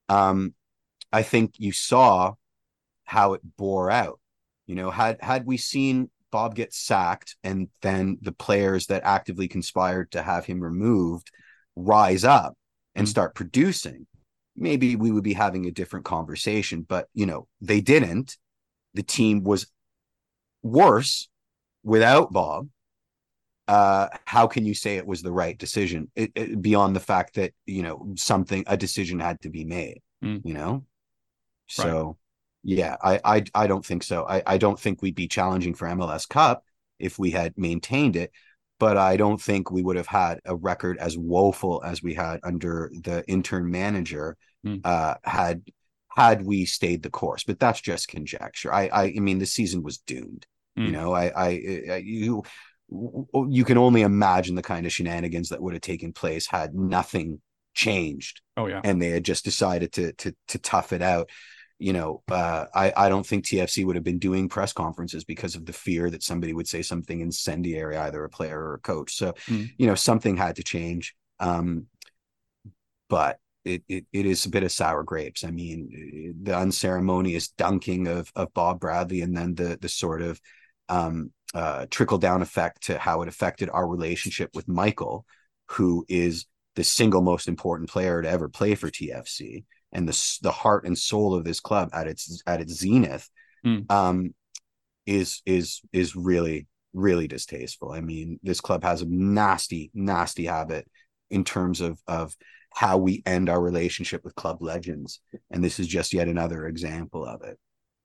Um, 0.09 0.55
I 1.13 1.23
think 1.23 1.55
you 1.57 1.71
saw 1.71 2.35
how 3.05 3.35
it 3.35 3.43
bore 3.57 3.93
out. 3.93 4.19
You 4.67 4.75
know, 4.75 4.91
had 4.91 5.19
had 5.21 5.47
we 5.47 5.57
seen 5.57 6.11
Bob 6.33 6.57
get 6.57 6.75
sacked 6.75 7.37
and 7.45 7.69
then 7.81 8.19
the 8.21 8.33
players 8.33 8.87
that 8.87 9.03
actively 9.05 9.47
conspired 9.47 10.11
to 10.13 10.23
have 10.23 10.47
him 10.47 10.61
removed 10.61 11.31
rise 11.77 12.25
up 12.25 12.57
and 12.97 13.07
mm-hmm. 13.07 13.11
start 13.11 13.37
producing, 13.37 14.09
maybe 14.57 14.97
we 14.97 15.13
would 15.13 15.25
be 15.25 15.35
having 15.35 15.67
a 15.67 15.71
different 15.71 16.05
conversation. 16.05 16.83
But 16.83 17.07
you 17.15 17.27
know, 17.27 17.47
they 17.61 17.81
didn't. 17.81 18.37
The 18.95 19.05
team 19.05 19.45
was 19.45 19.69
worse 20.63 21.29
without 21.83 22.33
Bob. 22.33 22.69
Uh, 23.71 24.09
how 24.25 24.49
can 24.49 24.65
you 24.65 24.75
say 24.75 24.97
it 24.97 25.07
was 25.07 25.23
the 25.23 25.31
right 25.31 25.57
decision 25.57 26.11
it, 26.17 26.33
it, 26.35 26.61
beyond 26.61 26.97
the 26.97 26.99
fact 26.99 27.37
that 27.37 27.53
you 27.67 27.85
know 27.85 28.13
something 28.17 28.65
a 28.67 28.77
decision 28.77 29.21
had 29.21 29.41
to 29.41 29.49
be 29.49 29.65
made 29.65 30.03
mm. 30.25 30.41
you 30.45 30.53
know 30.53 30.85
so 31.69 32.07
right. 32.07 32.15
yeah 32.65 32.97
I, 33.01 33.21
I 33.25 33.45
i 33.55 33.67
don't 33.69 33.87
think 33.87 34.03
so 34.03 34.27
I, 34.27 34.43
I 34.45 34.59
don't 34.59 34.77
think 34.77 35.03
we'd 35.03 35.15
be 35.15 35.29
challenging 35.29 35.75
for 35.75 35.87
mls 35.87 36.29
cup 36.29 36.65
if 36.99 37.17
we 37.17 37.31
had 37.31 37.57
maintained 37.57 38.17
it 38.17 38.33
but 38.81 38.97
i 38.97 39.17
don't 39.17 39.41
think 39.41 39.71
we 39.71 39.83
would 39.83 39.95
have 39.95 40.09
had 40.09 40.41
a 40.45 40.57
record 40.57 40.99
as 40.99 41.17
woeful 41.17 41.81
as 41.85 42.03
we 42.03 42.15
had 42.15 42.41
under 42.43 42.91
the 43.05 43.23
intern 43.29 43.71
manager 43.71 44.37
mm. 44.67 44.81
uh 44.83 45.15
had 45.23 45.63
had 46.09 46.45
we 46.45 46.65
stayed 46.65 47.05
the 47.05 47.11
course 47.11 47.45
but 47.45 47.61
that's 47.61 47.81
just 47.81 48.09
conjecture 48.09 48.75
i 48.75 48.89
i, 48.89 49.05
I 49.05 49.21
mean 49.21 49.39
the 49.39 49.47
season 49.47 49.85
was 49.85 49.99
doomed 49.99 50.45
mm. 50.79 50.87
you 50.87 50.93
know 50.93 51.13
I, 51.13 51.27
I 51.27 51.49
i 51.91 51.97
you 52.05 52.43
you 53.49 53.65
can 53.65 53.79
only 53.79 54.03
imagine 54.03 54.57
the 54.57 54.63
kind 54.63 54.85
of 54.85 54.93
shenanigans 54.93 55.51
that 55.51 55.63
would 55.63 55.75
have 55.75 55.83
taken 55.83 56.13
place 56.13 56.47
had 56.47 56.75
nothing 56.75 57.41
changed. 57.75 58.41
Oh 58.57 58.67
yeah, 58.67 58.81
and 58.83 59.01
they 59.01 59.11
had 59.11 59.25
just 59.25 59.45
decided 59.45 59.93
to 59.93 60.13
to 60.15 60.35
to 60.49 60.59
tough 60.59 60.93
it 60.93 61.03
out. 61.03 61.31
You 61.79 61.93
know, 61.93 62.23
uh, 62.31 62.67
I 62.75 62.93
I 62.97 63.09
don't 63.09 63.27
think 63.27 63.45
TFC 63.45 63.85
would 63.85 63.97
have 63.97 64.05
been 64.05 64.19
doing 64.19 64.49
press 64.49 64.73
conferences 64.73 65.25
because 65.25 65.55
of 65.55 65.65
the 65.67 65.73
fear 65.73 66.11
that 66.11 66.23
somebody 66.23 66.53
would 66.53 66.69
say 66.69 66.83
something 66.83 67.21
incendiary, 67.21 67.97
either 67.97 68.23
a 68.25 68.29
player 68.29 68.59
or 68.59 68.75
a 68.75 68.81
coach. 68.81 69.15
So, 69.15 69.33
mm. 69.47 69.71
you 69.79 69.87
know, 69.87 69.95
something 69.95 70.37
had 70.37 70.57
to 70.57 70.63
change. 70.63 71.15
Um, 71.39 71.87
but 73.09 73.39
it, 73.65 73.83
it 73.89 74.05
it 74.13 74.27
is 74.27 74.45
a 74.45 74.51
bit 74.51 74.63
of 74.63 74.73
sour 74.73 75.05
grapes. 75.05 75.45
I 75.45 75.51
mean, 75.53 76.35
the 76.43 76.57
unceremonious 76.57 77.49
dunking 77.49 78.09
of 78.09 78.31
of 78.35 78.53
Bob 78.53 78.81
Bradley, 78.81 79.23
and 79.23 79.37
then 79.37 79.55
the 79.55 79.79
the 79.81 79.89
sort 79.89 80.23
of 80.23 80.41
um, 80.91 81.33
uh, 81.55 81.87
trickle 81.91 82.19
down 82.19 82.43
effect 82.43 82.85
to 82.85 82.99
how 82.99 83.23
it 83.23 83.29
affected 83.29 83.71
our 83.71 83.87
relationship 83.87 84.51
with 84.55 84.69
Michael, 84.69 85.25
who 85.67 86.05
is 86.09 86.47
the 86.77 86.85
single 86.85 87.23
most 87.23 87.49
important 87.49 87.89
player 87.89 88.21
to 88.21 88.29
ever 88.29 88.49
play 88.49 88.75
for 88.75 88.91
TFC 88.91 89.65
and 89.93 90.09
the 90.09 90.39
the 90.43 90.53
heart 90.53 90.85
and 90.85 90.97
soul 90.97 91.35
of 91.35 91.45
this 91.45 91.61
club 91.61 91.91
at 91.93 92.07
its 92.07 92.43
at 92.47 92.61
its 92.61 92.75
zenith, 92.75 93.29
mm. 93.65 93.91
um, 93.91 94.35
is 95.07 95.43
is 95.47 95.81
is 95.93 96.15
really 96.15 96.67
really 96.93 97.29
distasteful. 97.29 97.93
I 97.93 98.01
mean, 98.01 98.39
this 98.43 98.61
club 98.61 98.83
has 98.85 99.03
a 99.03 99.07
nasty 99.09 99.91
nasty 99.95 100.47
habit 100.47 100.89
in 101.31 101.45
terms 101.45 101.81
of 101.81 102.01
of 102.07 102.37
how 102.73 102.99
we 102.99 103.23
end 103.27 103.49
our 103.49 103.61
relationship 103.61 104.23
with 104.25 104.35
club 104.37 104.63
legends, 104.63 105.21
and 105.51 105.63
this 105.63 105.81
is 105.81 105.89
just 105.89 106.13
yet 106.13 106.29
another 106.29 106.67
example 106.67 107.25
of 107.25 107.43
it. 107.43 107.59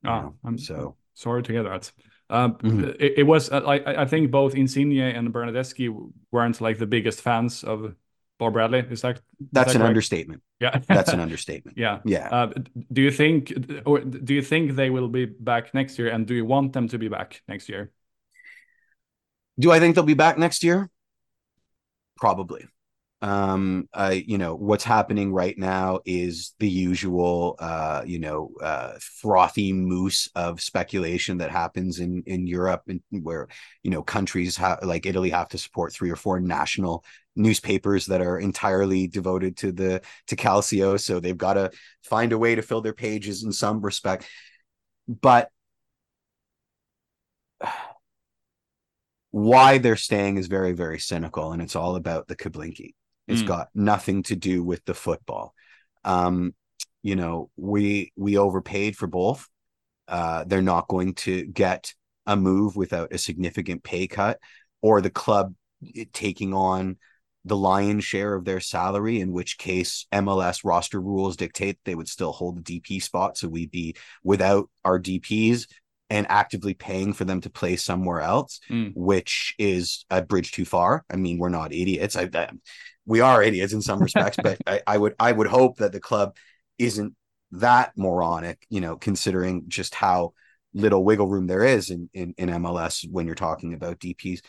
Ah, 0.03 0.29
I'm 0.43 0.57
so 0.57 0.95
sorry 1.13 1.43
to 1.43 1.51
hear 1.51 1.63
that. 1.63 1.91
Um, 2.29 2.55
mm-hmm. 2.55 2.83
it, 2.99 3.13
it, 3.17 3.23
was 3.23 3.51
uh, 3.51 3.61
like 3.61 3.85
I 3.85 4.05
think 4.05 4.31
both 4.31 4.55
Insigne 4.55 4.99
and 4.99 5.31
Bernardeschi 5.31 5.95
weren't 6.31 6.59
like 6.59 6.79
the 6.79 6.87
biggest 6.87 7.21
fans 7.21 7.63
of 7.63 7.95
Bob 8.39 8.53
Bradley. 8.53 8.79
Is 8.79 9.01
that 9.01 9.21
that's 9.51 9.73
that 9.73 9.79
an 9.79 9.85
understatement? 9.85 10.41
Yeah, 10.59 10.79
that's 10.87 11.13
an 11.13 11.19
understatement. 11.27 11.77
Yeah, 11.77 11.99
yeah. 12.03 12.29
Uh, 12.29 12.53
do 12.91 13.01
you 13.01 13.11
think, 13.11 13.53
or 13.85 13.99
do 13.99 14.33
you 14.33 14.41
think 14.41 14.75
they 14.75 14.89
will 14.89 15.07
be 15.07 15.25
back 15.25 15.73
next 15.73 15.99
year? 15.99 16.09
And 16.09 16.25
do 16.25 16.33
you 16.33 16.45
want 16.45 16.73
them 16.73 16.87
to 16.87 16.97
be 16.97 17.09
back 17.09 17.41
next 17.47 17.69
year? 17.69 17.91
Do 19.59 19.71
I 19.71 19.79
think 19.79 19.95
they'll 19.95 20.03
be 20.03 20.15
back 20.15 20.37
next 20.37 20.63
year? 20.63 20.89
Probably 22.17 22.65
um 23.25 23.89
uh 23.95 24.13
you 24.27 24.37
know 24.37 24.53
what's 24.53 24.83
happening 24.83 25.33
right 25.33 25.57
now 25.57 25.99
is 26.05 26.53
the 26.59 26.69
usual 26.69 27.55
uh 27.57 28.03
you 28.05 28.19
know 28.19 28.51
uh 28.61 28.91
frothy 28.99 29.73
mousse 29.73 30.29
of 30.35 30.61
speculation 30.61 31.39
that 31.39 31.49
happens 31.49 31.99
in 31.99 32.21
in 32.27 32.45
Europe 32.45 32.83
and 32.87 33.01
where 33.09 33.47
you 33.81 33.89
know 33.89 34.03
countries 34.03 34.55
have 34.57 34.77
like 34.83 35.07
Italy 35.07 35.31
have 35.31 35.49
to 35.49 35.57
support 35.57 35.91
three 35.91 36.11
or 36.11 36.15
four 36.15 36.39
national 36.39 37.03
newspapers 37.35 38.05
that 38.05 38.21
are 38.21 38.37
entirely 38.39 39.07
devoted 39.07 39.57
to 39.57 39.71
the 39.71 40.01
to 40.27 40.35
Calcio. 40.35 40.99
So 40.99 41.19
they've 41.19 41.35
got 41.35 41.55
to 41.55 41.71
find 42.03 42.31
a 42.31 42.37
way 42.37 42.53
to 42.53 42.61
fill 42.61 42.81
their 42.81 42.93
pages 42.93 43.43
in 43.43 43.51
some 43.51 43.81
respect. 43.81 44.27
But 45.07 45.49
why 49.31 49.77
they're 49.79 49.95
staying 49.95 50.37
is 50.37 50.47
very 50.47 50.73
very 50.73 50.99
cynical 50.99 51.51
and 51.51 51.61
it's 51.61 51.75
all 51.75 51.95
about 51.95 52.27
the 52.27 52.35
Kablinki 52.35 52.93
it's 53.27 53.41
mm. 53.41 53.47
got 53.47 53.69
nothing 53.73 54.23
to 54.23 54.35
do 54.35 54.63
with 54.63 54.83
the 54.85 54.93
football. 54.93 55.53
Um, 56.03 56.53
you 57.01 57.15
know, 57.15 57.49
we 57.55 58.11
we 58.15 58.37
overpaid 58.37 58.97
for 58.97 59.07
both. 59.07 59.47
Uh, 60.07 60.43
they're 60.45 60.61
not 60.61 60.87
going 60.87 61.13
to 61.15 61.45
get 61.45 61.93
a 62.25 62.35
move 62.35 62.75
without 62.75 63.13
a 63.13 63.17
significant 63.17 63.83
pay 63.83 64.07
cut 64.07 64.39
or 64.81 65.01
the 65.01 65.09
club 65.09 65.53
taking 66.13 66.53
on 66.53 66.97
the 67.43 67.55
lion's 67.55 68.03
share 68.03 68.33
of 68.33 68.43
their 68.43 68.59
salary, 68.59 69.19
in 69.19 69.31
which 69.31 69.59
case 69.59 70.07
MLS 70.11 70.61
roster 70.63 70.99
rules 70.99 71.37
dictate 71.37 71.77
they 71.85 71.93
would 71.93 72.09
still 72.09 72.31
hold 72.31 72.57
the 72.57 72.79
DP 72.81 73.01
spot. 73.01 73.37
So 73.37 73.47
we'd 73.47 73.71
be 73.71 73.95
without 74.23 74.69
our 74.83 74.99
DPs 74.99 75.67
and 76.09 76.27
actively 76.29 76.73
paying 76.73 77.13
for 77.13 77.25
them 77.25 77.41
to 77.41 77.49
play 77.49 77.75
somewhere 77.75 78.21
else, 78.21 78.59
mm. 78.69 78.91
which 78.95 79.55
is 79.57 80.05
a 80.09 80.21
bridge 80.21 80.51
too 80.51 80.65
far. 80.65 81.03
I 81.09 81.15
mean, 81.15 81.39
we're 81.39 81.49
not 81.49 81.73
idiots. 81.73 82.15
I, 82.15 82.29
I 82.33 82.49
we 83.05 83.21
are 83.21 83.41
idiots 83.41 83.73
in 83.73 83.81
some 83.81 83.99
respects, 83.99 84.37
but 84.41 84.57
I, 84.67 84.81
I 84.85 84.97
would 84.97 85.15
I 85.19 85.31
would 85.31 85.47
hope 85.47 85.77
that 85.77 85.91
the 85.91 85.99
club 85.99 86.35
isn't 86.77 87.15
that 87.51 87.93
moronic, 87.95 88.65
you 88.69 88.81
know, 88.81 88.97
considering 88.97 89.63
just 89.67 89.95
how 89.95 90.33
little 90.73 91.03
wiggle 91.03 91.27
room 91.27 91.47
there 91.47 91.63
is 91.63 91.89
in, 91.89 92.09
in, 92.13 92.33
in 92.37 92.49
MLS 92.49 93.09
when 93.09 93.25
you're 93.25 93.35
talking 93.35 93.73
about 93.73 93.99
DPs. 93.99 94.41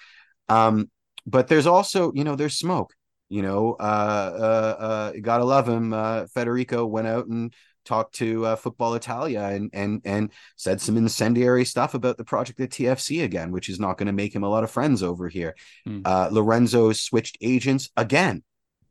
Um, 0.48 0.90
but 1.24 1.48
there's 1.48 1.66
also, 1.66 2.12
you 2.14 2.24
know, 2.24 2.36
there's 2.36 2.58
smoke. 2.58 2.92
You 3.28 3.42
know, 3.42 3.76
uh, 3.80 3.82
uh, 3.82 4.82
uh, 4.82 5.12
gotta 5.20 5.44
love 5.44 5.68
him. 5.68 5.92
Uh, 5.92 6.26
Federico 6.32 6.86
went 6.86 7.08
out 7.08 7.26
and 7.26 7.52
talked 7.86 8.14
to 8.16 8.44
uh, 8.44 8.56
Football 8.56 8.94
Italia 8.94 9.40
and 9.40 9.70
and 9.72 10.02
and 10.04 10.30
said 10.56 10.80
some 10.80 10.96
incendiary 10.96 11.64
stuff 11.64 11.94
about 11.94 12.16
the 12.16 12.24
project 12.24 12.60
at 12.60 12.70
TFC 12.70 13.24
again, 13.24 13.52
which 13.52 13.68
is 13.68 13.80
not 13.80 13.96
going 13.96 14.06
to 14.06 14.12
make 14.12 14.34
him 14.34 14.42
a 14.42 14.48
lot 14.48 14.64
of 14.64 14.70
friends 14.70 15.02
over 15.02 15.28
here. 15.28 15.54
Mm. 15.88 16.02
Uh, 16.04 16.28
Lorenzo 16.30 16.92
switched 16.92 17.38
agents 17.40 17.90
again. 17.96 18.42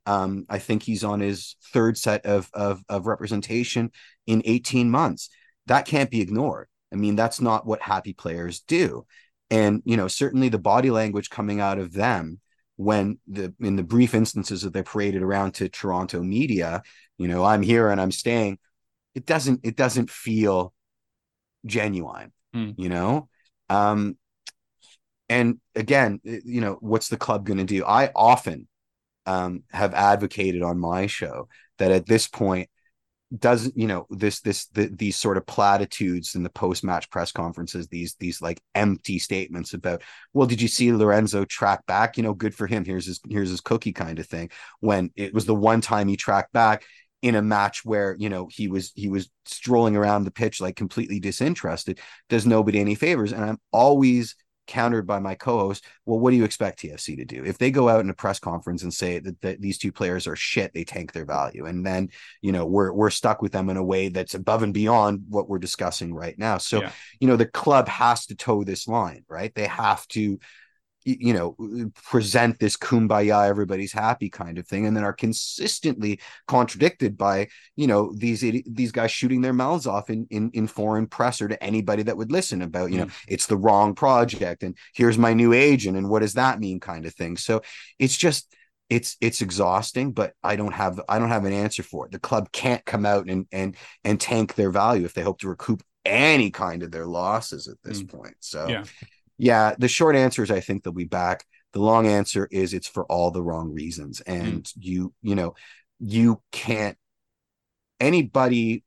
Um, 0.07 0.45
I 0.49 0.59
think 0.59 0.83
he's 0.83 1.03
on 1.03 1.19
his 1.19 1.55
third 1.73 1.97
set 1.97 2.25
of, 2.25 2.49
of 2.53 2.83
of 2.89 3.07
representation 3.07 3.91
in 4.25 4.41
18 4.45 4.89
months. 4.89 5.29
That 5.67 5.85
can't 5.85 6.11
be 6.11 6.21
ignored. 6.21 6.67
I 6.91 6.95
mean, 6.95 7.15
that's 7.15 7.41
not 7.41 7.65
what 7.65 7.81
happy 7.81 8.13
players 8.13 8.61
do. 8.61 9.05
And 9.49 9.81
you 9.85 9.97
know, 9.97 10.07
certainly 10.07 10.49
the 10.49 10.59
body 10.59 10.91
language 10.91 11.29
coming 11.29 11.59
out 11.59 11.77
of 11.77 11.93
them 11.93 12.39
when 12.77 13.19
the 13.27 13.53
in 13.59 13.75
the 13.75 13.83
brief 13.83 14.13
instances 14.13 14.61
that 14.63 14.73
they 14.73 14.83
paraded 14.83 15.21
around 15.21 15.53
to 15.53 15.69
Toronto 15.69 16.21
media, 16.21 16.83
you 17.17 17.27
know, 17.27 17.43
I'm 17.43 17.61
here 17.61 17.89
and 17.89 17.99
I'm 17.99 18.11
staying. 18.11 18.59
It 19.15 19.25
doesn't 19.25 19.61
it 19.63 19.75
doesn't 19.75 20.09
feel 20.09 20.73
genuine, 21.65 22.31
mm. 22.55 22.75
you 22.77 22.89
know. 22.89 23.29
Um, 23.69 24.17
and 25.27 25.59
again, 25.73 26.19
you 26.23 26.61
know, 26.61 26.77
what's 26.81 27.09
the 27.09 27.17
club 27.17 27.45
going 27.45 27.57
to 27.57 27.63
do? 27.63 27.83
I 27.83 28.11
often 28.15 28.67
um, 29.25 29.63
have 29.71 29.93
advocated 29.93 30.61
on 30.61 30.77
my 30.77 31.07
show 31.07 31.47
that 31.79 31.91
at 31.91 32.05
this 32.05 32.27
point 32.27 32.69
doesn't 33.39 33.75
you 33.75 33.87
know 33.87 34.05
this 34.11 34.39
this 34.41 34.67
the, 34.67 34.87
these 34.87 35.15
sort 35.15 35.35
of 35.35 35.45
platitudes 35.47 36.35
in 36.35 36.43
the 36.43 36.49
post 36.49 36.83
match 36.83 37.09
press 37.09 37.31
conferences 37.31 37.87
these 37.87 38.15
these 38.19 38.39
like 38.39 38.61
empty 38.75 39.17
statements 39.17 39.73
about 39.73 40.03
well 40.33 40.47
did 40.47 40.61
you 40.61 40.67
see 40.67 40.93
Lorenzo 40.93 41.43
track 41.43 41.85
back 41.87 42.17
you 42.17 42.23
know 42.23 42.33
good 42.33 42.53
for 42.53 42.67
him 42.67 42.85
here's 42.85 43.07
his 43.07 43.19
here's 43.27 43.49
his 43.49 43.61
cookie 43.61 43.91
kind 43.91 44.19
of 44.19 44.27
thing 44.27 44.51
when 44.79 45.09
it 45.15 45.33
was 45.33 45.45
the 45.45 45.55
one 45.55 45.81
time 45.81 46.07
he 46.07 46.15
tracked 46.15 46.53
back 46.53 46.83
in 47.25 47.33
a 47.33 47.41
match 47.41 47.83
where 47.83 48.15
you 48.19 48.29
know 48.29 48.47
he 48.51 48.67
was 48.67 48.91
he 48.93 49.09
was 49.09 49.31
strolling 49.45 49.95
around 49.95 50.25
the 50.25 50.31
pitch 50.31 50.61
like 50.61 50.75
completely 50.75 51.19
disinterested 51.19 51.99
does 52.29 52.45
nobody 52.45 52.79
any 52.79 52.93
favors 52.93 53.33
and 53.33 53.43
I'm 53.43 53.57
always 53.71 54.35
countered 54.67 55.05
by 55.05 55.19
my 55.19 55.35
co-host, 55.35 55.85
well, 56.05 56.19
what 56.19 56.31
do 56.31 56.37
you 56.37 56.43
expect 56.43 56.79
TFC 56.79 57.17
to 57.17 57.25
do? 57.25 57.43
If 57.45 57.59
they 57.59 57.71
go 57.71 57.87
out 57.87 58.01
in 58.01 58.09
a 58.09 58.15
press 58.15 58.39
conference 58.39 58.81
and 58.81 58.93
say 58.93 59.19
that, 59.19 59.39
that 59.41 59.61
these 59.61 59.77
two 59.77 59.91
players 59.91 60.25
are 60.25 60.35
shit, 60.35 60.73
they 60.73 60.83
tank 60.83 61.11
their 61.11 61.25
value. 61.25 61.65
And 61.65 61.85
then, 61.85 62.09
you 62.41 62.51
know, 62.51 62.65
we're 62.65 62.91
we're 62.91 63.11
stuck 63.11 63.43
with 63.43 63.51
them 63.51 63.69
in 63.69 63.77
a 63.77 63.83
way 63.83 64.09
that's 64.09 64.33
above 64.33 64.63
and 64.63 64.73
beyond 64.73 65.25
what 65.29 65.47
we're 65.47 65.59
discussing 65.59 66.15
right 66.15 66.37
now. 66.39 66.57
So, 66.57 66.81
yeah. 66.81 66.91
you 67.19 67.27
know, 67.27 67.35
the 67.35 67.45
club 67.45 67.87
has 67.87 68.25
to 68.27 68.35
toe 68.35 68.63
this 68.63 68.87
line, 68.87 69.23
right? 69.29 69.53
They 69.53 69.67
have 69.67 70.07
to 70.09 70.39
you 71.05 71.33
know 71.33 71.55
present 72.03 72.59
this 72.59 72.75
kumbaya 72.75 73.47
everybody's 73.47 73.93
happy 73.93 74.29
kind 74.29 74.57
of 74.57 74.67
thing 74.67 74.85
and 74.85 74.97
then 74.97 75.03
are 75.03 75.13
consistently 75.13 76.19
contradicted 76.47 77.17
by 77.17 77.47
you 77.75 77.87
know 77.87 78.11
these 78.17 78.41
these 78.65 78.91
guys 78.91 79.11
shooting 79.11 79.41
their 79.41 79.53
mouths 79.53 79.87
off 79.87 80.09
in 80.09 80.27
in, 80.29 80.49
in 80.53 80.67
foreign 80.67 81.07
press 81.07 81.41
or 81.41 81.47
to 81.47 81.63
anybody 81.63 82.03
that 82.03 82.17
would 82.17 82.31
listen 82.31 82.61
about 82.61 82.91
you 82.91 82.97
mm. 82.97 83.05
know 83.05 83.13
it's 83.27 83.45
the 83.45 83.57
wrong 83.57 83.93
project 83.93 84.63
and 84.63 84.75
here's 84.93 85.17
my 85.17 85.33
new 85.33 85.53
agent 85.53 85.95
and 85.97 86.09
what 86.09 86.19
does 86.19 86.33
that 86.33 86.59
mean? 86.59 86.79
kind 86.79 87.05
of 87.05 87.13
thing. 87.13 87.37
So 87.37 87.61
it's 87.99 88.17
just 88.17 88.53
it's 88.87 89.17
it's 89.19 89.41
exhausting 89.41 90.11
but 90.11 90.33
i 90.43 90.55
don't 90.55 90.73
have 90.73 91.01
i 91.09 91.17
don't 91.17 91.29
have 91.29 91.45
an 91.45 91.53
answer 91.53 91.81
for 91.81 92.05
it. 92.05 92.11
The 92.11 92.19
club 92.19 92.51
can't 92.51 92.85
come 92.85 93.05
out 93.05 93.27
and 93.27 93.47
and 93.51 93.75
and 94.03 94.21
tank 94.21 94.53
their 94.53 94.71
value 94.71 95.05
if 95.05 95.13
they 95.13 95.23
hope 95.23 95.39
to 95.39 95.49
recoup 95.49 95.81
any 96.05 96.51
kind 96.51 96.83
of 96.83 96.91
their 96.91 97.07
losses 97.07 97.67
at 97.67 97.77
this 97.83 98.03
mm. 98.03 98.09
point. 98.09 98.35
So 98.39 98.67
yeah 98.67 98.83
yeah, 99.37 99.75
the 99.77 99.87
short 99.87 100.15
answer 100.15 100.43
is 100.43 100.51
I 100.51 100.59
think 100.59 100.83
they'll 100.83 100.93
be 100.93 101.05
back. 101.05 101.45
The 101.73 101.81
long 101.81 102.07
answer 102.07 102.47
is 102.51 102.73
it's 102.73 102.87
for 102.87 103.05
all 103.05 103.31
the 103.31 103.43
wrong 103.43 103.73
reasons. 103.73 104.21
And 104.21 104.63
mm. 104.63 104.73
you, 104.79 105.13
you 105.21 105.35
know, 105.35 105.55
you 105.99 106.41
can't 106.51 106.97
anybody 107.99 108.83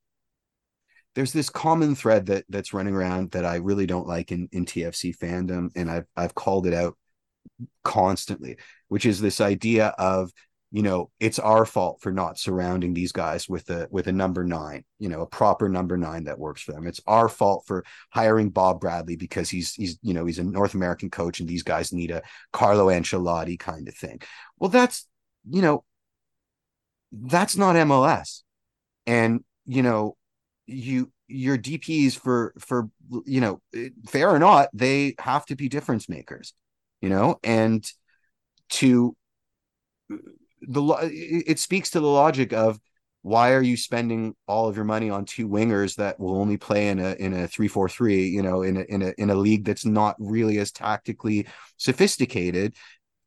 there's 1.14 1.32
this 1.32 1.51
common 1.51 1.96
thread 1.96 2.26
that 2.26 2.44
that's 2.49 2.72
running 2.72 2.94
around 2.94 3.32
that 3.32 3.44
I 3.44 3.57
really 3.57 3.86
don't 3.86 4.07
like 4.07 4.30
in, 4.30 4.49
in 4.53 4.64
TFC 4.64 5.16
fandom, 5.16 5.70
and 5.74 5.90
I've 5.90 6.07
I've 6.16 6.34
called 6.34 6.64
it 6.64 6.74
out 6.74 6.96
constantly, 7.82 8.57
which 8.86 9.05
is 9.05 9.20
this 9.20 9.40
idea 9.40 9.88
of 9.99 10.30
you 10.70 10.82
know 10.82 11.10
it's 11.18 11.38
our 11.38 11.64
fault 11.64 12.00
for 12.00 12.12
not 12.12 12.38
surrounding 12.38 12.92
these 12.92 13.12
guys 13.12 13.48
with 13.48 13.70
a 13.70 13.88
with 13.90 14.06
a 14.06 14.12
number 14.12 14.44
nine 14.44 14.84
you 14.98 15.08
know 15.08 15.22
a 15.22 15.26
proper 15.26 15.68
number 15.68 15.96
nine 15.96 16.24
that 16.24 16.38
works 16.38 16.62
for 16.62 16.72
them. 16.72 16.86
It's 16.86 17.00
our 17.06 17.28
fault 17.28 17.64
for 17.66 17.84
hiring 18.10 18.50
bob 18.50 18.80
bradley 18.80 19.16
because 19.16 19.48
he's 19.48 19.72
he's 19.74 19.98
you 20.02 20.12
know 20.12 20.26
he's 20.26 20.38
a 20.38 20.44
north 20.44 20.74
american 20.74 21.10
coach 21.10 21.40
and 21.40 21.48
these 21.48 21.62
guys 21.62 21.92
need 21.92 22.10
a 22.10 22.22
carlo 22.52 22.86
ancelotti 22.88 23.58
kind 23.58 23.88
of 23.88 23.94
thing. 23.94 24.20
Well 24.58 24.70
that's 24.70 25.06
you 25.48 25.62
know 25.62 25.84
that's 27.12 27.56
not 27.56 27.76
mls 27.76 28.42
and 29.06 29.42
you 29.64 29.82
know 29.82 30.16
you 30.66 31.10
your 31.26 31.56
dps 31.56 32.18
for 32.18 32.52
for 32.58 32.90
you 33.24 33.40
know 33.40 33.60
fair 34.06 34.28
or 34.28 34.38
not 34.38 34.68
they 34.74 35.14
have 35.18 35.46
to 35.46 35.56
be 35.56 35.68
difference 35.68 36.08
makers 36.08 36.52
you 37.00 37.08
know 37.08 37.38
and 37.42 37.90
to 38.68 39.16
the 40.62 40.82
it 41.02 41.59
speaks 41.59 41.90
to 41.90 42.00
the 42.00 42.06
logic 42.06 42.52
of 42.52 42.78
why 43.22 43.52
are 43.52 43.62
you 43.62 43.76
spending 43.76 44.34
all 44.46 44.68
of 44.68 44.76
your 44.76 44.84
money 44.84 45.11
on 45.11 45.24
two 45.24 45.48
wingers 45.48 45.96
that 45.96 46.18
will 46.20 46.36
only 46.36 46.56
play 46.56 46.88
in 46.88 46.98
a 46.98 47.12
in 47.14 47.32
a 47.32 47.48
3-4-3 47.48 48.30
you 48.30 48.42
know 48.42 48.62
in 48.62 48.76
a 48.76 48.80
in 48.82 49.02
a 49.02 49.12
in 49.18 49.30
a 49.30 49.34
league 49.34 49.64
that's 49.64 49.84
not 49.84 50.16
really 50.18 50.59
as 50.59 50.72
tactically 50.72 51.46
sophisticated? 51.76 52.74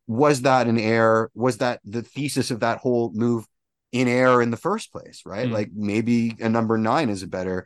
Was 0.07 0.41
that 0.41 0.67
an 0.67 0.79
error? 0.79 1.31
Was 1.33 1.57
that 1.57 1.79
the 1.85 2.01
thesis 2.01 2.51
of 2.51 2.61
that 2.61 2.79
whole 2.79 3.11
move 3.13 3.45
in 3.91 4.07
error 4.07 4.41
in 4.41 4.51
the 4.51 4.57
first 4.57 4.91
place 4.91 5.23
right? 5.25 5.49
Mm. 5.49 5.53
like 5.53 5.69
maybe 5.73 6.35
a 6.39 6.49
number 6.49 6.77
9 6.77 7.09
is 7.09 7.23
a 7.23 7.27
better 7.27 7.65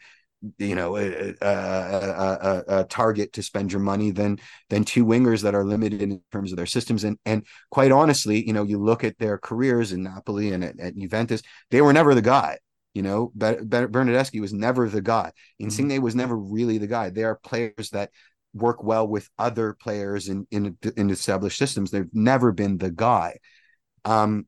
you 0.57 0.75
know 0.75 0.97
a, 0.97 1.33
a, 1.41 1.45
a, 1.45 2.63
a, 2.67 2.83
target 2.85 3.33
to 3.33 3.43
spend 3.43 3.71
your 3.71 3.81
money 3.81 4.11
than 4.11 4.39
than 4.69 4.83
two 4.83 5.05
wingers 5.05 5.41
that 5.43 5.55
are 5.55 5.63
limited 5.63 6.01
in 6.01 6.21
terms 6.31 6.51
of 6.51 6.57
their 6.57 6.65
systems. 6.65 7.03
And 7.03 7.17
and 7.25 7.45
quite 7.71 7.91
honestly 7.91 8.45
you 8.45 8.53
know 8.53 8.63
you 8.63 8.77
look 8.77 9.03
at 9.03 9.17
their 9.17 9.37
careers 9.37 9.91
in 9.91 10.03
Napoli 10.03 10.51
and 10.51 10.63
at, 10.63 10.79
at 10.79 10.95
Juventus 10.95 11.41
they 11.71 11.81
were 11.81 11.93
never 11.93 12.15
the 12.15 12.21
guy 12.21 12.57
you 12.95 13.01
know? 13.01 13.31
Bernardeschi 13.37 14.39
was 14.39 14.53
never 14.53 14.87
the 14.87 15.01
guy. 15.01 15.33
Insigne 15.59 15.89
mm-hmm. 15.89 16.03
was 16.03 16.15
never 16.15 16.35
really 16.35 16.77
the 16.79 16.87
guy. 16.87 17.09
They 17.09 17.25
are 17.25 17.35
players 17.35 17.89
that 17.91 18.09
work 18.55 18.83
well 18.83 19.05
with 19.07 19.29
other 19.37 19.73
players 19.73 20.29
in 20.29 20.47
in, 20.49 20.77
in 20.95 21.09
established 21.09 21.59
systems. 21.59 21.91
They've 21.91 22.09
never 22.13 22.51
been 22.53 22.77
the 22.77 22.89
guy. 22.89 23.37
Um 24.05 24.47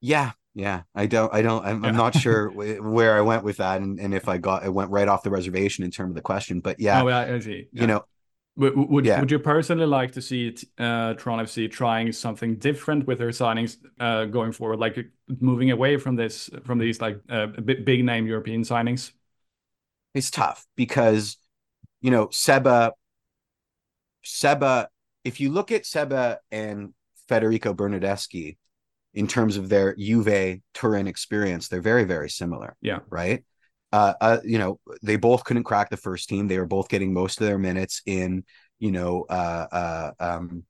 yeah 0.00 0.32
yeah 0.54 0.82
i 0.94 1.06
don't 1.06 1.34
i 1.34 1.42
don't 1.42 1.64
i'm, 1.64 1.82
yeah. 1.82 1.90
I'm 1.90 1.96
not 1.96 2.14
sure 2.14 2.48
where 2.80 3.16
i 3.16 3.20
went 3.20 3.44
with 3.44 3.56
that 3.58 3.80
and, 3.80 3.98
and 3.98 4.14
if 4.14 4.28
i 4.28 4.38
got 4.38 4.64
it 4.64 4.72
went 4.72 4.90
right 4.90 5.08
off 5.08 5.22
the 5.22 5.30
reservation 5.30 5.84
in 5.84 5.90
terms 5.90 6.10
of 6.10 6.14
the 6.14 6.22
question 6.22 6.60
but 6.60 6.78
yeah 6.80 7.02
oh, 7.02 7.08
I 7.08 7.38
see. 7.40 7.68
Yeah. 7.72 7.80
you 7.80 7.86
know 7.86 8.04
would 8.56 8.76
would, 8.76 9.04
yeah. 9.04 9.18
would 9.18 9.30
you 9.30 9.40
personally 9.40 9.86
like 9.86 10.12
to 10.12 10.22
see 10.22 10.56
uh, 10.78 11.14
Toronto 11.14 11.44
FC 11.44 11.68
trying 11.68 12.12
something 12.12 12.56
different 12.56 13.04
with 13.06 13.18
their 13.18 13.30
signings 13.30 13.78
uh, 13.98 14.26
going 14.26 14.52
forward, 14.52 14.78
like 14.78 14.96
moving 15.40 15.72
away 15.72 15.96
from 15.96 16.14
this 16.14 16.48
from 16.64 16.78
these 16.78 17.00
like 17.00 17.18
uh, 17.28 17.46
big 17.46 18.04
name 18.04 18.26
European 18.28 18.62
signings? 18.62 19.10
It's 20.14 20.30
tough 20.30 20.66
because 20.76 21.36
you 22.00 22.12
know 22.12 22.28
Seba, 22.30 22.92
Seba. 24.22 24.88
If 25.24 25.40
you 25.40 25.50
look 25.50 25.72
at 25.72 25.84
Seba 25.84 26.38
and 26.52 26.94
Federico 27.28 27.74
Bernardeschi, 27.74 28.56
in 29.14 29.26
terms 29.26 29.56
of 29.56 29.68
their 29.68 29.94
Juve 29.94 30.60
Turin 30.74 31.06
experience, 31.06 31.68
they're 31.68 31.80
very, 31.80 32.04
very 32.04 32.28
similar. 32.28 32.76
Yeah. 32.80 32.98
Right. 33.08 33.44
Uh, 33.92 34.14
uh, 34.20 34.38
you 34.44 34.58
know, 34.58 34.80
they 35.02 35.16
both 35.16 35.44
couldn't 35.44 35.62
crack 35.62 35.88
the 35.88 35.96
first 35.96 36.28
team. 36.28 36.48
They 36.48 36.58
were 36.58 36.66
both 36.66 36.88
getting 36.88 37.12
most 37.12 37.40
of 37.40 37.46
their 37.46 37.58
minutes 37.58 38.02
in, 38.06 38.44
you 38.80 38.90
know, 38.90 39.24
uh, 39.30 39.66
uh, 39.70 40.10
um, 40.18 40.64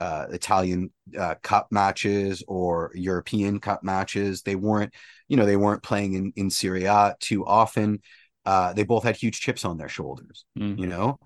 uh, 0.00 0.26
Italian 0.30 0.90
uh, 1.18 1.34
cup 1.42 1.68
matches 1.70 2.42
or 2.48 2.90
European 2.94 3.60
cup 3.60 3.84
matches. 3.84 4.42
They 4.42 4.56
weren't, 4.56 4.94
you 5.28 5.36
know, 5.36 5.44
they 5.44 5.56
weren't 5.56 5.82
playing 5.82 6.14
in 6.14 6.32
in 6.34 6.50
Serie 6.50 6.86
A 6.86 7.14
too 7.20 7.46
often. 7.46 8.00
Uh, 8.44 8.72
they 8.72 8.84
both 8.84 9.04
had 9.04 9.16
huge 9.16 9.40
chips 9.40 9.64
on 9.64 9.76
their 9.76 9.90
shoulders. 9.90 10.44
Mm-hmm. 10.58 10.80
You 10.80 10.86
know, 10.88 11.18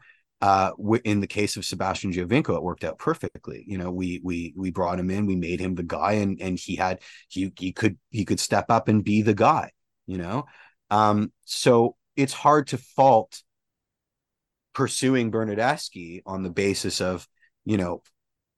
uh, 0.43 0.72
in 1.05 1.20
the 1.20 1.26
case 1.26 1.57
of 1.57 1.64
Sebastian 1.64 2.12
Giovinco, 2.12 2.57
it 2.57 2.62
worked 2.62 2.84
out 2.84 2.99
perfectly. 2.99 3.64
You 3.66 3.78
know, 3.78 3.91
we 3.91 4.20
we 4.22 4.53
we 4.57 4.70
brought 4.70 4.99
him 4.99 5.11
in, 5.11 5.26
we 5.26 5.37
made 5.37 5.61
him 5.61 5.74
the 5.74 5.82
guy, 5.82 6.12
and 6.12 6.41
and 6.41 6.59
he 6.59 6.76
had 6.76 7.01
he 7.28 7.53
he 7.59 7.72
could 7.72 7.97
he 8.11 8.24
could 8.24 8.41
step 8.41 8.66
up 8.68 8.89
and 8.89 9.03
be 9.03 9.22
the 9.22 9.34
guy. 9.34 9.70
You 10.07 10.18
know, 10.18 10.45
um, 10.91 11.32
so 11.45 11.97
it's 12.16 12.34
hard 12.34 12.68
to 12.68 12.78
fault 12.78 13.43
pursuing 14.74 15.30
Bernardeschi 15.30 16.22
on 16.26 16.43
the 16.43 16.51
basis 16.51 17.01
of 17.01 17.26
you 17.64 17.78
know 17.78 18.03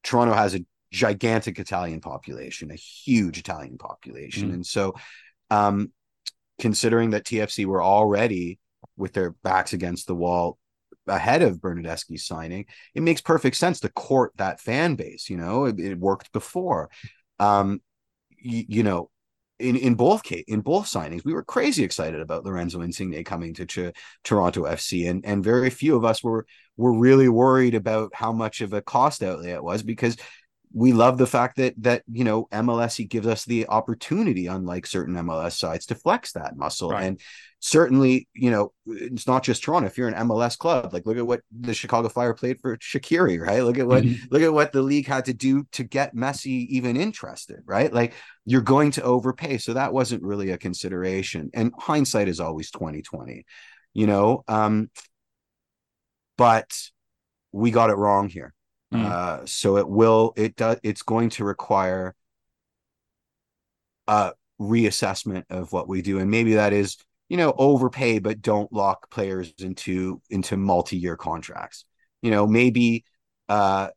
Toronto 0.03 0.33
has 0.33 0.55
a 0.55 0.65
gigantic 0.91 1.59
Italian 1.59 2.01
population, 2.01 2.71
a 2.71 2.75
huge 2.75 3.37
Italian 3.37 3.77
population, 3.77 4.51
mm. 4.51 4.55
and 4.55 4.65
so 4.65 4.95
um, 5.49 5.93
considering 6.59 7.11
that 7.11 7.23
TFC 7.23 7.65
were 7.65 7.81
already 7.81 8.59
with 8.97 9.13
their 9.13 9.31
backs 9.31 9.71
against 9.71 10.07
the 10.07 10.15
wall 10.15 10.57
ahead 11.09 11.41
of 11.41 11.61
Bernardeschi's 11.61 12.25
signing, 12.25 12.65
it 12.93 13.03
makes 13.03 13.21
perfect 13.21 13.55
sense 13.55 13.79
to 13.81 13.89
court 13.89 14.31
that 14.37 14.59
fan 14.59 14.95
base. 14.95 15.29
You 15.29 15.37
know, 15.37 15.65
it, 15.65 15.79
it 15.79 15.99
worked 15.99 16.31
before. 16.31 16.89
Um, 17.39 17.81
you, 18.37 18.65
you 18.67 18.83
know, 18.83 19.09
in 19.59 19.75
in 19.75 19.95
both 19.95 20.23
case 20.23 20.45
in 20.47 20.61
both 20.61 20.85
signings, 20.85 21.25
we 21.25 21.33
were 21.33 21.43
crazy 21.43 21.83
excited 21.83 22.21
about 22.21 22.45
Lorenzo 22.45 22.81
Insigne 22.81 23.23
coming 23.23 23.53
to 23.55 23.65
Ch- 23.65 23.95
Toronto 24.23 24.63
FC, 24.63 25.09
and 25.09 25.25
and 25.25 25.43
very 25.43 25.69
few 25.69 25.95
of 25.95 26.05
us 26.05 26.23
were 26.23 26.45
were 26.77 26.93
really 26.93 27.27
worried 27.27 27.75
about 27.75 28.11
how 28.15 28.31
much 28.31 28.61
of 28.61 28.71
a 28.73 28.81
cost 28.81 29.21
outlay 29.21 29.51
it 29.51 29.63
was 29.63 29.83
because 29.83 30.15
we 30.73 30.93
love 30.93 31.17
the 31.17 31.27
fact 31.27 31.57
that 31.57 31.73
that 31.77 32.03
you 32.11 32.23
know 32.23 32.47
MLS 32.51 33.07
gives 33.09 33.27
us 33.27 33.45
the 33.45 33.67
opportunity, 33.67 34.47
unlike 34.47 34.85
certain 34.85 35.15
MLS 35.15 35.53
sides, 35.57 35.87
to 35.87 35.95
flex 35.95 36.33
that 36.33 36.55
muscle. 36.55 36.91
Right. 36.91 37.05
And 37.05 37.21
certainly, 37.59 38.27
you 38.33 38.51
know, 38.51 38.71
it's 38.85 39.27
not 39.27 39.43
just 39.43 39.63
Toronto. 39.63 39.87
If 39.87 39.97
you're 39.97 40.07
an 40.07 40.27
MLS 40.27 40.57
club, 40.57 40.93
like 40.93 41.05
look 41.05 41.17
at 41.17 41.25
what 41.25 41.41
the 41.51 41.73
Chicago 41.73 42.07
Fire 42.07 42.33
played 42.33 42.59
for 42.59 42.77
Shaqiri, 42.77 43.39
right? 43.39 43.63
Look 43.63 43.77
at 43.77 43.87
what 43.87 44.03
mm-hmm. 44.03 44.25
look 44.31 44.41
at 44.41 44.53
what 44.53 44.71
the 44.71 44.81
league 44.81 45.07
had 45.07 45.25
to 45.25 45.33
do 45.33 45.65
to 45.73 45.83
get 45.83 46.15
Messi 46.15 46.67
even 46.67 46.95
interested, 46.95 47.61
right? 47.65 47.91
Like 47.91 48.13
you're 48.45 48.61
going 48.61 48.91
to 48.91 49.03
overpay. 49.03 49.57
So 49.57 49.73
that 49.73 49.93
wasn't 49.93 50.23
really 50.23 50.51
a 50.51 50.57
consideration. 50.57 51.49
And 51.53 51.73
hindsight 51.77 52.27
is 52.27 52.39
always 52.39 52.71
2020, 52.71 53.45
you 53.93 54.07
know. 54.07 54.43
Um, 54.47 54.89
but 56.37 56.77
we 57.51 57.71
got 57.71 57.89
it 57.89 57.97
wrong 57.97 58.29
here. 58.29 58.53
Mm. 58.93 59.05
Uh, 59.05 59.45
so 59.45 59.77
it 59.77 59.87
will 59.87 60.33
it 60.35 60.55
does 60.55 60.77
it's 60.81 61.03
going 61.03 61.29
to 61.29 61.43
require 61.43 62.15
a 64.07 64.33
reassessment 64.59 65.43
of 65.49 65.71
what 65.71 65.87
we 65.87 66.01
do, 66.01 66.19
and 66.19 66.31
maybe 66.31 66.55
that 66.55 66.73
is 66.73 66.97
you 67.27 67.37
know 67.37 67.53
overpay, 67.57 68.19
but 68.19 68.41
don't 68.41 68.71
lock 68.73 69.09
players 69.11 69.53
into 69.59 70.21
into 70.29 70.57
multi 70.57 70.97
year 70.97 71.15
contracts. 71.15 71.85
You 72.21 72.31
know, 72.31 72.47
maybe 72.47 73.05
uh, 73.47 73.89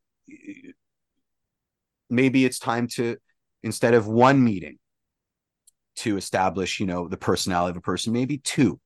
maybe 2.11 2.45
it's 2.45 2.59
time 2.59 2.87
to 2.89 3.17
instead 3.63 3.95
of 3.95 4.07
one 4.07 4.45
meeting 4.45 4.79
to 5.95 6.17
establish 6.19 6.81
you 6.81 6.87
know 6.87 7.09
the 7.09 7.17
personality 7.17 7.71
of 7.71 7.77
a 7.79 7.81
person, 7.81 8.13
maybe 8.13 8.39
two. 8.39 8.79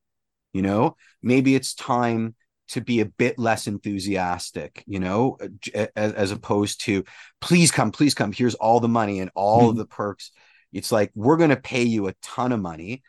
You 0.53 0.61
know, 0.61 0.95
maybe 1.21 1.53
it's 1.53 1.73
time 1.73 2.33
to 2.69 2.81
be 2.81 2.99
a 2.99 3.05
bit 3.05 3.39
less 3.39 3.67
enthusiastic, 3.67 4.83
you 4.87 4.99
know, 4.99 5.37
as, 5.73 6.13
as 6.13 6.31
opposed 6.31 6.81
to 6.85 7.03
please 7.41 7.71
come, 7.71 7.91
please 7.91 8.13
come. 8.13 8.31
Here's 8.31 8.55
all 8.55 8.79
the 8.79 8.87
money 8.87 9.19
and 9.19 9.31
all 9.35 9.61
mm-hmm. 9.61 9.69
of 9.69 9.77
the 9.77 9.85
perks. 9.85 10.31
It's 10.73 10.91
like 10.91 11.11
we're 11.15 11.37
going 11.37 11.49
to 11.49 11.55
pay 11.55 11.83
you 11.83 12.07
a 12.07 12.13
ton 12.21 12.51
of 12.51 12.59
money. 12.59 13.03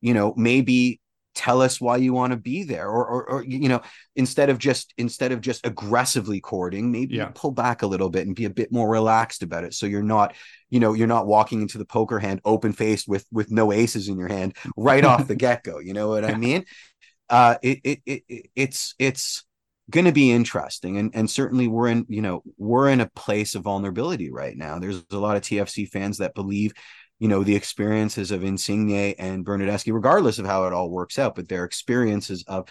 You 0.00 0.14
know, 0.14 0.34
maybe 0.36 1.00
tell 1.38 1.62
us 1.62 1.80
why 1.80 1.96
you 1.96 2.12
want 2.12 2.32
to 2.32 2.36
be 2.36 2.64
there 2.64 2.88
or, 2.88 3.06
or, 3.06 3.30
or 3.30 3.44
you 3.44 3.68
know 3.68 3.80
instead 4.16 4.50
of 4.50 4.58
just 4.58 4.92
instead 4.98 5.30
of 5.30 5.40
just 5.40 5.64
aggressively 5.64 6.40
courting 6.40 6.90
maybe 6.90 7.14
yeah. 7.14 7.30
pull 7.32 7.52
back 7.52 7.82
a 7.82 7.86
little 7.86 8.10
bit 8.10 8.26
and 8.26 8.34
be 8.34 8.44
a 8.44 8.50
bit 8.50 8.72
more 8.72 8.88
relaxed 8.88 9.44
about 9.44 9.62
it 9.62 9.72
so 9.72 9.86
you're 9.86 10.02
not 10.02 10.34
you 10.68 10.80
know 10.80 10.94
you're 10.94 11.06
not 11.06 11.28
walking 11.28 11.62
into 11.62 11.78
the 11.78 11.84
poker 11.84 12.18
hand 12.18 12.40
open 12.44 12.72
faced 12.72 13.06
with 13.06 13.24
with 13.30 13.52
no 13.52 13.70
aces 13.70 14.08
in 14.08 14.18
your 14.18 14.26
hand 14.26 14.56
right 14.76 15.04
off 15.04 15.28
the 15.28 15.36
get-go 15.36 15.78
you 15.78 15.92
know 15.92 16.08
what 16.08 16.24
i 16.24 16.34
mean 16.34 16.64
uh 17.30 17.56
it, 17.62 17.80
it, 17.84 18.00
it 18.06 18.50
it's 18.54 18.94
it's 18.98 19.44
going 19.90 20.04
to 20.04 20.12
be 20.12 20.30
interesting. 20.30 20.98
And 20.98 21.10
and 21.14 21.30
certainly 21.30 21.68
we're 21.68 21.88
in 21.88 22.06
you 22.08 22.22
know 22.22 22.42
we're 22.56 22.90
in 22.90 23.00
a 23.00 23.10
place 23.10 23.54
of 23.54 23.62
vulnerability 23.62 24.30
right 24.30 24.56
now. 24.56 24.78
There's 24.78 25.04
a 25.10 25.16
lot 25.16 25.36
of 25.36 25.42
tfc 25.42 25.88
fans 25.88 26.18
that 26.18 26.34
believe 26.34 26.72
you 27.18 27.28
know 27.28 27.42
the 27.42 27.56
experiences 27.56 28.30
of 28.30 28.44
Insigne 28.44 29.14
and 29.18 29.44
Bernardeschi, 29.44 29.92
regardless 29.92 30.38
of 30.38 30.46
how 30.46 30.66
it 30.66 30.72
all 30.72 30.90
works 30.90 31.18
out, 31.18 31.34
but 31.34 31.48
their 31.48 31.64
experiences 31.64 32.44
of 32.46 32.68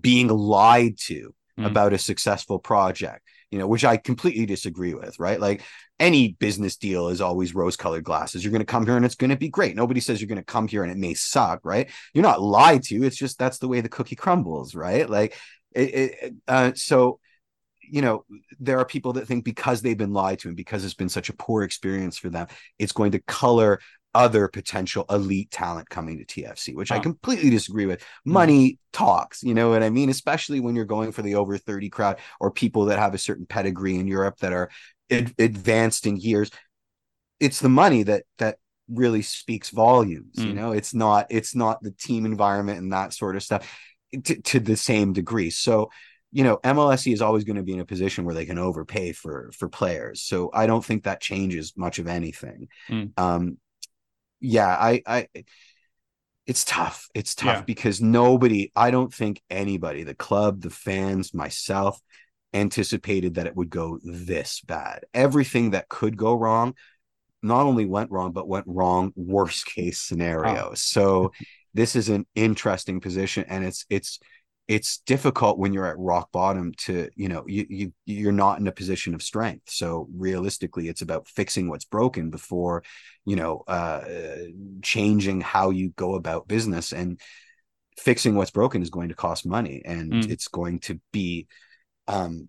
being 0.00 0.28
lied 0.28 0.98
to 0.98 1.34
mm. 1.58 1.66
about 1.66 1.92
a 1.92 1.98
successful 1.98 2.58
project, 2.58 3.22
you 3.50 3.58
know, 3.58 3.66
which 3.66 3.84
I 3.84 3.96
completely 3.96 4.46
disagree 4.46 4.94
with, 4.94 5.18
right? 5.18 5.40
Like 5.40 5.62
any 5.98 6.32
business 6.32 6.76
deal 6.76 7.08
is 7.08 7.20
always 7.20 7.54
rose 7.54 7.76
colored 7.76 8.04
glasses. 8.04 8.44
You're 8.44 8.52
going 8.52 8.60
to 8.60 8.66
come 8.66 8.86
here 8.86 8.96
and 8.96 9.04
it's 9.04 9.16
going 9.16 9.30
to 9.30 9.36
be 9.36 9.48
great. 9.48 9.76
Nobody 9.76 10.00
says 10.00 10.20
you're 10.20 10.28
going 10.28 10.38
to 10.38 10.44
come 10.44 10.68
here 10.68 10.82
and 10.82 10.92
it 10.92 10.98
may 10.98 11.14
suck, 11.14 11.60
right? 11.64 11.90
You're 12.14 12.22
not 12.22 12.40
lied 12.40 12.84
to. 12.84 13.04
It's 13.04 13.16
just 13.16 13.38
that's 13.38 13.58
the 13.58 13.68
way 13.68 13.80
the 13.80 13.88
cookie 13.88 14.16
crumbles, 14.16 14.74
right? 14.74 15.08
Like, 15.08 15.36
it, 15.72 15.94
it, 15.94 16.34
uh, 16.48 16.72
so 16.74 17.20
you 17.90 18.02
know, 18.02 18.24
there 18.60 18.78
are 18.78 18.84
people 18.84 19.14
that 19.14 19.26
think 19.26 19.44
because 19.44 19.82
they've 19.82 19.98
been 19.98 20.12
lied 20.12 20.38
to 20.38 20.48
and 20.48 20.56
because 20.56 20.84
it's 20.84 20.94
been 20.94 21.08
such 21.08 21.28
a 21.28 21.34
poor 21.34 21.64
experience 21.64 22.16
for 22.16 22.30
them, 22.30 22.46
it's 22.78 22.92
going 22.92 23.12
to 23.12 23.18
color 23.20 23.80
other 24.14 24.48
potential 24.48 25.04
elite 25.10 25.50
talent 25.50 25.88
coming 25.88 26.18
to 26.18 26.24
TFC, 26.24 26.74
which 26.74 26.88
huh. 26.88 26.96
I 26.96 26.98
completely 26.98 27.50
disagree 27.50 27.86
with. 27.86 28.02
Hmm. 28.24 28.32
Money 28.32 28.78
talks, 28.92 29.42
you 29.42 29.54
know 29.54 29.70
what 29.70 29.82
I 29.82 29.90
mean? 29.90 30.08
Especially 30.08 30.60
when 30.60 30.74
you're 30.74 30.84
going 30.84 31.12
for 31.12 31.22
the 31.22 31.36
over 31.36 31.56
30 31.56 31.88
crowd 31.90 32.18
or 32.40 32.50
people 32.50 32.86
that 32.86 32.98
have 32.98 33.14
a 33.14 33.18
certain 33.18 33.46
pedigree 33.46 33.96
in 33.96 34.06
Europe 34.06 34.38
that 34.38 34.52
are 34.52 34.70
ad- 35.10 35.34
advanced 35.38 36.06
in 36.06 36.16
years. 36.16 36.50
It's 37.38 37.60
the 37.60 37.68
money 37.68 38.02
that 38.04 38.24
that 38.38 38.58
really 38.88 39.22
speaks 39.22 39.70
volumes, 39.70 40.36
mm. 40.36 40.44
you 40.44 40.50
hmm. 40.50 40.56
know. 40.56 40.72
It's 40.72 40.92
not 40.92 41.26
it's 41.30 41.54
not 41.54 41.82
the 41.82 41.92
team 41.92 42.26
environment 42.26 42.80
and 42.80 42.92
that 42.92 43.14
sort 43.14 43.36
of 43.36 43.42
stuff 43.42 43.70
to, 44.24 44.40
to 44.40 44.60
the 44.60 44.76
same 44.76 45.12
degree. 45.12 45.50
So 45.50 45.90
you 46.32 46.44
know 46.44 46.58
MLSE 46.58 47.12
is 47.12 47.22
always 47.22 47.44
going 47.44 47.56
to 47.56 47.62
be 47.62 47.72
in 47.72 47.80
a 47.80 47.86
position 47.86 48.24
where 48.24 48.34
they 48.34 48.44
can 48.44 48.58
overpay 48.58 49.12
for 49.12 49.50
for 49.56 49.68
players. 49.68 50.22
So 50.22 50.50
I 50.52 50.66
don't 50.66 50.84
think 50.84 51.04
that 51.04 51.20
changes 51.20 51.72
much 51.76 51.98
of 51.98 52.08
anything. 52.08 52.68
Mm. 52.88 53.18
Um, 53.18 53.58
yeah, 54.40 54.68
I, 54.68 55.02
I, 55.06 55.28
it's 56.46 56.64
tough. 56.64 57.08
It's 57.14 57.34
tough 57.34 57.58
yeah. 57.58 57.62
because 57.62 58.00
nobody, 58.00 58.72
I 58.74 58.90
don't 58.90 59.12
think 59.12 59.40
anybody, 59.50 60.02
the 60.02 60.14
club, 60.14 60.62
the 60.62 60.70
fans, 60.70 61.32
myself, 61.32 62.00
anticipated 62.52 63.34
that 63.34 63.46
it 63.46 63.54
would 63.54 63.70
go 63.70 64.00
this 64.02 64.60
bad. 64.62 65.04
Everything 65.14 65.70
that 65.70 65.88
could 65.88 66.16
go 66.16 66.34
wrong 66.34 66.74
not 67.42 67.66
only 67.66 67.86
went 67.86 68.10
wrong, 68.10 68.32
but 68.32 68.48
went 68.48 68.66
wrong 68.66 69.12
worst 69.16 69.66
case 69.66 70.00
scenario. 70.00 70.70
Oh. 70.70 70.74
So 70.74 71.32
this 71.72 71.96
is 71.96 72.08
an 72.08 72.26
interesting 72.34 73.00
position, 73.00 73.44
and 73.48 73.64
it's 73.64 73.86
it's 73.88 74.18
it's 74.70 74.98
difficult 74.98 75.58
when 75.58 75.72
you're 75.72 75.88
at 75.88 75.98
rock 75.98 76.30
bottom 76.30 76.72
to 76.78 77.10
you 77.16 77.28
know 77.28 77.42
you, 77.48 77.66
you 77.68 77.92
you're 78.06 78.30
not 78.30 78.60
in 78.60 78.68
a 78.68 78.72
position 78.72 79.16
of 79.16 79.22
strength 79.22 79.68
so 79.68 80.08
realistically 80.16 80.86
it's 80.86 81.02
about 81.02 81.26
fixing 81.26 81.68
what's 81.68 81.84
broken 81.84 82.30
before 82.30 82.84
you 83.24 83.34
know 83.34 83.64
uh 83.66 84.04
changing 84.80 85.40
how 85.40 85.70
you 85.70 85.88
go 85.96 86.14
about 86.14 86.46
business 86.46 86.92
and 86.92 87.20
fixing 87.98 88.36
what's 88.36 88.52
broken 88.52 88.80
is 88.80 88.90
going 88.90 89.08
to 89.08 89.14
cost 89.16 89.44
money 89.44 89.82
and 89.84 90.12
mm. 90.12 90.30
it's 90.30 90.46
going 90.46 90.78
to 90.78 91.00
be 91.12 91.48
um 92.06 92.48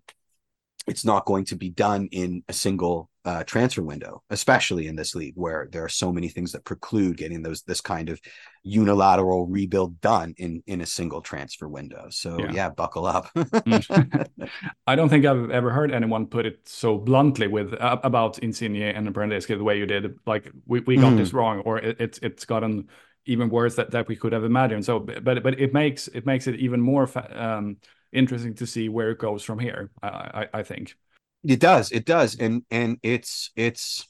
it's 0.85 1.03
not 1.03 1.25
going 1.25 1.45
to 1.45 1.55
be 1.55 1.71
done 1.71 2.07
in 2.11 2.43
a 2.47 2.53
single 2.53 3.09
uh, 3.23 3.43
transfer 3.43 3.83
window, 3.83 4.23
especially 4.31 4.87
in 4.87 4.95
this 4.95 5.13
league 5.13 5.35
where 5.35 5.67
there 5.71 5.83
are 5.83 5.89
so 5.89 6.11
many 6.11 6.27
things 6.27 6.51
that 6.51 6.65
preclude 6.65 7.17
getting 7.17 7.43
those 7.43 7.61
this 7.61 7.79
kind 7.79 8.09
of 8.09 8.19
unilateral 8.63 9.45
rebuild 9.47 10.01
done 10.01 10.33
in 10.37 10.63
in 10.65 10.81
a 10.81 10.85
single 10.85 11.21
transfer 11.21 11.67
window. 11.67 12.07
So 12.09 12.39
yeah, 12.39 12.51
yeah 12.51 12.69
buckle 12.69 13.05
up. 13.05 13.29
Mm. 13.61 14.49
I 14.87 14.95
don't 14.95 15.09
think 15.09 15.25
I've 15.25 15.51
ever 15.51 15.71
heard 15.71 15.91
anyone 15.91 16.25
put 16.25 16.45
it 16.45 16.67
so 16.67 16.97
bluntly 16.97 17.47
with 17.47 17.73
uh, 17.73 17.99
about 18.03 18.39
Insigne 18.39 18.81
and 18.81 19.13
Bernardeschi 19.13 19.57
the 19.57 19.63
way 19.63 19.77
you 19.77 19.85
did. 19.85 20.15
Like 20.25 20.51
we, 20.65 20.79
we 20.81 20.95
got 20.95 21.13
mm. 21.13 21.17
this 21.17 21.33
wrong, 21.33 21.59
or 21.59 21.77
it, 21.77 21.97
it's 21.99 22.17
it's 22.19 22.45
gotten 22.45 22.89
even 23.25 23.49
worse 23.49 23.75
that, 23.75 23.91
that 23.91 24.07
we 24.07 24.15
could 24.15 24.33
have 24.33 24.43
imagined. 24.43 24.83
So, 24.85 24.99
but 24.99 25.43
but 25.43 25.59
it 25.59 25.73
makes 25.73 26.07
it 26.07 26.25
makes 26.25 26.47
it 26.47 26.55
even 26.55 26.81
more 26.81 27.09
um, 27.33 27.77
interesting 28.11 28.55
to 28.55 28.65
see 28.67 28.89
where 28.89 29.11
it 29.11 29.19
goes 29.19 29.43
from 29.43 29.59
here. 29.59 29.91
I, 30.01 30.07
I, 30.07 30.59
I 30.59 30.63
think. 30.63 30.95
It 31.43 31.59
does. 31.59 31.91
It 31.91 32.05
does. 32.05 32.35
And 32.35 32.63
and 32.69 32.97
it's 33.03 33.51
it's 33.55 34.07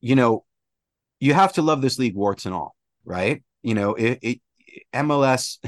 you 0.00 0.16
know, 0.16 0.44
you 1.20 1.32
have 1.32 1.54
to 1.54 1.62
love 1.62 1.80
this 1.80 1.98
league 1.98 2.16
warts 2.16 2.44
and 2.44 2.54
all, 2.54 2.74
right? 3.04 3.42
You 3.62 3.74
know, 3.74 3.94
it, 3.94 4.18
it 4.20 4.40
MLS 4.92 5.58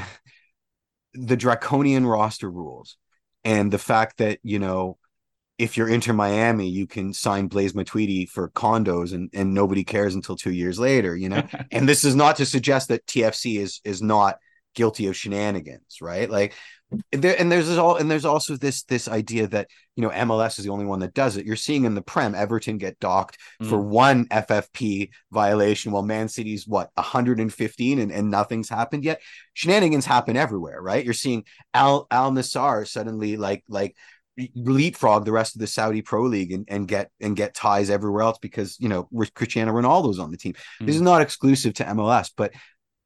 the 1.15 1.37
draconian 1.37 2.05
roster 2.05 2.51
rules 2.51 2.99
and 3.45 3.73
the 3.73 3.79
fact 3.79 4.19
that, 4.19 4.41
you 4.43 4.59
know, 4.59 4.99
if 5.57 5.77
you're 5.77 5.89
Inter 5.89 6.13
Miami, 6.13 6.69
you 6.69 6.89
can 6.89 7.13
sign 7.13 7.47
Blaise 7.47 7.75
Matuidi 7.75 8.29
for 8.29 8.51
condos 8.51 9.15
and, 9.15 9.31
and 9.33 9.55
nobody 9.55 9.85
cares 9.85 10.17
until 10.17 10.35
two 10.35 10.51
years 10.51 10.81
later, 10.81 11.15
you 11.15 11.29
know. 11.29 11.47
and 11.71 11.89
this 11.89 12.05
is 12.05 12.17
not 12.17 12.37
to 12.37 12.47
suggest 12.47 12.89
that 12.89 13.07
TFC 13.07 13.61
is 13.61 13.81
is 13.85 14.03
not 14.03 14.39
guilty 14.75 15.07
of 15.07 15.17
shenanigans, 15.17 16.01
right? 16.01 16.29
Like 16.29 16.55
there 17.13 17.37
and 17.39 17.51
there's 17.51 17.77
all 17.77 17.97
and 17.97 18.11
there's 18.11 18.25
also 18.25 18.57
this 18.57 18.83
this 18.85 19.09
idea 19.09 19.47
that 19.49 19.69
you 19.97 20.03
know 20.03 20.11
MLS 20.11 20.59
is 20.59 20.65
the 20.65 20.71
only 20.71 20.85
one 20.85 21.01
that 21.01 21.15
does 21.15 21.37
it. 21.37 21.47
You're 21.47 21.57
seeing 21.57 21.85
in 21.85 21.95
the 21.95 22.03
Prem 22.03 22.35
Everton 22.35 22.79
get 22.79 22.99
docked 23.01 23.39
mm. 23.63 23.69
for 23.69 23.79
one 23.81 24.27
FFP 24.27 25.11
violation, 25.31 25.93
while 25.93 26.03
Man 26.03 26.29
City's 26.29 26.67
what 26.67 26.91
115 26.95 27.99
and, 27.99 28.13
and 28.13 28.31
nothing's 28.31 28.69
happened 28.69 29.05
yet. 29.05 29.21
Shenanigans 29.53 30.07
happen 30.07 30.37
everywhere, 30.37 30.81
right? 30.81 31.05
You're 31.05 31.15
seeing 31.15 31.45
Al 31.73 32.07
Al 32.11 32.33
Nassr 32.33 32.87
suddenly 32.87 33.37
like 33.37 33.65
like 33.69 33.97
leapfrog 34.55 35.25
the 35.25 35.33
rest 35.33 35.55
of 35.55 35.61
the 35.61 35.67
Saudi 35.67 36.03
Pro 36.03 36.23
League 36.23 36.53
and, 36.53 36.65
and 36.69 36.89
get 36.89 37.11
and 37.21 37.37
get 37.37 37.55
ties 37.55 37.91
everywhere 37.91 38.23
else 38.23 38.39
because 38.39 38.77
you 38.81 38.89
know 38.89 39.09
Cristiano 39.35 39.73
Ronaldo's 39.73 40.19
on 40.19 40.31
the 40.31 40.37
team. 40.37 40.55
Mm. 40.81 40.87
This 40.87 40.97
is 40.97 41.03
not 41.03 41.23
exclusive 41.23 41.75
to 41.75 41.85
MLS, 41.85 42.31
but 42.37 42.53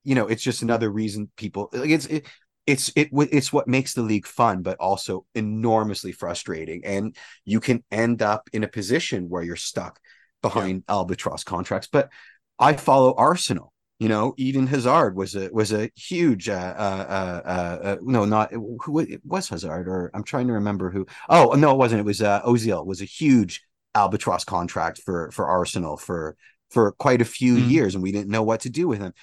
you 0.05 0.15
know 0.15 0.27
it's 0.27 0.43
just 0.43 0.63
another 0.63 0.91
reason 0.91 1.31
people 1.37 1.69
like 1.73 1.91
it's 1.91 2.07
it, 2.07 2.27
it's 2.69 2.93
it 2.95 3.09
it's 3.33 3.51
what 3.51 3.67
makes 3.67 3.95
the 3.95 4.03
league 4.03 4.27
fun 4.27 4.61
but 4.63 4.77
also 4.79 5.25
enormously 5.35 6.13
frustrating 6.13 6.85
and 6.85 7.17
you 7.47 7.61
can 7.61 7.83
end 7.91 8.21
up 8.21 8.51
in 8.53 8.63
a 8.63 8.69
position 8.69 9.31
where 9.31 9.43
you're 9.43 9.57
stuck 9.57 9.99
behind 10.43 10.85
yeah. 10.87 10.95
albatross 10.95 11.43
contracts 11.43 11.89
but 11.91 12.11
i 12.59 12.75
follow 12.75 13.15
arsenal 13.17 13.73
you 13.99 14.09
know 14.09 14.35
eden 14.37 14.67
hazard 14.67 15.17
was 15.17 15.35
a 15.35 15.49
was 15.51 15.73
a 15.73 15.91
huge 15.97 16.51
uh, 16.51 16.75
uh, 16.79 17.43
uh, 17.47 17.87
uh 17.87 17.97
no 18.03 18.27
not 18.27 18.53
who 18.53 18.99
it 18.99 19.23
was 19.25 19.49
hazard 19.49 19.89
or 19.89 20.11
i'm 20.13 20.23
trying 20.23 20.47
to 20.47 20.53
remember 20.53 20.91
who 20.91 21.07
oh 21.31 21.55
no 21.55 21.71
it 21.71 21.79
wasn't 21.79 21.99
it 21.99 22.05
was 22.05 22.21
uh 22.21 22.43
ozil 22.43 22.85
was 22.85 23.01
a 23.01 23.07
huge 23.07 23.63
albatross 23.95 24.45
contract 24.45 25.01
for 25.01 25.31
for 25.31 25.49
arsenal 25.49 25.97
for 25.97 26.37
for 26.71 26.93
quite 26.93 27.23
a 27.23 27.25
few 27.25 27.57
mm. 27.57 27.71
years 27.71 27.95
and 27.95 28.03
we 28.03 28.13
didn't 28.13 28.31
know 28.31 28.43
what 28.43 28.61
to 28.61 28.69
do 28.69 28.87
with 28.87 28.99
him 28.99 29.15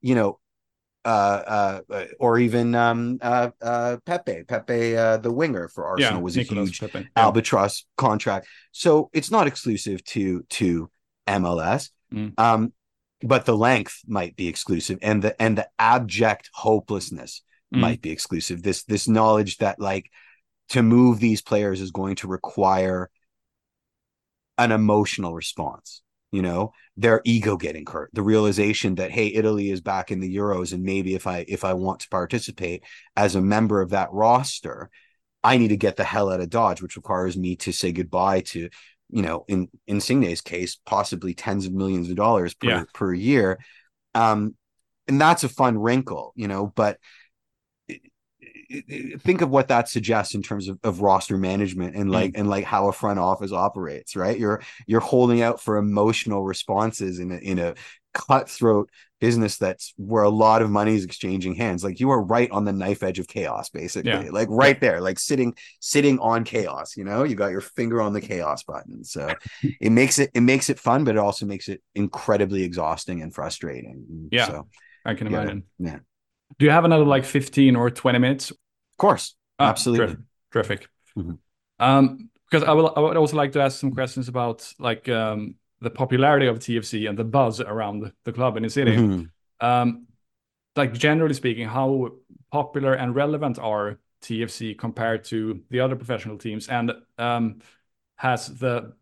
you 0.00 0.14
know 0.14 0.38
uh, 1.04 1.80
uh, 1.88 2.04
or 2.18 2.38
even 2.38 2.74
um, 2.74 3.18
uh, 3.20 3.50
uh, 3.60 3.96
Pepe, 4.06 4.44
Pepe, 4.44 4.96
uh, 4.96 5.16
the 5.18 5.32
winger 5.32 5.68
for 5.68 5.84
Arsenal, 5.84 6.14
yeah, 6.14 6.18
was 6.18 6.36
Nicolas 6.36 6.68
a 6.68 6.72
huge 6.72 6.80
Pepe. 6.80 6.98
Yeah. 7.00 7.24
albatross 7.24 7.84
contract. 7.96 8.46
So 8.72 9.10
it's 9.12 9.30
not 9.30 9.46
exclusive 9.46 10.04
to 10.04 10.42
to 10.42 10.90
MLS, 11.26 11.90
mm. 12.12 12.38
um, 12.38 12.72
but 13.22 13.44
the 13.44 13.56
length 13.56 14.00
might 14.06 14.36
be 14.36 14.48
exclusive, 14.48 14.98
and 15.02 15.22
the 15.22 15.40
and 15.40 15.58
the 15.58 15.68
abject 15.78 16.50
hopelessness 16.54 17.42
mm. 17.74 17.80
might 17.80 18.00
be 18.00 18.10
exclusive. 18.10 18.62
This 18.62 18.84
this 18.84 19.08
knowledge 19.08 19.58
that 19.58 19.80
like 19.80 20.10
to 20.70 20.82
move 20.82 21.20
these 21.20 21.42
players 21.42 21.80
is 21.80 21.90
going 21.90 22.16
to 22.16 22.28
require 22.28 23.10
an 24.56 24.72
emotional 24.72 25.34
response 25.34 26.02
you 26.34 26.42
know 26.42 26.72
their 26.96 27.20
ego 27.24 27.56
getting 27.56 27.86
hurt 27.86 28.10
the 28.12 28.22
realization 28.22 28.96
that 28.96 29.12
hey 29.12 29.28
italy 29.28 29.70
is 29.70 29.80
back 29.80 30.10
in 30.10 30.18
the 30.18 30.36
euros 30.36 30.72
and 30.72 30.82
maybe 30.82 31.14
if 31.14 31.28
i 31.28 31.44
if 31.46 31.64
i 31.64 31.72
want 31.72 32.00
to 32.00 32.08
participate 32.08 32.82
as 33.16 33.36
a 33.36 33.40
member 33.40 33.80
of 33.80 33.90
that 33.90 34.12
roster 34.12 34.90
i 35.44 35.56
need 35.56 35.68
to 35.68 35.76
get 35.76 35.96
the 35.96 36.02
hell 36.02 36.32
out 36.32 36.40
of 36.40 36.50
dodge 36.50 36.82
which 36.82 36.96
requires 36.96 37.36
me 37.36 37.54
to 37.54 37.72
say 37.72 37.92
goodbye 37.92 38.40
to 38.40 38.68
you 39.10 39.22
know 39.22 39.44
in 39.46 39.68
Insigne's 39.86 40.40
case 40.40 40.76
possibly 40.84 41.34
tens 41.34 41.66
of 41.66 41.72
millions 41.72 42.10
of 42.10 42.16
dollars 42.16 42.52
per, 42.54 42.68
yeah. 42.68 42.84
per 42.92 43.14
year 43.14 43.60
um 44.16 44.56
and 45.06 45.20
that's 45.20 45.44
a 45.44 45.48
fun 45.48 45.78
wrinkle 45.78 46.32
you 46.34 46.48
know 46.48 46.66
but 46.74 46.98
think 49.20 49.40
of 49.40 49.50
what 49.50 49.68
that 49.68 49.88
suggests 49.88 50.34
in 50.34 50.42
terms 50.42 50.68
of, 50.68 50.78
of 50.82 51.00
roster 51.00 51.36
management 51.36 51.94
and 51.96 52.10
like 52.10 52.32
mm. 52.32 52.40
and 52.40 52.48
like 52.48 52.64
how 52.64 52.88
a 52.88 52.92
front 52.92 53.18
office 53.18 53.52
operates 53.52 54.16
right? 54.16 54.38
You're 54.38 54.62
you're 54.86 55.00
holding 55.00 55.42
out 55.42 55.60
for 55.60 55.76
emotional 55.76 56.44
responses 56.44 57.18
in 57.18 57.32
a, 57.32 57.36
in 57.36 57.58
a 57.58 57.74
cutthroat 58.14 58.88
business 59.20 59.56
that's 59.56 59.92
where 59.96 60.22
a 60.22 60.28
lot 60.28 60.62
of 60.62 60.70
money 60.70 60.94
is 60.94 61.04
exchanging 61.04 61.54
hands. 61.54 61.82
Like 61.82 61.98
you 61.98 62.10
are 62.10 62.22
right 62.22 62.50
on 62.50 62.64
the 62.64 62.72
knife 62.72 63.02
edge 63.02 63.18
of 63.18 63.26
chaos 63.26 63.70
basically. 63.70 64.10
Yeah. 64.10 64.28
like 64.30 64.48
right 64.50 64.78
there 64.80 65.00
like 65.00 65.18
sitting 65.18 65.54
sitting 65.80 66.18
on 66.18 66.44
chaos 66.44 66.96
you 66.96 67.04
know? 67.04 67.24
You 67.24 67.34
got 67.34 67.50
your 67.50 67.60
finger 67.60 68.00
on 68.00 68.12
the 68.12 68.20
chaos 68.20 68.62
button. 68.62 69.04
So 69.04 69.34
it 69.80 69.90
makes 69.90 70.18
it 70.18 70.30
it 70.34 70.42
makes 70.42 70.70
it 70.70 70.78
fun 70.78 71.04
but 71.04 71.16
it 71.16 71.18
also 71.18 71.46
makes 71.46 71.68
it 71.68 71.82
incredibly 71.94 72.62
exhausting 72.62 73.22
and 73.22 73.34
frustrating. 73.34 74.28
Yeah 74.30 74.46
so 74.46 74.68
i 75.04 75.14
can 75.14 75.26
imagine. 75.26 75.64
Yeah. 75.78 75.98
Do 76.58 76.66
you 76.66 76.70
have 76.70 76.84
another 76.84 77.04
like 77.04 77.24
15 77.24 77.76
or 77.76 77.90
20 77.90 78.18
minutes 78.18 78.52
of 78.94 78.98
course 78.98 79.36
oh, 79.58 79.64
absolutely 79.64 80.16
terrific 80.52 80.88
mm-hmm. 81.16 81.34
um 81.78 82.30
because 82.50 82.68
I, 82.68 82.72
will, 82.72 82.92
I 82.96 83.00
would 83.00 83.16
also 83.16 83.36
like 83.36 83.52
to 83.52 83.62
ask 83.62 83.80
some 83.80 83.90
questions 83.90 84.28
about 84.28 84.72
like 84.78 85.08
um 85.08 85.56
the 85.84 85.90
popularity 85.90 86.46
of 86.46 86.58
TFC 86.58 87.08
and 87.08 87.16
the 87.16 87.24
buzz 87.24 87.60
around 87.60 88.10
the 88.24 88.32
club 88.32 88.56
in 88.56 88.64
the 88.64 88.70
city. 88.70 88.96
Mm-hmm. 88.96 89.66
Um, 89.66 90.06
like 90.74 90.92
generally 90.92 91.34
speaking, 91.34 91.68
how 91.68 92.10
popular 92.50 92.94
and 92.94 93.14
relevant 93.14 93.58
are 93.58 94.00
TFC 94.22 94.76
compared 94.76 95.24
to 95.24 95.62
the 95.70 95.80
other 95.80 95.94
professional 95.94 96.38
teams? 96.38 96.68
And 96.68 96.92
um, 97.18 97.60
has 98.16 98.48
the 98.48 98.94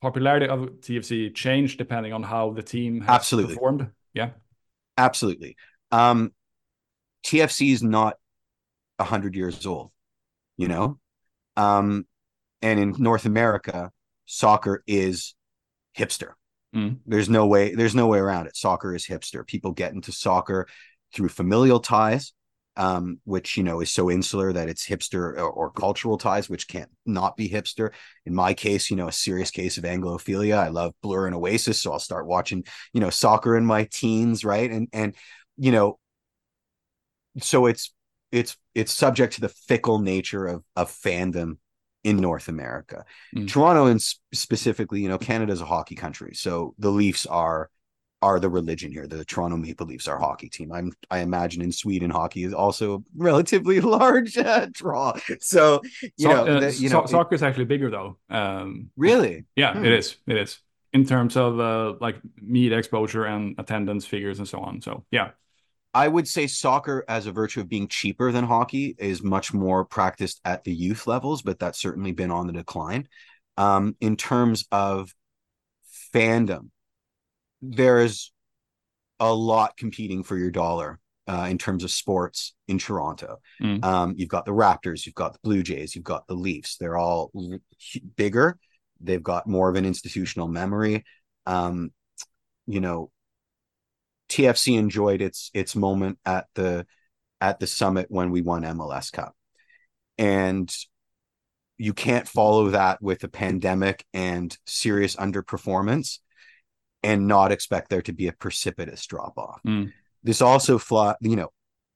popularity 0.00 0.46
of 0.46 0.60
TFC 0.80 1.34
changed 1.34 1.78
depending 1.78 2.12
on 2.12 2.22
how 2.22 2.50
the 2.50 2.62
team 2.62 3.00
has 3.00 3.10
Absolutely. 3.10 3.54
performed? 3.54 3.90
Yeah, 4.14 4.30
absolutely. 4.96 5.56
Um, 5.90 6.32
TFC 7.24 7.72
is 7.72 7.82
not 7.82 8.16
hundred 9.04 9.34
years 9.34 9.64
old, 9.66 9.90
you 10.56 10.68
know, 10.68 10.98
um, 11.56 12.06
and 12.62 12.80
in 12.80 12.94
North 12.98 13.26
America, 13.26 13.90
soccer 14.26 14.82
is 14.86 15.34
hipster. 15.96 16.32
Mm. 16.74 16.98
There's 17.06 17.28
no 17.28 17.46
way. 17.46 17.74
There's 17.74 17.94
no 17.94 18.06
way 18.06 18.18
around 18.18 18.46
it. 18.46 18.56
Soccer 18.56 18.94
is 18.94 19.06
hipster. 19.06 19.46
People 19.46 19.72
get 19.72 19.92
into 19.92 20.12
soccer 20.12 20.68
through 21.14 21.30
familial 21.30 21.80
ties, 21.80 22.32
um, 22.76 23.20
which 23.24 23.56
you 23.56 23.62
know 23.62 23.80
is 23.80 23.90
so 23.90 24.10
insular 24.10 24.52
that 24.52 24.68
it's 24.68 24.86
hipster 24.86 25.36
or, 25.36 25.48
or, 25.48 25.70
cultural 25.70 26.18
ties, 26.18 26.50
which 26.50 26.68
can't 26.68 26.90
not 27.06 27.36
be 27.36 27.48
hipster. 27.48 27.90
In 28.26 28.34
my 28.34 28.54
case, 28.54 28.90
you 28.90 28.96
know, 28.96 29.08
a 29.08 29.12
serious 29.12 29.50
case 29.50 29.78
of 29.78 29.84
Anglophilia. 29.84 30.58
I 30.58 30.68
love 30.68 30.92
Blur 31.02 31.26
and 31.26 31.34
Oasis, 31.34 31.80
so 31.80 31.92
I'll 31.92 31.98
start 31.98 32.26
watching, 32.26 32.64
you 32.92 33.00
know, 33.00 33.10
soccer 33.10 33.56
in 33.56 33.64
my 33.64 33.88
teens, 33.90 34.44
right? 34.44 34.70
And 34.70 34.88
and 34.92 35.14
you 35.56 35.72
know, 35.72 35.98
so 37.40 37.66
it's 37.66 37.92
it's 38.32 38.56
it's 38.74 38.92
subject 38.92 39.34
to 39.34 39.40
the 39.40 39.48
fickle 39.48 39.98
nature 39.98 40.46
of 40.46 40.64
of 40.76 40.90
fandom 40.90 41.58
in 42.04 42.16
North 42.16 42.48
America. 42.48 43.04
Mm. 43.36 43.48
Toronto 43.48 43.86
and 43.86 44.02
specifically, 44.32 45.00
you 45.00 45.08
know, 45.08 45.18
Canada 45.18 45.52
is 45.52 45.60
a 45.60 45.66
hockey 45.66 45.94
country, 45.94 46.34
so 46.34 46.74
the 46.78 46.90
Leafs 46.90 47.26
are 47.26 47.70
are 48.20 48.40
the 48.40 48.50
religion 48.50 48.90
here. 48.90 49.06
The 49.06 49.24
Toronto 49.24 49.56
Maple 49.56 49.86
Leafs 49.86 50.08
are 50.08 50.18
hockey 50.18 50.48
team. 50.48 50.72
I'm 50.72 50.92
I 51.10 51.18
imagine 51.20 51.62
in 51.62 51.72
Sweden 51.72 52.10
hockey 52.10 52.44
is 52.44 52.52
also 52.52 53.04
relatively 53.16 53.80
large 53.98 54.36
uh, 54.36 54.66
draw. 54.72 55.14
So 55.40 55.82
you 56.00 56.10
so, 56.18 56.28
know, 56.28 56.46
uh, 56.46 56.60
the, 56.60 56.72
you 56.74 56.88
so- 56.88 57.00
know, 57.00 57.06
soccer 57.06 57.34
is 57.34 57.42
actually 57.42 57.66
bigger 57.66 57.90
though. 57.90 58.18
Um, 58.30 58.90
really? 58.96 59.44
Yeah, 59.56 59.74
hmm. 59.74 59.84
it 59.84 59.92
is. 59.92 60.16
It 60.26 60.36
is 60.36 60.58
in 60.92 61.04
terms 61.04 61.36
of 61.36 61.60
uh, 61.60 61.94
like 62.00 62.16
media 62.40 62.78
exposure 62.78 63.24
and 63.24 63.54
attendance 63.58 64.06
figures 64.06 64.38
and 64.38 64.48
so 64.48 64.60
on. 64.60 64.80
So 64.80 65.04
yeah, 65.10 65.30
I 65.98 66.06
would 66.06 66.28
say 66.28 66.46
soccer, 66.46 67.04
as 67.08 67.26
a 67.26 67.32
virtue 67.32 67.58
of 67.58 67.68
being 67.68 67.88
cheaper 67.88 68.30
than 68.30 68.44
hockey, 68.44 68.94
is 68.98 69.20
much 69.20 69.52
more 69.52 69.84
practiced 69.84 70.40
at 70.44 70.62
the 70.62 70.72
youth 70.72 71.08
levels, 71.08 71.42
but 71.42 71.58
that's 71.58 71.80
certainly 71.80 72.12
been 72.12 72.30
on 72.30 72.46
the 72.46 72.52
decline. 72.52 73.08
Um, 73.56 73.96
in 74.00 74.16
terms 74.16 74.64
of 74.70 75.12
fandom, 76.14 76.68
there's 77.60 78.32
a 79.18 79.34
lot 79.34 79.76
competing 79.76 80.22
for 80.22 80.36
your 80.36 80.52
dollar 80.52 81.00
uh, 81.26 81.48
in 81.50 81.58
terms 81.58 81.82
of 81.82 81.90
sports 81.90 82.54
in 82.68 82.78
Toronto. 82.78 83.40
Mm. 83.60 83.84
Um, 83.84 84.14
you've 84.16 84.28
got 84.28 84.44
the 84.44 84.52
Raptors, 84.52 85.04
you've 85.04 85.16
got 85.16 85.32
the 85.32 85.40
Blue 85.42 85.64
Jays, 85.64 85.96
you've 85.96 86.04
got 86.04 86.28
the 86.28 86.34
Leafs. 86.34 86.76
They're 86.76 86.96
all 86.96 87.32
bigger. 88.14 88.56
They've 89.00 89.20
got 89.20 89.48
more 89.48 89.68
of 89.68 89.74
an 89.74 89.84
institutional 89.84 90.46
memory. 90.46 91.04
Um, 91.44 91.90
you 92.68 92.78
know, 92.78 93.10
TFC 94.28 94.78
enjoyed 94.78 95.22
its 95.22 95.50
its 95.54 95.74
moment 95.74 96.18
at 96.24 96.46
the 96.54 96.86
at 97.40 97.60
the 97.60 97.66
summit 97.66 98.06
when 98.08 98.30
we 98.30 98.42
won 98.42 98.62
MLS 98.62 99.12
Cup. 99.12 99.34
And 100.16 100.72
you 101.76 101.94
can't 101.94 102.26
follow 102.26 102.70
that 102.70 103.00
with 103.00 103.22
a 103.22 103.28
pandemic 103.28 104.04
and 104.12 104.56
serious 104.66 105.14
underperformance 105.16 106.18
and 107.04 107.28
not 107.28 107.52
expect 107.52 107.88
there 107.88 108.02
to 108.02 108.12
be 108.12 108.26
a 108.26 108.32
precipitous 108.32 109.06
drop 109.06 109.38
off. 109.38 109.60
Mm. 109.66 109.92
This 110.24 110.42
also 110.42 110.78
fly, 110.78 111.14
you 111.20 111.36
know, 111.36 111.50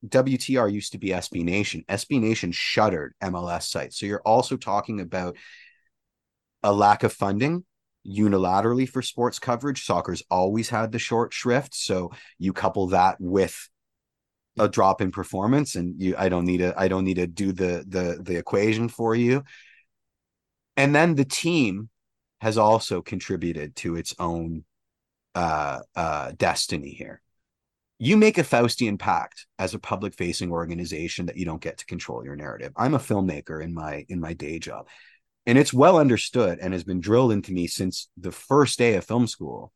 WTR 0.06 0.72
used 0.72 0.92
to 0.92 0.98
be 0.98 1.08
SB 1.08 1.44
Nation. 1.44 1.84
SB 1.88 2.20
Nation 2.20 2.52
shuttered 2.52 3.14
MLS 3.22 3.64
sites. 3.64 3.98
So 3.98 4.06
you're 4.06 4.22
also 4.22 4.56
talking 4.56 5.00
about 5.00 5.36
a 6.62 6.72
lack 6.72 7.02
of 7.02 7.12
funding 7.12 7.64
unilaterally 8.06 8.88
for 8.88 9.02
sports 9.02 9.38
coverage. 9.38 9.84
Soccer's 9.84 10.22
always 10.30 10.68
had 10.68 10.92
the 10.92 10.98
short 10.98 11.32
shrift, 11.32 11.74
so 11.74 12.12
you 12.38 12.52
couple 12.52 12.88
that 12.88 13.16
with 13.20 13.68
a 14.58 14.68
drop 14.68 15.00
in 15.00 15.10
performance, 15.10 15.74
and 15.76 16.00
you 16.00 16.14
I 16.18 16.28
don't 16.28 16.44
need 16.44 16.58
to 16.58 16.74
I 16.76 16.88
don't 16.88 17.04
need 17.04 17.16
to 17.16 17.26
do 17.26 17.52
the 17.52 17.84
the 17.86 18.18
the 18.22 18.36
equation 18.36 18.88
for 18.88 19.14
you. 19.14 19.44
And 20.76 20.94
then 20.94 21.14
the 21.14 21.24
team 21.24 21.90
has 22.40 22.58
also 22.58 23.02
contributed 23.02 23.76
to 23.76 23.96
its 23.96 24.14
own 24.18 24.64
uh, 25.34 25.80
uh, 25.94 26.32
destiny 26.36 26.90
here. 26.90 27.20
You 27.98 28.16
make 28.16 28.36
a 28.36 28.42
Faustian 28.42 28.98
pact 28.98 29.46
as 29.58 29.74
a 29.74 29.78
public 29.78 30.14
facing 30.14 30.50
organization 30.50 31.26
that 31.26 31.36
you 31.36 31.44
don't 31.44 31.62
get 31.62 31.78
to 31.78 31.86
control 31.86 32.24
your 32.24 32.34
narrative. 32.34 32.72
I'm 32.76 32.94
a 32.94 32.98
filmmaker 32.98 33.62
in 33.62 33.72
my 33.72 34.04
in 34.08 34.18
my 34.18 34.32
day 34.32 34.58
job 34.58 34.88
and 35.46 35.58
it's 35.58 35.72
well 35.72 35.98
understood 35.98 36.58
and 36.60 36.72
has 36.72 36.84
been 36.84 37.00
drilled 37.00 37.32
into 37.32 37.52
me 37.52 37.66
since 37.66 38.08
the 38.16 38.32
first 38.32 38.78
day 38.78 38.94
of 38.94 39.04
film 39.04 39.26
school. 39.26 39.72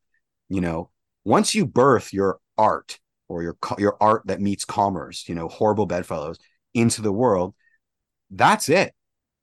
You 0.49 0.61
know 0.61 0.89
once 1.25 1.53
you 1.53 1.65
birth 1.65 2.13
your 2.13 2.39
art 2.57 2.99
or 3.27 3.43
your 3.43 3.57
your 3.77 3.97
art 4.01 4.23
that 4.27 4.41
meets 4.41 4.63
commerce 4.65 5.27
you 5.27 5.35
know 5.35 5.47
horrible 5.47 5.85
bedfellows 5.85 6.39
into 6.73 7.01
the 7.01 7.11
world 7.11 7.53
that's 8.31 8.69
it. 8.69 8.93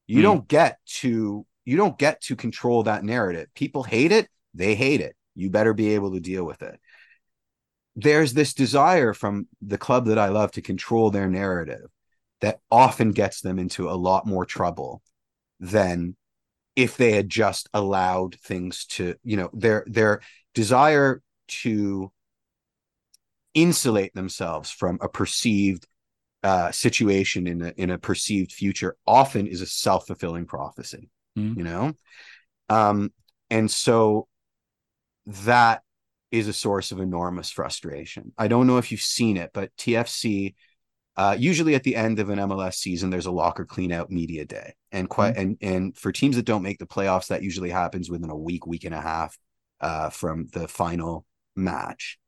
You 0.06 0.20
mm. 0.20 0.22
don't 0.22 0.48
get 0.48 0.78
to 1.00 1.46
you 1.64 1.76
don't 1.76 1.98
get 1.98 2.20
to 2.22 2.36
control 2.36 2.82
that 2.84 3.04
narrative. 3.04 3.48
People 3.54 3.82
hate 3.82 4.12
it 4.12 4.28
they 4.54 4.74
hate 4.74 5.00
it. 5.00 5.16
You 5.34 5.50
better 5.50 5.74
be 5.74 5.94
able 5.94 6.12
to 6.12 6.20
deal 6.20 6.44
with 6.44 6.62
it. 6.62 6.80
There's 7.96 8.32
this 8.32 8.54
desire 8.54 9.12
from 9.12 9.48
the 9.60 9.78
club 9.78 10.06
that 10.06 10.18
i 10.18 10.28
love 10.28 10.50
to 10.52 10.62
control 10.62 11.10
their 11.10 11.28
narrative 11.28 11.86
that 12.40 12.60
often 12.70 13.12
gets 13.12 13.40
them 13.40 13.58
into 13.58 13.88
a 13.88 13.92
lot 13.92 14.26
more 14.26 14.44
trouble 14.44 15.02
than 15.60 16.16
if 16.76 16.96
they 16.96 17.12
had 17.12 17.28
just 17.28 17.68
allowed 17.72 18.36
things 18.40 18.84
to 18.86 19.14
you 19.22 19.36
know 19.36 19.50
their 19.52 19.84
their 19.86 20.20
desire 20.54 21.22
to 21.46 22.10
insulate 23.54 24.14
themselves 24.14 24.70
from 24.70 24.98
a 25.00 25.08
perceived 25.08 25.86
uh, 26.42 26.70
situation 26.72 27.46
in 27.46 27.62
a 27.62 27.72
in 27.76 27.90
a 27.90 27.98
perceived 27.98 28.52
future 28.52 28.96
often 29.06 29.46
is 29.46 29.60
a 29.60 29.66
self-fulfilling 29.66 30.44
prophecy 30.44 31.08
mm. 31.38 31.56
you 31.56 31.62
know 31.62 31.92
um 32.68 33.10
and 33.50 33.70
so 33.70 34.26
that 35.26 35.82
is 36.30 36.48
a 36.48 36.52
source 36.52 36.92
of 36.92 37.00
enormous 37.00 37.50
frustration 37.50 38.32
i 38.36 38.46
don't 38.46 38.66
know 38.66 38.76
if 38.76 38.92
you've 38.92 39.00
seen 39.00 39.36
it 39.36 39.50
but 39.54 39.74
tfc 39.78 40.54
uh, 41.16 41.36
usually 41.38 41.74
at 41.74 41.84
the 41.84 41.94
end 41.94 42.18
of 42.18 42.28
an 42.28 42.38
MLS 42.38 42.74
season, 42.74 43.10
there's 43.10 43.26
a 43.26 43.30
locker 43.30 43.64
cleanout 43.64 44.10
media 44.10 44.44
day, 44.44 44.74
and 44.90 45.08
quite 45.08 45.34
mm-hmm. 45.34 45.40
and 45.40 45.58
and 45.60 45.96
for 45.96 46.10
teams 46.10 46.36
that 46.36 46.44
don't 46.44 46.62
make 46.62 46.78
the 46.78 46.86
playoffs, 46.86 47.28
that 47.28 47.42
usually 47.42 47.70
happens 47.70 48.10
within 48.10 48.30
a 48.30 48.36
week, 48.36 48.66
week 48.66 48.84
and 48.84 48.94
a 48.94 49.00
half 49.00 49.38
uh, 49.80 50.10
from 50.10 50.46
the 50.52 50.66
final 50.66 51.24
match. 51.54 52.18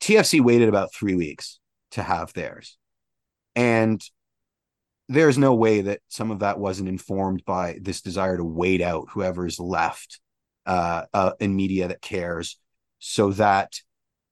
TFC 0.00 0.40
waited 0.40 0.68
about 0.68 0.94
three 0.94 1.16
weeks 1.16 1.58
to 1.92 2.02
have 2.02 2.32
theirs, 2.32 2.78
and 3.56 4.00
there's 5.08 5.38
no 5.38 5.54
way 5.54 5.80
that 5.80 6.00
some 6.08 6.30
of 6.30 6.40
that 6.40 6.60
wasn't 6.60 6.88
informed 6.88 7.44
by 7.44 7.78
this 7.80 8.02
desire 8.02 8.36
to 8.36 8.44
wait 8.44 8.82
out 8.82 9.08
whoever's 9.10 9.58
left 9.58 10.20
uh, 10.64 11.04
uh, 11.12 11.32
in 11.40 11.56
media 11.56 11.88
that 11.88 12.00
cares, 12.00 12.56
so 13.00 13.32
that 13.32 13.80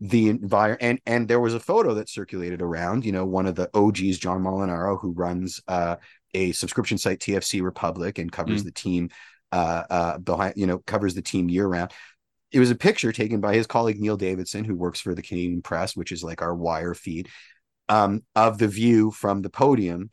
the 0.04 0.28
environment 0.28 0.82
and 0.82 1.00
and 1.06 1.28
there 1.28 1.40
was 1.40 1.54
a 1.54 1.60
photo 1.60 1.94
that 1.94 2.10
circulated 2.10 2.60
around 2.60 3.06
you 3.06 3.12
know 3.12 3.24
one 3.24 3.46
of 3.46 3.54
the 3.54 3.70
og's 3.72 4.18
john 4.18 4.42
molinaro 4.42 5.00
who 5.00 5.12
runs 5.12 5.62
uh, 5.66 5.96
a 6.34 6.52
subscription 6.52 6.98
site 6.98 7.20
tfc 7.20 7.62
republic 7.62 8.18
and 8.18 8.30
covers 8.30 8.60
mm. 8.60 8.66
the 8.66 8.70
team 8.70 9.08
uh, 9.50 9.82
uh, 9.88 10.18
behind 10.18 10.52
you 10.58 10.66
know 10.66 10.78
covers 10.80 11.14
the 11.14 11.22
team 11.22 11.48
year 11.48 11.66
round 11.66 11.90
it 12.52 12.60
was 12.60 12.70
a 12.70 12.74
picture 12.74 13.12
taken 13.12 13.40
by 13.40 13.54
his 13.54 13.66
colleague 13.66 13.98
neil 13.98 14.18
davidson 14.18 14.62
who 14.62 14.74
works 14.74 15.00
for 15.00 15.14
the 15.14 15.22
canadian 15.22 15.62
press 15.62 15.96
which 15.96 16.12
is 16.12 16.22
like 16.22 16.42
our 16.42 16.54
wire 16.54 16.94
feed 16.94 17.30
um, 17.88 18.22
of 18.36 18.58
the 18.58 18.68
view 18.68 19.10
from 19.10 19.40
the 19.40 19.50
podium 19.50 20.10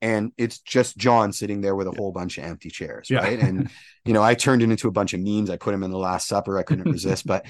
and 0.00 0.32
it's 0.36 0.58
just 0.58 0.98
John 0.98 1.32
sitting 1.32 1.62
there 1.62 1.74
with 1.74 1.86
a 1.86 1.92
whole 1.92 2.12
bunch 2.12 2.36
of 2.36 2.44
empty 2.44 2.68
chairs, 2.68 3.08
Yeah. 3.08 3.20
right? 3.20 3.38
And 3.38 3.70
you 4.04 4.12
know, 4.12 4.22
I 4.22 4.34
turned 4.34 4.60
it 4.60 4.68
into 4.68 4.86
a 4.86 4.92
bunch 4.92 5.14
of 5.14 5.20
memes. 5.20 5.48
I 5.48 5.56
put 5.56 5.72
him 5.72 5.82
in 5.82 5.90
the 5.90 5.96
Last 5.96 6.28
Supper. 6.28 6.58
I 6.58 6.62
couldn't 6.62 6.92
resist, 6.92 7.26
but 7.26 7.46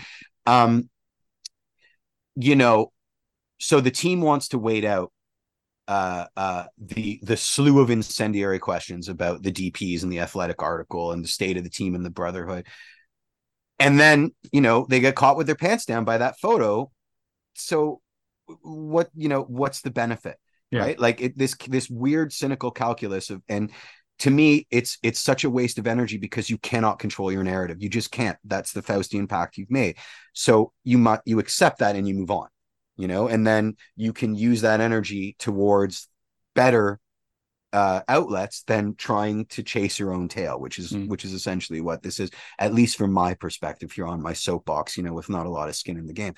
um, 0.47 0.88
you 2.37 2.57
know, 2.57 2.93
so 3.59 3.80
the 3.80 3.91
team 3.91 4.20
wants 4.20 4.49
to 4.49 4.59
wait 4.59 4.85
out 4.85 5.12
uh 5.87 6.24
uh 6.35 6.64
the 6.78 7.20
the 7.22 7.37
slew 7.37 7.80
of 7.80 7.91
incendiary 7.91 8.59
questions 8.59 9.11
about 9.11 9.43
the 9.43 9.53
DPs 9.53 10.03
and 10.03 10.11
the 10.11 10.20
athletic 10.20 10.62
article 10.62 11.12
and 11.12 11.22
the 11.22 11.28
state 11.28 11.59
of 11.59 11.64
the 11.64 11.68
team 11.68 11.95
and 11.95 12.05
the 12.05 12.11
brotherhood. 12.11 12.66
And 13.78 13.99
then, 13.99 14.30
you 14.53 14.61
know, 14.61 14.87
they 14.89 15.01
get 15.01 15.16
caught 15.16 15.37
with 15.37 15.47
their 15.47 15.57
pants 15.57 15.85
down 15.85 16.05
by 16.05 16.18
that 16.18 16.39
photo. 16.39 16.91
So 17.55 18.01
what, 18.62 19.11
you 19.14 19.28
know, 19.28 19.43
what's 19.43 19.82
the 19.82 19.91
benefit? 19.91 20.39
Yeah. 20.70 20.80
Right? 20.80 20.99
Like 20.99 21.20
it, 21.20 21.37
this 21.37 21.55
this 21.68 21.91
weird 21.91 22.32
cynical 22.32 22.70
calculus 22.70 23.30
of 23.30 23.43
and 23.49 23.70
to 24.20 24.30
me 24.30 24.66
it's 24.70 24.98
it's 25.02 25.20
such 25.20 25.44
a 25.44 25.50
waste 25.50 25.78
of 25.78 25.86
energy 25.86 26.18
because 26.18 26.48
you 26.48 26.58
cannot 26.58 26.98
control 26.98 27.32
your 27.32 27.44
narrative. 27.44 27.82
You 27.82 27.88
just 27.88 28.10
can't. 28.10 28.38
That's 28.44 28.72
the 28.72 28.82
Faustian 28.82 29.28
pact 29.28 29.56
you've 29.58 29.70
made. 29.70 29.96
So 30.32 30.72
you 30.84 30.98
must 30.98 31.22
you 31.24 31.38
accept 31.38 31.78
that 31.78 31.96
and 31.96 32.06
you 32.08 32.14
move 32.14 32.30
on 32.30 32.48
you 32.96 33.08
know 33.08 33.26
and 33.26 33.44
then 33.44 33.76
you 33.96 34.12
can 34.12 34.34
use 34.36 34.60
that 34.60 34.80
energy 34.80 35.34
towards 35.40 36.08
better 36.54 37.00
uh, 37.72 38.02
outlets 38.06 38.62
than 38.68 38.94
trying 38.94 39.46
to 39.46 39.64
chase 39.64 39.98
your 39.98 40.12
own 40.14 40.28
tail 40.28 40.60
which 40.60 40.78
is 40.78 40.92
Mm. 40.92 41.08
which 41.08 41.24
is 41.24 41.32
essentially 41.32 41.80
what 41.80 42.04
this 42.04 42.20
is 42.20 42.30
at 42.56 42.72
least 42.72 42.96
from 42.96 43.12
my 43.12 43.34
perspective 43.34 43.90
here 43.90 44.06
on 44.06 44.22
my 44.22 44.32
soapbox 44.32 44.96
you 44.96 45.02
know 45.02 45.12
with 45.12 45.28
not 45.28 45.46
a 45.46 45.50
lot 45.50 45.68
of 45.68 45.74
skin 45.74 45.96
in 45.98 46.06
the 46.06 46.12
game 46.12 46.34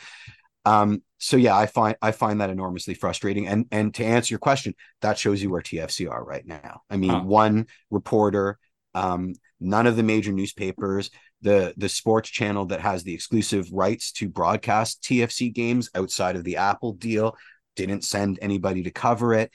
um 0.66 1.02
so 1.18 1.36
yeah 1.38 1.56
i 1.56 1.66
find 1.66 1.96
i 2.02 2.12
find 2.12 2.40
that 2.40 2.50
enormously 2.50 2.94
frustrating 2.94 3.46
and 3.48 3.66
and 3.72 3.94
to 3.94 4.04
answer 4.04 4.32
your 4.32 4.38
question 4.38 4.74
that 5.00 5.18
shows 5.18 5.42
you 5.42 5.50
where 5.50 5.62
tfc 5.62 6.10
are 6.10 6.24
right 6.24 6.46
now 6.46 6.82
i 6.90 6.96
mean 6.96 7.10
Huh. 7.10 7.22
one 7.22 7.66
reporter 7.90 8.58
um 8.94 9.34
none 9.60 9.86
of 9.86 9.96
the 9.96 10.02
major 10.02 10.32
newspapers 10.32 11.10
the 11.42 11.74
the 11.76 11.88
sports 11.88 12.30
channel 12.30 12.66
that 12.66 12.80
has 12.80 13.04
the 13.04 13.14
exclusive 13.14 13.68
rights 13.72 14.12
to 14.12 14.28
broadcast 14.28 15.02
TFC 15.04 15.52
games 15.54 15.90
outside 15.94 16.36
of 16.36 16.44
the 16.44 16.56
Apple 16.56 16.94
deal 16.94 17.36
didn't 17.76 18.04
send 18.04 18.38
anybody 18.40 18.82
to 18.84 18.90
cover 18.90 19.34
it. 19.34 19.50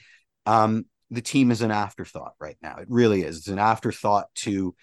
Um, 0.46 0.86
the 1.10 1.20
team 1.20 1.50
is 1.50 1.60
an 1.60 1.72
afterthought 1.72 2.34
right 2.40 2.56
now. 2.62 2.76
It 2.76 2.86
really 2.88 3.22
is. 3.22 3.38
It's 3.38 3.48
an 3.48 3.58
afterthought 3.58 4.26
to 4.36 4.76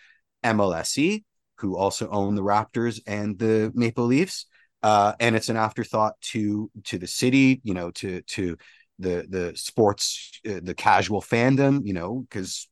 MLSE, 0.43 1.23
who 1.59 1.77
also 1.77 2.09
own 2.09 2.35
the 2.35 2.43
Raptors 2.43 2.99
and 3.07 3.39
the 3.39 3.71
Maple 3.73 4.05
Leafs, 4.05 4.45
uh, 4.83 5.13
and 5.19 5.35
it's 5.35 5.49
an 5.49 5.57
afterthought 5.57 6.13
to 6.21 6.69
to 6.85 6.97
the 6.97 7.07
city. 7.07 7.61
You 7.63 7.73
know, 7.73 7.91
to 7.91 8.21
to 8.21 8.57
the 8.99 9.25
the 9.29 9.53
sports, 9.55 10.39
uh, 10.47 10.59
the 10.63 10.75
casual 10.75 11.21
fandom. 11.21 11.85
You 11.85 11.93
know, 11.93 12.25
because 12.29 12.67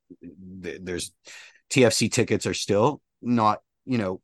th- 0.64 0.80
there's 0.84 1.12
TFC 1.70 2.10
tickets 2.10 2.46
are 2.46 2.54
still 2.54 3.02
not 3.22 3.62
you 3.86 3.98
know 3.98 4.22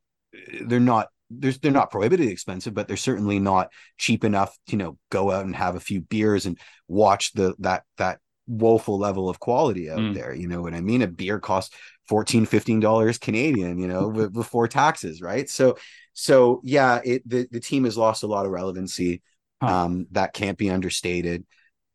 they're 0.65 0.79
not 0.79 1.07
there's 1.29 1.59
they're 1.59 1.71
not 1.71 1.91
prohibitively 1.91 2.31
expensive 2.31 2.73
but 2.73 2.87
they're 2.87 2.97
certainly 2.97 3.39
not 3.39 3.69
cheap 3.97 4.23
enough 4.23 4.55
to 4.67 4.73
you 4.73 4.77
know 4.77 4.97
go 5.09 5.31
out 5.31 5.45
and 5.45 5.55
have 5.55 5.75
a 5.75 5.79
few 5.79 6.01
beers 6.01 6.45
and 6.45 6.59
watch 6.87 7.33
the 7.33 7.55
that 7.59 7.83
that 7.97 8.19
woeful 8.47 8.99
level 8.99 9.29
of 9.29 9.39
quality 9.39 9.89
out 9.89 9.99
Mm. 9.99 10.13
there 10.13 10.33
you 10.33 10.47
know 10.47 10.61
what 10.61 10.73
i 10.73 10.81
mean 10.81 11.01
a 11.01 11.07
beer 11.07 11.39
costs 11.39 11.75
14 12.07 12.45
15 12.45 12.79
dollars 12.79 13.17
canadian 13.17 13.77
you 13.79 13.87
know 13.87 14.09
before 14.29 14.67
taxes 14.67 15.21
right 15.21 15.49
so 15.49 15.75
so 16.13 16.61
yeah 16.63 17.01
it 17.03 17.27
the, 17.27 17.47
the 17.51 17.59
team 17.59 17.83
has 17.83 17.97
lost 17.97 18.23
a 18.23 18.27
lot 18.27 18.45
of 18.45 18.51
relevancy 18.51 19.21
Huh. 19.61 19.85
um 19.85 20.07
that 20.11 20.33
can't 20.33 20.57
be 20.57 20.69
understated 20.69 21.45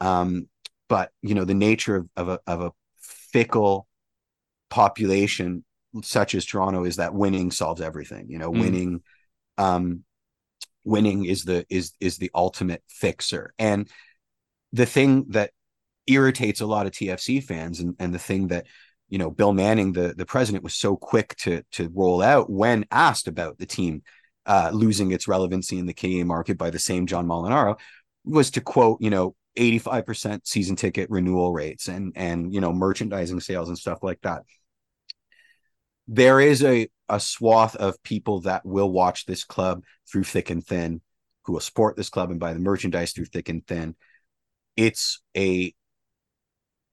um 0.01 0.49
but 0.89 1.11
you 1.23 1.35
know 1.35 1.45
the 1.45 1.55
nature 1.55 1.97
of, 1.97 2.09
of 2.17 2.29
a 2.29 2.41
of 2.47 2.61
a 2.63 2.73
fickle 2.99 3.87
population 4.71 5.65
such 6.03 6.35
as 6.35 6.45
Toronto 6.45 6.85
is 6.85 6.97
that 6.97 7.15
winning 7.15 7.51
solves 7.51 7.81
everything. 7.81 8.27
You 8.29 8.39
know, 8.39 8.51
Mm. 8.51 8.61
winning, 8.61 9.03
um, 9.57 10.05
winning 10.85 11.25
is 11.25 11.45
the 11.45 11.67
is 11.69 11.93
is 12.01 12.19
the 12.19 12.31
ultimate 12.35 12.83
fixer. 12.89 13.55
And 13.59 13.89
the 14.73 14.87
thing 14.87 15.27
that 15.31 15.53
irritates 16.07 16.61
a 16.61 16.67
lot 16.67 16.87
of 16.87 16.93
TFC 16.93 17.41
fans, 17.41 17.81
and 17.81 17.97
and 17.99 18.15
the 18.15 18.19
thing 18.19 18.49
that 18.49 18.67
you 19.09 19.19
know 19.19 19.31
Bill 19.31 19.53
Manning, 19.53 19.93
the 19.93 20.15
the 20.17 20.27
president, 20.27 20.65
was 20.65 20.75
so 20.75 20.97
quick 20.97 21.37
to 21.39 21.63
to 21.73 21.91
roll 21.95 22.23
out 22.23 22.51
when 22.51 22.87
asked 22.91 23.29
about 23.29 23.59
the 23.59 23.67
team 23.67 24.03
uh, 24.47 24.71
losing 24.73 25.13
its 25.13 25.29
relevancy 25.29 25.79
in 25.79 25.87
the 25.87 25.95
KA 25.95 26.25
market 26.25 26.59
by 26.59 26.71
the 26.71 26.79
same 26.79 27.07
John 27.07 27.27
Molinaro, 27.27 27.79
was 28.25 28.51
to 28.53 28.61
quote, 28.61 29.01
you 29.01 29.11
know. 29.11 29.35
85% 29.57 30.47
season 30.47 30.77
ticket 30.77 31.11
renewal 31.11 31.53
rates 31.53 31.89
and 31.89 32.13
and 32.15 32.55
you 32.55 32.61
know 32.61 32.73
merchandising 32.73 33.41
sales 33.41 33.69
and 33.69 33.77
stuff 33.77 34.05
like 34.05 34.21
that 34.21 34.45
there 36.09 36.41
is 36.41 36.65
a 36.65 36.89
a 37.09 37.21
swath 37.21 37.77
of 37.77 38.03
people 38.03 38.41
that 38.41 38.65
will 38.65 38.91
watch 38.91 39.27
this 39.27 39.45
club 39.45 39.83
through 40.11 40.25
thick 40.25 40.51
and 40.51 40.67
thin, 40.67 41.01
who 41.45 41.53
will 41.53 41.61
support 41.61 41.97
this 41.97 42.11
club 42.11 42.31
and 42.31 42.41
buy 42.41 42.53
the 42.53 42.59
merchandise 42.59 43.13
through 43.13 43.27
thick 43.27 43.49
and 43.49 43.67
thin. 43.67 43.95
It's 44.77 45.21
a 45.37 45.75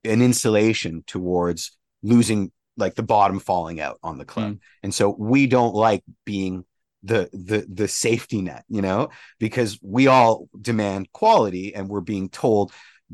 an 0.03 0.21
insulation 0.21 1.03
towards 1.07 1.77
losing 2.05 2.51
like 2.77 2.95
the 2.95 3.03
bottom 3.03 3.39
falling 3.39 3.79
out 3.79 3.97
on 4.03 4.17
the 4.17 4.25
club. 4.25 4.53
Mm. 4.53 4.59
And 4.83 4.93
so 4.93 5.15
we 5.17 5.47
don't 5.47 5.73
like 5.73 6.03
being 6.25 6.65
the 7.03 7.29
the 7.33 7.65
the 7.71 7.87
safety 7.87 8.41
net, 8.41 8.63
you 8.67 8.81
know, 8.81 9.09
because 9.39 9.79
we 9.81 10.07
all 10.07 10.47
demand 10.59 11.11
quality 11.11 11.73
and 11.75 11.89
we're 11.89 12.01
being 12.01 12.29
told, 12.29 12.71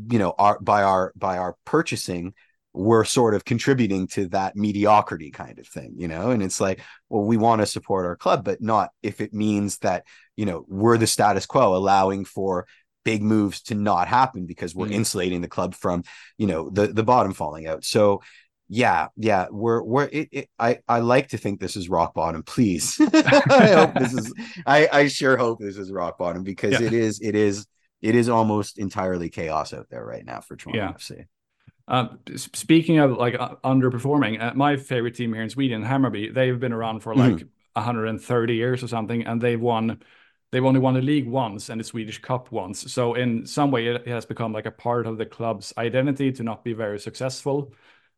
you 0.09 0.19
know, 0.19 0.33
our 0.37 0.59
by 0.59 0.83
our 0.83 1.13
by 1.15 1.37
our 1.37 1.55
purchasing 1.65 2.33
we're 2.73 3.03
sort 3.03 3.33
of 3.33 3.43
contributing 3.43 4.07
to 4.07 4.29
that 4.29 4.55
mediocrity 4.55 5.29
kind 5.29 5.59
of 5.59 5.67
thing, 5.67 5.93
you 5.97 6.07
know? 6.07 6.29
And 6.29 6.41
it's 6.41 6.61
like, 6.61 6.79
well, 7.09 7.23
we 7.23 7.35
want 7.35 7.59
to 7.61 7.65
support 7.65 8.05
our 8.05 8.15
club, 8.15 8.45
but 8.45 8.61
not 8.61 8.91
if 9.03 9.19
it 9.19 9.33
means 9.33 9.79
that, 9.79 10.05
you 10.37 10.45
know, 10.45 10.63
we're 10.69 10.97
the 10.97 11.05
status 11.05 11.45
quo, 11.45 11.75
allowing 11.75 12.23
for 12.23 12.65
big 13.03 13.21
moves 13.21 13.61
to 13.63 13.75
not 13.75 14.07
happen 14.07 14.45
because 14.45 14.73
we're 14.73 14.87
Mhm. 14.87 14.93
insulating 14.93 15.41
the 15.41 15.49
club 15.49 15.75
from, 15.75 16.03
you 16.37 16.47
know, 16.47 16.69
the 16.69 16.87
the 16.87 17.03
bottom 17.03 17.33
falling 17.33 17.67
out. 17.67 17.83
So 17.83 18.21
yeah, 18.73 19.07
yeah, 19.17 19.47
we're 19.51 19.83
we're 19.83 20.05
it, 20.05 20.29
it, 20.31 20.49
I 20.57 20.79
I 20.87 20.99
like 20.99 21.27
to 21.29 21.37
think 21.37 21.59
this 21.59 21.75
is 21.75 21.89
rock 21.89 22.13
bottom. 22.13 22.41
Please, 22.41 22.97
I 23.13 23.71
hope 23.75 23.93
this 23.95 24.13
is. 24.13 24.33
I 24.65 24.87
I 24.91 25.07
sure 25.09 25.35
hope 25.35 25.59
this 25.59 25.75
is 25.77 25.91
rock 25.91 26.17
bottom 26.17 26.43
because 26.43 26.79
Yeah. 26.79 26.87
it 26.87 26.93
is 26.93 27.19
it 27.19 27.35
is 27.35 27.67
it 28.01 28.15
is 28.15 28.29
almost 28.29 28.79
entirely 28.79 29.29
chaos 29.29 29.73
out 29.73 29.87
there 29.89 30.05
right 30.05 30.25
now 30.25 30.39
for 30.39 30.55
Toronto 30.55 30.79
Yeah. 30.79 30.93
FC. 30.93 31.25
Uh, 31.89 32.07
s- 32.33 32.49
speaking 32.53 32.99
of 32.99 33.17
like 33.17 33.35
uh, 33.37 33.55
underperforming, 33.65 34.41
uh, 34.41 34.53
my 34.55 34.77
favorite 34.77 35.15
team 35.15 35.33
here 35.33 35.43
in 35.43 35.49
Sweden, 35.49 35.83
Hammarby, 35.83 36.33
they've 36.33 36.57
been 36.59 36.71
around 36.71 37.01
for 37.01 37.13
like 37.13 37.43
130 37.73 38.55
years 38.55 38.81
or 38.83 38.87
something, 38.87 39.25
and 39.25 39.41
they've 39.41 39.59
won. 39.59 39.99
They've 40.53 40.65
only 40.65 40.79
won 40.81 40.93
the 40.95 41.01
league 41.01 41.27
once 41.27 41.69
and 41.69 41.79
the 41.79 41.83
Swedish 41.85 42.19
Cup 42.21 42.51
once. 42.51 42.91
So 42.93 43.13
in 43.15 43.45
some 43.45 43.71
way, 43.71 43.87
it, 43.87 43.95
it 44.05 44.07
has 44.07 44.25
become 44.25 44.51
like 44.53 44.65
a 44.65 44.71
part 44.71 45.07
of 45.07 45.17
the 45.17 45.25
club's 45.25 45.73
identity 45.77 46.31
to 46.33 46.43
not 46.43 46.63
be 46.63 46.73
very 46.73 46.99
successful. 46.99 47.73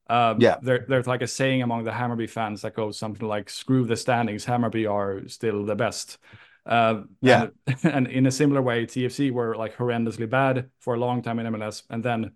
Um, 0.08 0.40
Yeah. 0.42 0.58
there, 0.60 0.86
there's 0.88 1.08
like 1.08 1.22
a 1.22 1.28
saying 1.28 1.62
among 1.62 1.84
the 1.86 1.92
Hammarby 1.92 2.30
fans 2.30 2.62
that 2.62 2.76
goes 2.76 2.98
something 2.98 3.28
like 3.28 3.50
"Screw 3.50 3.86
the 3.86 3.96
standings, 3.98 4.46
Hammarby 4.46 4.90
are 4.92 5.28
still 5.28 5.66
the 5.66 5.76
best." 5.76 6.18
Uh, 6.66 7.04
Yeah. 7.22 7.46
and, 7.46 7.52
and 7.84 8.08
in 8.08 8.26
a 8.26 8.32
similar 8.32 8.62
way, 8.62 8.86
TFC 8.86 9.32
were 9.32 9.56
like 9.56 9.76
horrendously 9.78 10.30
bad 10.30 10.70
for 10.80 10.96
a 10.96 11.00
long 11.00 11.22
time 11.22 11.40
in 11.40 11.46
MLS, 11.48 11.84
and 11.90 12.04
then 12.04 12.34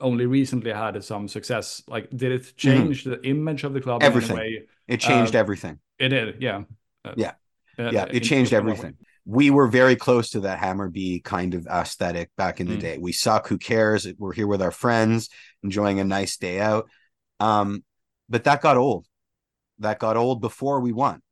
only 0.00 0.26
recently 0.26 0.72
had 0.72 1.02
some 1.04 1.28
success. 1.28 1.82
Like, 1.88 2.10
did 2.10 2.32
it 2.32 2.56
change 2.56 3.04
the 3.04 3.22
image 3.26 3.64
of 3.64 3.72
the 3.74 3.80
club 3.80 4.02
Mm-hmm. 4.02 4.06
Everything. 4.06 4.36
in 4.36 4.42
any 4.42 4.58
way? 4.58 4.66
It 4.88 5.00
changed 5.00 5.34
Uh, 5.34 5.36
everything. 5.36 5.80
It 5.98 6.10
did, 6.10 6.42
yeah. 6.42 6.64
Uh, 7.04 7.14
Yeah. 7.14 7.34
uh, 7.78 7.92
yeah, 7.92 8.06
it 8.10 8.20
changed 8.20 8.52
everything. 8.52 8.98
We 9.26 9.50
were 9.50 9.66
very 9.66 9.96
close 9.96 10.30
to 10.30 10.40
that 10.40 10.60
Hammarby 10.60 11.24
kind 11.24 11.54
of 11.54 11.66
aesthetic 11.66 12.30
back 12.36 12.60
in 12.60 12.68
the 12.68 12.76
Mm. 12.76 12.80
day. 12.80 12.98
We 12.98 13.12
suck, 13.12 13.48
who 13.48 13.58
cares? 13.58 14.06
We're 14.18 14.32
here 14.32 14.46
with 14.46 14.62
our 14.62 14.70
friends, 14.70 15.28
enjoying 15.64 15.98
a 15.98 16.04
nice 16.04 16.36
day 16.36 16.60
out. 16.60 16.88
Um, 17.40 17.84
but 18.28 18.44
that 18.44 18.62
got 18.62 18.76
old. 18.76 19.06
That 19.80 19.98
got 19.98 20.16
old 20.16 20.40
before 20.40 20.80
we 20.80 20.92
won. 20.92 21.22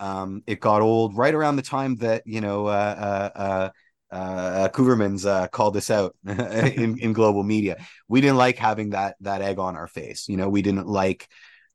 Um, 0.00 0.42
it 0.46 0.60
got 0.60 0.82
old 0.82 1.16
right 1.16 1.34
around 1.34 1.56
the 1.56 1.62
time 1.62 1.96
that 1.96 2.22
you 2.26 2.40
know 2.40 2.66
uh, 2.66 3.30
uh, 3.34 3.38
uh, 3.38 4.14
uh, 4.14 4.68
Koevermans 4.68 5.26
uh, 5.26 5.48
called 5.48 5.76
us 5.76 5.90
out 5.90 6.14
in, 6.26 6.98
in 6.98 7.12
global 7.12 7.42
media. 7.42 7.76
We 8.08 8.20
didn't 8.20 8.36
like 8.36 8.58
having 8.58 8.90
that 8.90 9.16
that 9.20 9.40
egg 9.40 9.58
on 9.58 9.76
our 9.76 9.86
face. 9.86 10.28
You 10.28 10.36
know, 10.36 10.48
we 10.48 10.62
didn't 10.62 10.88
like 10.88 11.28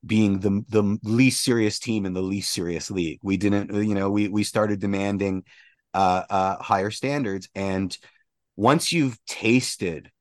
being 0.05 0.39
the 0.39 0.63
the 0.69 0.97
least 1.03 1.43
serious 1.43 1.79
team 1.79 2.05
in 2.05 2.13
the 2.13 2.21
least 2.21 2.51
serious 2.51 2.89
league. 2.89 3.19
We 3.23 3.37
didn't, 3.37 3.73
you 3.73 3.95
know, 3.95 4.09
we 4.09 4.27
we 4.27 4.43
started 4.43 4.79
demanding 4.79 5.43
uh, 5.93 6.23
uh, 6.29 6.57
higher 6.61 6.91
standards. 6.91 7.49
And 7.53 7.95
once 8.55 8.91
you've 8.91 9.17
tasted 9.25 10.11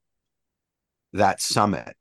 that 1.12 1.40
summit, 1.40 1.96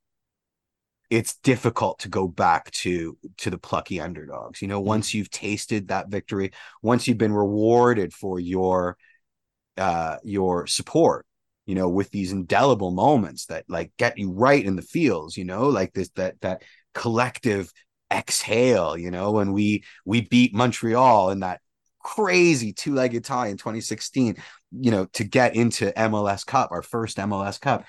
it's 1.09 1.37
difficult 1.37 1.99
to 1.99 2.09
go 2.09 2.27
back 2.27 2.69
to 2.71 3.17
to 3.37 3.49
the 3.49 3.57
plucky 3.57 3.99
underdogs. 3.99 4.61
You 4.61 4.67
know, 4.67 4.79
once 4.81 5.13
you've 5.13 5.31
tasted 5.31 5.87
that 5.87 6.09
victory, 6.09 6.51
once 6.81 7.07
you've 7.07 7.17
been 7.17 7.33
rewarded 7.33 8.13
for 8.13 8.39
your 8.39 8.97
uh 9.77 10.17
your 10.23 10.67
support 10.67 11.25
you 11.69 11.75
know, 11.75 11.87
with 11.87 12.09
these 12.09 12.31
indelible 12.31 12.89
moments 12.89 13.45
that 13.45 13.63
like 13.69 13.91
get 13.99 14.17
you 14.17 14.31
right 14.31 14.65
in 14.65 14.75
the 14.75 14.81
feels, 14.81 15.37
you 15.37 15.45
know, 15.45 15.69
like 15.69 15.93
this 15.93 16.09
that 16.15 16.41
that 16.41 16.63
collective 16.93 17.71
exhale, 18.11 18.97
you 18.97 19.11
know, 19.11 19.31
when 19.31 19.53
we 19.53 19.83
we 20.05 20.21
beat 20.21 20.53
Montreal 20.53 21.31
in 21.31 21.41
that 21.41 21.61
crazy 22.01 22.73
two-legged 22.73 23.25
tie 23.25 23.47
in 23.47 23.57
2016, 23.57 24.37
you 24.71 24.91
know, 24.91 25.05
to 25.13 25.23
get 25.23 25.55
into 25.55 25.91
MLS 25.91 26.45
Cup, 26.45 26.71
our 26.71 26.81
first 26.81 27.17
MLS 27.17 27.59
Cup 27.59 27.85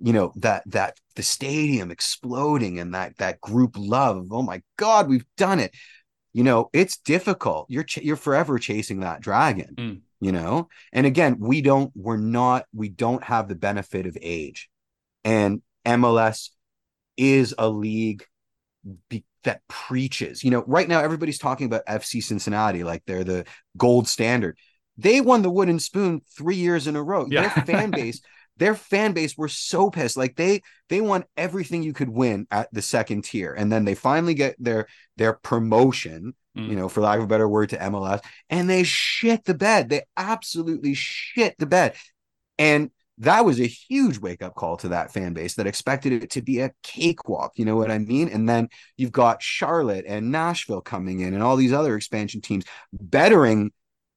you 0.00 0.12
know 0.12 0.32
that 0.36 0.62
that 0.66 0.98
the 1.14 1.22
stadium 1.22 1.90
exploding 1.90 2.78
and 2.78 2.94
that 2.94 3.16
that 3.18 3.40
group 3.40 3.74
love 3.76 4.26
oh 4.30 4.42
my 4.42 4.62
god 4.76 5.08
we've 5.08 5.26
done 5.36 5.60
it. 5.60 5.74
You 6.32 6.42
know 6.42 6.68
it's 6.72 6.98
difficult. 6.98 7.66
You're 7.68 7.84
ch- 7.84 7.98
you're 7.98 8.16
forever 8.16 8.58
chasing 8.58 9.00
that 9.00 9.20
dragon 9.20 9.74
mm. 9.76 10.00
you 10.20 10.32
know? 10.32 10.68
And 10.92 11.06
again 11.06 11.36
we 11.38 11.62
don't 11.62 11.92
we're 11.94 12.16
not 12.16 12.66
we 12.74 12.88
don't 12.88 13.22
have 13.24 13.48
the 13.48 13.54
benefit 13.54 14.06
of 14.06 14.18
age. 14.20 14.68
And 15.22 15.62
MLS 15.86 16.50
is 17.16 17.54
a 17.56 17.68
league 17.68 18.24
be- 19.08 19.24
that 19.44 19.62
preaches. 19.68 20.42
You 20.42 20.50
know 20.50 20.64
right 20.66 20.88
now 20.88 21.00
everybody's 21.00 21.38
talking 21.38 21.66
about 21.66 21.86
FC 21.86 22.22
Cincinnati 22.22 22.84
like 22.84 23.02
they're 23.06 23.24
the 23.24 23.44
gold 23.76 24.08
standard. 24.08 24.58
They 24.96 25.20
won 25.20 25.42
the 25.42 25.50
wooden 25.50 25.80
spoon 25.80 26.22
3 26.36 26.54
years 26.54 26.86
in 26.86 26.96
a 26.96 27.02
row. 27.02 27.26
Yeah. 27.28 27.52
their 27.54 27.64
fan 27.66 27.90
base 27.90 28.20
their 28.56 28.74
fan 28.74 29.12
base 29.12 29.36
were 29.36 29.48
so 29.48 29.90
pissed. 29.90 30.16
Like 30.16 30.36
they 30.36 30.62
they 30.88 31.00
won 31.00 31.24
everything 31.36 31.82
you 31.82 31.92
could 31.92 32.08
win 32.08 32.46
at 32.50 32.72
the 32.72 32.82
second 32.82 33.24
tier. 33.24 33.52
And 33.52 33.70
then 33.70 33.84
they 33.84 33.94
finally 33.94 34.34
get 34.34 34.56
their 34.58 34.86
their 35.16 35.32
promotion 35.32 36.34
mm. 36.56 36.68
you 36.68 36.76
know 36.76 36.88
for 36.88 37.00
lack 37.00 37.18
of 37.18 37.24
a 37.24 37.28
better 37.28 37.48
word 37.48 37.70
to 37.70 37.78
MLS 37.78 38.20
and 38.50 38.68
they 38.68 38.84
shit 38.84 39.44
the 39.44 39.54
bed. 39.54 39.88
They 39.88 40.02
absolutely 40.16 40.94
shit 40.94 41.56
the 41.58 41.66
bed. 41.66 41.94
And 42.58 42.90
that 43.18 43.44
was 43.44 43.60
a 43.60 43.66
huge 43.66 44.18
wake 44.18 44.42
up 44.42 44.54
call 44.54 44.76
to 44.78 44.88
that 44.88 45.12
fan 45.12 45.34
base 45.34 45.54
that 45.54 45.66
expected 45.66 46.12
it 46.12 46.30
to 46.30 46.42
be 46.42 46.60
a 46.60 46.72
cakewalk. 46.82 47.52
You 47.56 47.64
know 47.64 47.76
what 47.76 47.90
I 47.90 47.98
mean? 47.98 48.28
And 48.28 48.48
then 48.48 48.68
you've 48.96 49.12
got 49.12 49.42
Charlotte 49.42 50.04
and 50.06 50.32
Nashville 50.32 50.80
coming 50.80 51.20
in 51.20 51.34
and 51.34 51.42
all 51.42 51.56
these 51.56 51.72
other 51.72 51.96
expansion 51.96 52.40
teams 52.40 52.64
bettering 52.92 53.70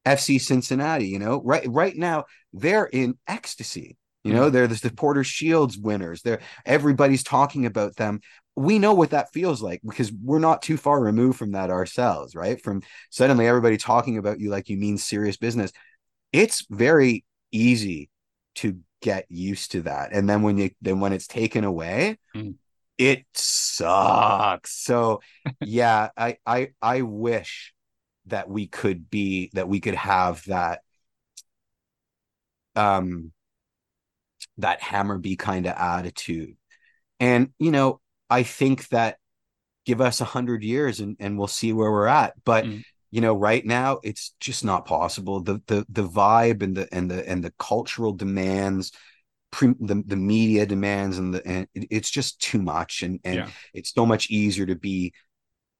FC 0.06 0.42
Cincinnati. 0.42 1.08
You 1.08 1.20
know, 1.20 1.42
right 1.44 1.66
right 1.68 1.96
now 1.96 2.26
they're 2.54 2.86
in 2.86 3.18
ecstasy. 3.28 3.98
You 4.24 4.34
know, 4.34 4.46
mm-hmm. 4.46 4.54
they're 4.54 4.68
the 4.68 4.76
Supporter 4.76 5.24
Shields 5.24 5.78
winners. 5.78 6.22
They're 6.22 6.42
everybody's 6.66 7.24
talking 7.24 7.66
about 7.66 7.96
them. 7.96 8.20
We 8.56 8.80
know 8.80 8.94
what 8.96 9.12
that 9.12 9.32
feels 9.32 9.62
like 9.62 9.82
because 9.88 10.12
we're 10.12 10.40
not 10.40 10.64
too 10.64 10.76
far 10.76 11.00
removed 11.00 11.38
from 11.38 11.52
that 11.52 11.70
ourselves, 11.70 12.36
right? 12.36 12.62
From 12.62 12.82
suddenly 13.12 13.48
everybody 13.48 13.78
talking 13.78 14.18
about 14.18 14.40
you 14.40 14.50
like 14.50 14.68
you 14.68 14.78
mean 14.78 14.98
serious 14.98 15.38
business. 15.38 15.72
It's 16.34 16.66
very 16.70 17.24
easy 17.52 18.10
to 18.56 18.80
get 19.08 19.26
used 19.30 19.72
to 19.72 19.84
that. 19.84 20.10
And 20.12 20.30
then 20.30 20.42
when 20.42 20.58
you 20.58 20.72
then 20.82 21.00
when 21.00 21.14
it's 21.14 21.28
taken 21.28 21.64
away, 21.64 22.20
mm. 22.36 22.56
it 22.98 23.26
sucks. 23.34 24.84
So 24.84 25.22
yeah, 25.62 26.10
I 26.18 26.38
I 26.46 26.72
I 26.82 27.04
wish 27.04 27.74
that 28.26 28.50
we 28.50 28.68
could 28.68 29.10
be 29.10 29.50
that 29.54 29.70
we 29.70 29.80
could 29.80 29.96
have 29.96 30.44
that 30.48 30.82
um 32.76 33.32
that 34.58 34.82
Hammarby 34.82 35.40
kind 35.40 35.66
of 35.68 35.74
attitude. 35.78 36.58
And, 37.22 37.54
you 37.60 37.72
know, 37.72 38.02
I 38.30 38.44
think 38.44 38.90
that 38.90 39.20
give 39.86 40.02
us 40.02 40.20
a 40.20 40.26
hundred 40.26 40.64
years 40.64 41.00
and, 41.00 41.16
and 41.22 41.38
we'll 41.38 41.48
see 41.48 41.72
where 41.72 41.90
we're 41.90 42.08
at. 42.08 42.34
But 42.44 42.66
mm. 42.66 42.84
You 43.12 43.22
know, 43.22 43.34
right 43.34 43.66
now 43.66 44.00
it's 44.04 44.34
just 44.40 44.66
not 44.66 44.86
possible. 44.86 45.42
The 45.42 45.62
the 45.68 45.86
the 45.90 46.08
vibe 46.08 46.62
and 46.62 46.76
the 46.76 46.88
and 46.94 47.10
the 47.10 47.28
and 47.28 47.44
the 47.44 47.54
cultural 47.58 48.14
demands, 48.14 48.92
pre, 49.52 49.74
the 49.80 50.04
the 50.06 50.16
media 50.16 50.66
demands 50.66 51.18
and 51.18 51.34
the 51.34 51.46
and 51.48 51.68
it's 51.74 52.10
just 52.10 52.42
too 52.42 52.62
much. 52.62 53.04
And 53.04 53.20
and 53.24 53.36
yeah. 53.36 53.50
it's 53.74 53.94
so 53.94 54.06
much 54.06 54.30
easier 54.30 54.66
to 54.66 54.76
be 54.76 55.14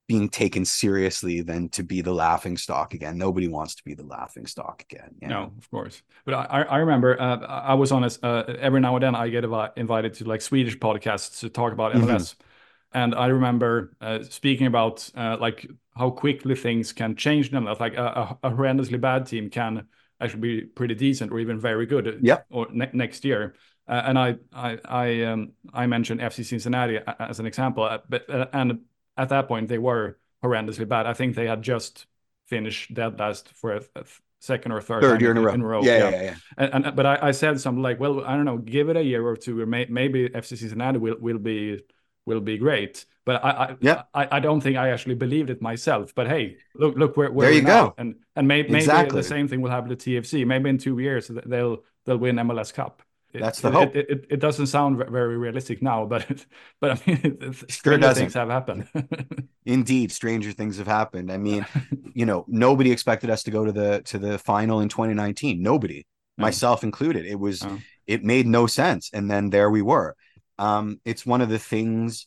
being 0.08 0.30
taken 0.30 0.64
seriously 0.64 1.42
than 1.42 1.68
to 1.68 1.82
be 1.82 2.00
the 2.00 2.12
laughing 2.12 2.56
stock 2.56 2.94
again. 2.94 3.18
Nobody 3.18 3.46
wants 3.46 3.74
to 3.74 3.84
be 3.84 3.92
the 3.92 4.04
laughing 4.06 4.46
stock 4.46 4.82
again. 4.90 5.10
You 5.20 5.28
know? 5.28 5.40
No, 5.40 5.52
of 5.58 5.70
course. 5.70 6.02
But 6.24 6.32
I, 6.34 6.62
I 6.62 6.78
remember 6.78 7.20
uh, 7.20 7.36
I 7.40 7.74
was 7.74 7.92
on 7.92 8.04
a, 8.04 8.10
uh, 8.22 8.54
every 8.58 8.80
now 8.80 8.96
and 8.96 9.02
then 9.02 9.14
I 9.14 9.28
get 9.28 9.44
invited 9.76 10.14
to 10.14 10.24
like 10.24 10.40
Swedish 10.40 10.78
podcasts 10.78 11.40
to 11.40 11.50
talk 11.50 11.74
about 11.74 11.92
MLS. 11.92 12.06
Mm-hmm. 12.06 12.44
And 12.92 13.14
I 13.14 13.26
remember 13.26 13.94
uh, 14.00 14.22
speaking 14.22 14.66
about 14.66 15.08
uh, 15.14 15.36
like 15.38 15.66
how 15.96 16.10
quickly 16.10 16.54
things 16.54 16.92
can 16.92 17.16
change 17.16 17.50
them. 17.50 17.64
Like 17.64 17.94
a, 17.94 18.36
a, 18.42 18.50
horrendously 18.50 19.00
bad 19.00 19.26
team 19.26 19.50
can 19.50 19.86
actually 20.20 20.40
be 20.40 20.60
pretty 20.62 20.94
decent 20.94 21.30
or 21.30 21.38
even 21.38 21.60
very 21.60 21.86
good. 21.86 22.20
Yep. 22.22 22.46
Or 22.50 22.66
ne- 22.72 22.90
next 22.92 23.24
year. 23.24 23.54
Uh, 23.86 24.02
and 24.04 24.18
I 24.18 24.36
I 24.52 24.78
I 24.84 25.22
um, 25.24 25.52
I 25.72 25.86
mentioned 25.86 26.20
FC 26.20 26.44
Cincinnati 26.44 26.98
as 27.18 27.40
an 27.40 27.46
example, 27.46 27.84
uh, 27.84 27.98
but 28.08 28.26
and 28.52 28.80
at 29.16 29.30
that 29.30 29.48
point 29.48 29.68
they 29.68 29.78
were 29.78 30.18
horrendously 30.44 30.86
bad. 30.86 31.06
I 31.06 31.14
think 31.14 31.34
they 31.34 31.46
had 31.46 31.62
just 31.62 32.06
finished 32.46 32.92
dead 32.94 33.18
last 33.18 33.48
for 33.48 33.76
a, 33.76 33.82
a 33.96 34.04
second 34.40 34.72
or 34.72 34.80
third, 34.80 35.02
third 35.02 35.20
year 35.20 35.30
in 35.30 35.38
a 35.38 35.40
row. 35.40 35.52
In 35.52 35.60
a 35.62 35.66
row. 35.66 35.82
Yeah, 35.82 35.98
yeah, 35.98 36.10
yeah. 36.10 36.22
yeah. 36.22 36.34
And, 36.56 36.86
and, 36.86 36.96
but 36.96 37.06
I, 37.06 37.18
I, 37.28 37.30
said 37.32 37.60
something 37.60 37.82
like, 37.82 37.98
well, 37.98 38.24
I 38.24 38.36
don't 38.36 38.44
know, 38.44 38.58
give 38.58 38.88
it 38.88 38.96
a 38.96 39.02
year 39.02 39.26
or 39.26 39.36
two, 39.36 39.60
or 39.60 39.66
may, 39.66 39.86
maybe 39.88 40.28
FC 40.28 40.56
Cincinnati 40.56 40.98
will 40.98 41.16
will 41.20 41.38
be 41.38 41.80
will 42.28 42.40
be 42.40 42.58
great. 42.58 43.04
But 43.24 43.44
I, 43.44 43.50
I 43.50 43.76
yeah, 43.80 44.02
I, 44.14 44.36
I 44.36 44.40
don't 44.40 44.60
think 44.60 44.76
I 44.76 44.90
actually 44.90 45.16
believed 45.16 45.50
it 45.50 45.60
myself. 45.60 46.14
But 46.14 46.28
hey, 46.28 46.58
look 46.74 46.96
look 46.96 47.16
where, 47.16 47.30
where 47.30 47.48
there 47.48 47.56
you 47.56 47.62
go. 47.62 47.94
And 47.98 48.14
and 48.36 48.46
may, 48.46 48.62
maybe 48.62 48.76
exactly. 48.76 49.18
the 49.20 49.28
same 49.34 49.48
thing 49.48 49.60
will 49.60 49.70
happen 49.70 49.90
to 49.90 49.96
TFC. 49.96 50.46
Maybe 50.46 50.70
in 50.70 50.78
two 50.78 50.98
years 50.98 51.28
they'll 51.28 51.82
they'll 52.06 52.16
win 52.16 52.36
MLS 52.36 52.72
Cup. 52.72 53.02
That's 53.34 53.60
the 53.60 53.70
hope. 53.70 53.94
It, 53.94 54.08
it, 54.08 54.26
it, 54.30 54.40
doesn't 54.40 54.68
sound 54.68 54.96
very 54.96 55.36
realistic 55.36 55.82
now, 55.82 56.06
but 56.06 56.26
but 56.80 56.92
I 56.92 57.00
mean, 57.06 57.52
stranger 57.68 58.14
things 58.14 58.34
have 58.34 58.48
happened. 58.48 58.88
Indeed, 59.66 60.12
stranger 60.12 60.52
things 60.52 60.78
have 60.78 60.86
happened. 60.86 61.30
I 61.30 61.36
mean, 61.36 61.66
you 62.14 62.24
know, 62.24 62.46
nobody 62.48 62.90
expected 62.90 63.28
us 63.28 63.42
to 63.42 63.50
go 63.50 63.64
to 63.64 63.72
the 63.72 64.02
to 64.06 64.18
the 64.18 64.38
final 64.38 64.80
in 64.80 64.88
2019. 64.88 65.60
Nobody, 65.60 66.00
mm. 66.00 66.04
myself 66.38 66.82
included. 66.82 67.26
It 67.26 67.38
was 67.38 67.62
oh. 67.62 67.78
it 68.06 68.24
made 68.24 68.46
no 68.46 68.66
sense, 68.66 69.10
and 69.12 69.30
then 69.30 69.50
there 69.50 69.70
we 69.70 69.82
were. 69.82 70.16
Um, 70.58 71.00
it's 71.04 71.26
one 71.26 71.40
of 71.40 71.48
the 71.48 71.58
things 71.58 72.26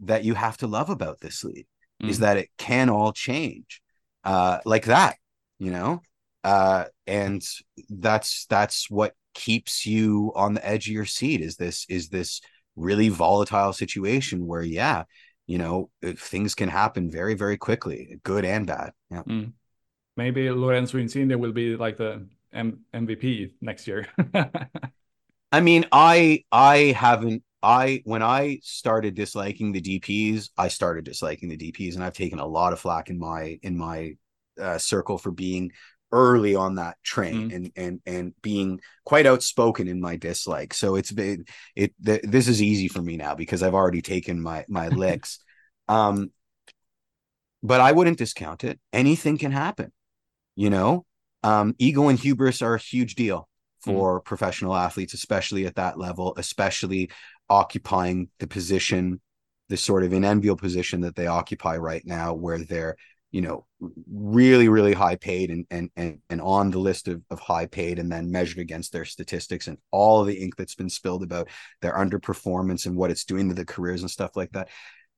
that 0.00 0.24
you 0.24 0.34
have 0.34 0.56
to 0.58 0.66
love 0.66 0.90
about 0.90 1.20
this 1.20 1.44
league 1.44 1.66
mm. 2.02 2.08
is 2.08 2.20
that 2.20 2.36
it 2.36 2.50
can 2.56 2.88
all 2.88 3.12
change, 3.12 3.82
uh, 4.24 4.58
like 4.64 4.86
that. 4.86 5.16
You 5.58 5.72
know, 5.72 6.02
uh, 6.44 6.84
and 7.06 7.42
that's 7.88 8.46
that's 8.46 8.90
what 8.90 9.14
keeps 9.34 9.86
you 9.86 10.32
on 10.34 10.54
the 10.54 10.66
edge 10.66 10.88
of 10.88 10.92
your 10.92 11.04
seat 11.04 11.40
is 11.40 11.56
this 11.56 11.86
is 11.88 12.08
this 12.08 12.40
really 12.74 13.08
volatile 13.08 13.72
situation 13.72 14.46
where 14.46 14.62
yeah 14.62 15.04
you 15.46 15.58
know 15.58 15.90
things 16.16 16.54
can 16.54 16.68
happen 16.68 17.10
very 17.10 17.34
very 17.34 17.56
quickly 17.56 18.18
good 18.24 18.44
and 18.44 18.66
bad 18.66 18.92
yeah 19.10 19.22
mm. 19.22 19.52
maybe 20.16 20.50
lorenzo 20.50 20.98
insigne 20.98 21.38
will 21.38 21.52
be 21.52 21.76
like 21.76 21.96
the 21.96 22.26
M- 22.52 22.80
mvp 22.92 23.52
next 23.60 23.86
year 23.86 24.08
i 25.52 25.60
mean 25.60 25.86
i 25.92 26.42
i 26.50 26.96
haven't 26.96 27.42
i 27.62 28.00
when 28.04 28.22
i 28.22 28.58
started 28.62 29.14
disliking 29.14 29.72
the 29.72 29.80
dps 29.80 30.50
i 30.56 30.68
started 30.68 31.04
disliking 31.04 31.48
the 31.48 31.56
dps 31.56 31.94
and 31.94 32.04
i've 32.04 32.12
taken 32.12 32.38
a 32.38 32.46
lot 32.46 32.72
of 32.72 32.80
flack 32.80 33.10
in 33.10 33.18
my 33.18 33.58
in 33.62 33.76
my 33.76 34.14
uh, 34.60 34.78
circle 34.78 35.18
for 35.18 35.30
being 35.30 35.70
early 36.10 36.54
on 36.54 36.76
that 36.76 36.96
train 37.02 37.50
mm. 37.50 37.54
and 37.54 37.72
and 37.76 38.00
and 38.06 38.32
being 38.40 38.80
quite 39.04 39.26
outspoken 39.26 39.88
in 39.88 40.00
my 40.00 40.16
dislike 40.16 40.72
so 40.72 40.94
it's 40.94 41.12
been 41.12 41.44
it, 41.76 41.92
it 42.04 42.30
this 42.30 42.48
is 42.48 42.62
easy 42.62 42.88
for 42.88 43.02
me 43.02 43.16
now 43.16 43.34
because 43.34 43.62
i've 43.62 43.74
already 43.74 44.00
taken 44.00 44.40
my 44.40 44.64
my 44.68 44.88
licks 44.88 45.38
um 45.88 46.30
but 47.62 47.80
i 47.80 47.92
wouldn't 47.92 48.18
discount 48.18 48.64
it 48.64 48.80
anything 48.92 49.36
can 49.36 49.52
happen 49.52 49.92
you 50.56 50.70
know 50.70 51.04
um 51.42 51.74
ego 51.78 52.08
and 52.08 52.18
hubris 52.18 52.62
are 52.62 52.74
a 52.74 52.80
huge 52.80 53.14
deal 53.14 53.46
mm. 53.86 53.92
for 53.92 54.20
mm. 54.20 54.24
professional 54.24 54.74
athletes 54.74 55.12
especially 55.12 55.66
at 55.66 55.76
that 55.76 55.98
level 55.98 56.32
especially 56.38 57.10
occupying 57.50 58.28
the 58.38 58.46
position 58.46 59.20
the 59.68 59.76
sort 59.76 60.02
of 60.02 60.12
enviable 60.12 60.56
position 60.56 61.02
that 61.02 61.14
they 61.14 61.26
occupy 61.26 61.76
right 61.76 62.02
now 62.06 62.32
where 62.32 62.58
they're 62.58 62.96
you 63.30 63.42
know 63.42 63.66
really 64.10 64.68
really 64.68 64.94
high 64.94 65.16
paid 65.16 65.50
and 65.50 65.66
and 65.70 65.90
and, 65.96 66.20
and 66.30 66.40
on 66.40 66.70
the 66.70 66.78
list 66.78 67.06
of, 67.08 67.22
of 67.30 67.38
high 67.38 67.66
paid 67.66 67.98
and 67.98 68.10
then 68.10 68.30
measured 68.30 68.58
against 68.58 68.92
their 68.92 69.04
statistics 69.04 69.66
and 69.66 69.76
all 69.90 70.24
the 70.24 70.42
ink 70.42 70.56
that's 70.56 70.74
been 70.74 70.88
spilled 70.88 71.22
about 71.22 71.48
their 71.82 71.92
underperformance 71.92 72.86
and 72.86 72.96
what 72.96 73.10
it's 73.10 73.24
doing 73.24 73.48
to 73.48 73.54
the 73.54 73.66
careers 73.66 74.00
and 74.00 74.10
stuff 74.10 74.36
like 74.36 74.50
that 74.52 74.68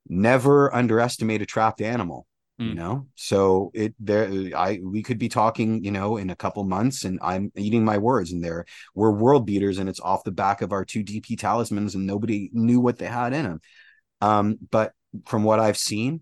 never 0.09 0.75
underestimate 0.75 1.43
a 1.43 1.47
trapped 1.47 1.81
animal. 1.81 2.27
You 2.69 2.75
know 2.75 3.07
so 3.15 3.71
it 3.75 3.95
there 3.99 4.31
i 4.57 4.79
we 4.83 5.03
could 5.03 5.19
be 5.19 5.29
talking 5.29 5.83
you 5.83 5.91
know 5.91 6.17
in 6.17 6.31
a 6.31 6.37
couple 6.37 6.63
months 6.65 7.05
and 7.05 7.19
i'm 7.23 7.51
eating 7.57 7.85
my 7.85 7.97
words 7.99 8.33
and 8.33 8.45
there 8.45 8.65
we're 8.95 9.11
world 9.11 9.47
beaters 9.47 9.79
and 9.79 9.89
it's 9.89 10.01
off 10.01 10.25
the 10.25 10.31
back 10.31 10.63
of 10.63 10.73
our 10.73 10.85
two 10.85 11.03
dp 11.03 11.39
talismans 11.39 11.95
and 11.95 12.07
nobody 12.07 12.51
knew 12.53 12.81
what 12.81 12.99
they 12.99 13.07
had 13.07 13.33
in 13.33 13.45
them 13.45 13.61
um 14.21 14.59
but 14.71 14.93
from 15.27 15.43
what 15.43 15.59
i've 15.59 15.79
seen 15.79 16.21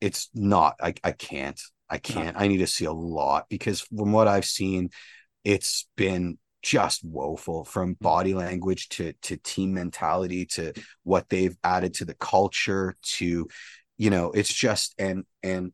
it's 0.00 0.30
not. 0.34 0.76
I 0.80 0.94
I 1.04 1.12
can't. 1.12 1.60
I 1.88 1.98
can't. 1.98 2.36
I 2.36 2.48
need 2.48 2.58
to 2.58 2.66
see 2.66 2.84
a 2.84 2.92
lot 2.92 3.46
because 3.48 3.80
from 3.80 4.12
what 4.12 4.28
I've 4.28 4.44
seen, 4.44 4.90
it's 5.44 5.86
been 5.96 6.38
just 6.62 7.02
woeful 7.04 7.64
from 7.64 7.94
body 7.94 8.34
language 8.34 8.88
to 8.90 9.12
to 9.22 9.36
team 9.38 9.74
mentality 9.74 10.46
to 10.46 10.72
what 11.04 11.28
they've 11.28 11.56
added 11.64 11.94
to 11.94 12.04
the 12.04 12.14
culture 12.14 12.96
to 13.02 13.48
you 14.00 14.10
know 14.10 14.26
it's 14.32 14.52
just 14.52 14.94
and 14.98 15.24
and 15.42 15.72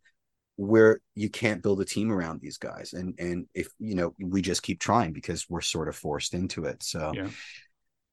where 0.56 1.00
you 1.14 1.28
can't 1.28 1.62
build 1.62 1.80
a 1.80 1.84
team 1.84 2.10
around 2.10 2.40
these 2.40 2.58
guys. 2.58 2.92
And 2.92 3.14
and 3.18 3.46
if 3.54 3.68
you 3.78 3.94
know 3.94 4.14
we 4.18 4.42
just 4.42 4.62
keep 4.62 4.80
trying 4.80 5.12
because 5.12 5.46
we're 5.48 5.60
sort 5.74 5.88
of 5.88 5.96
forced 5.96 6.34
into 6.34 6.64
it. 6.64 6.82
So 6.82 7.12
yeah, 7.14 7.28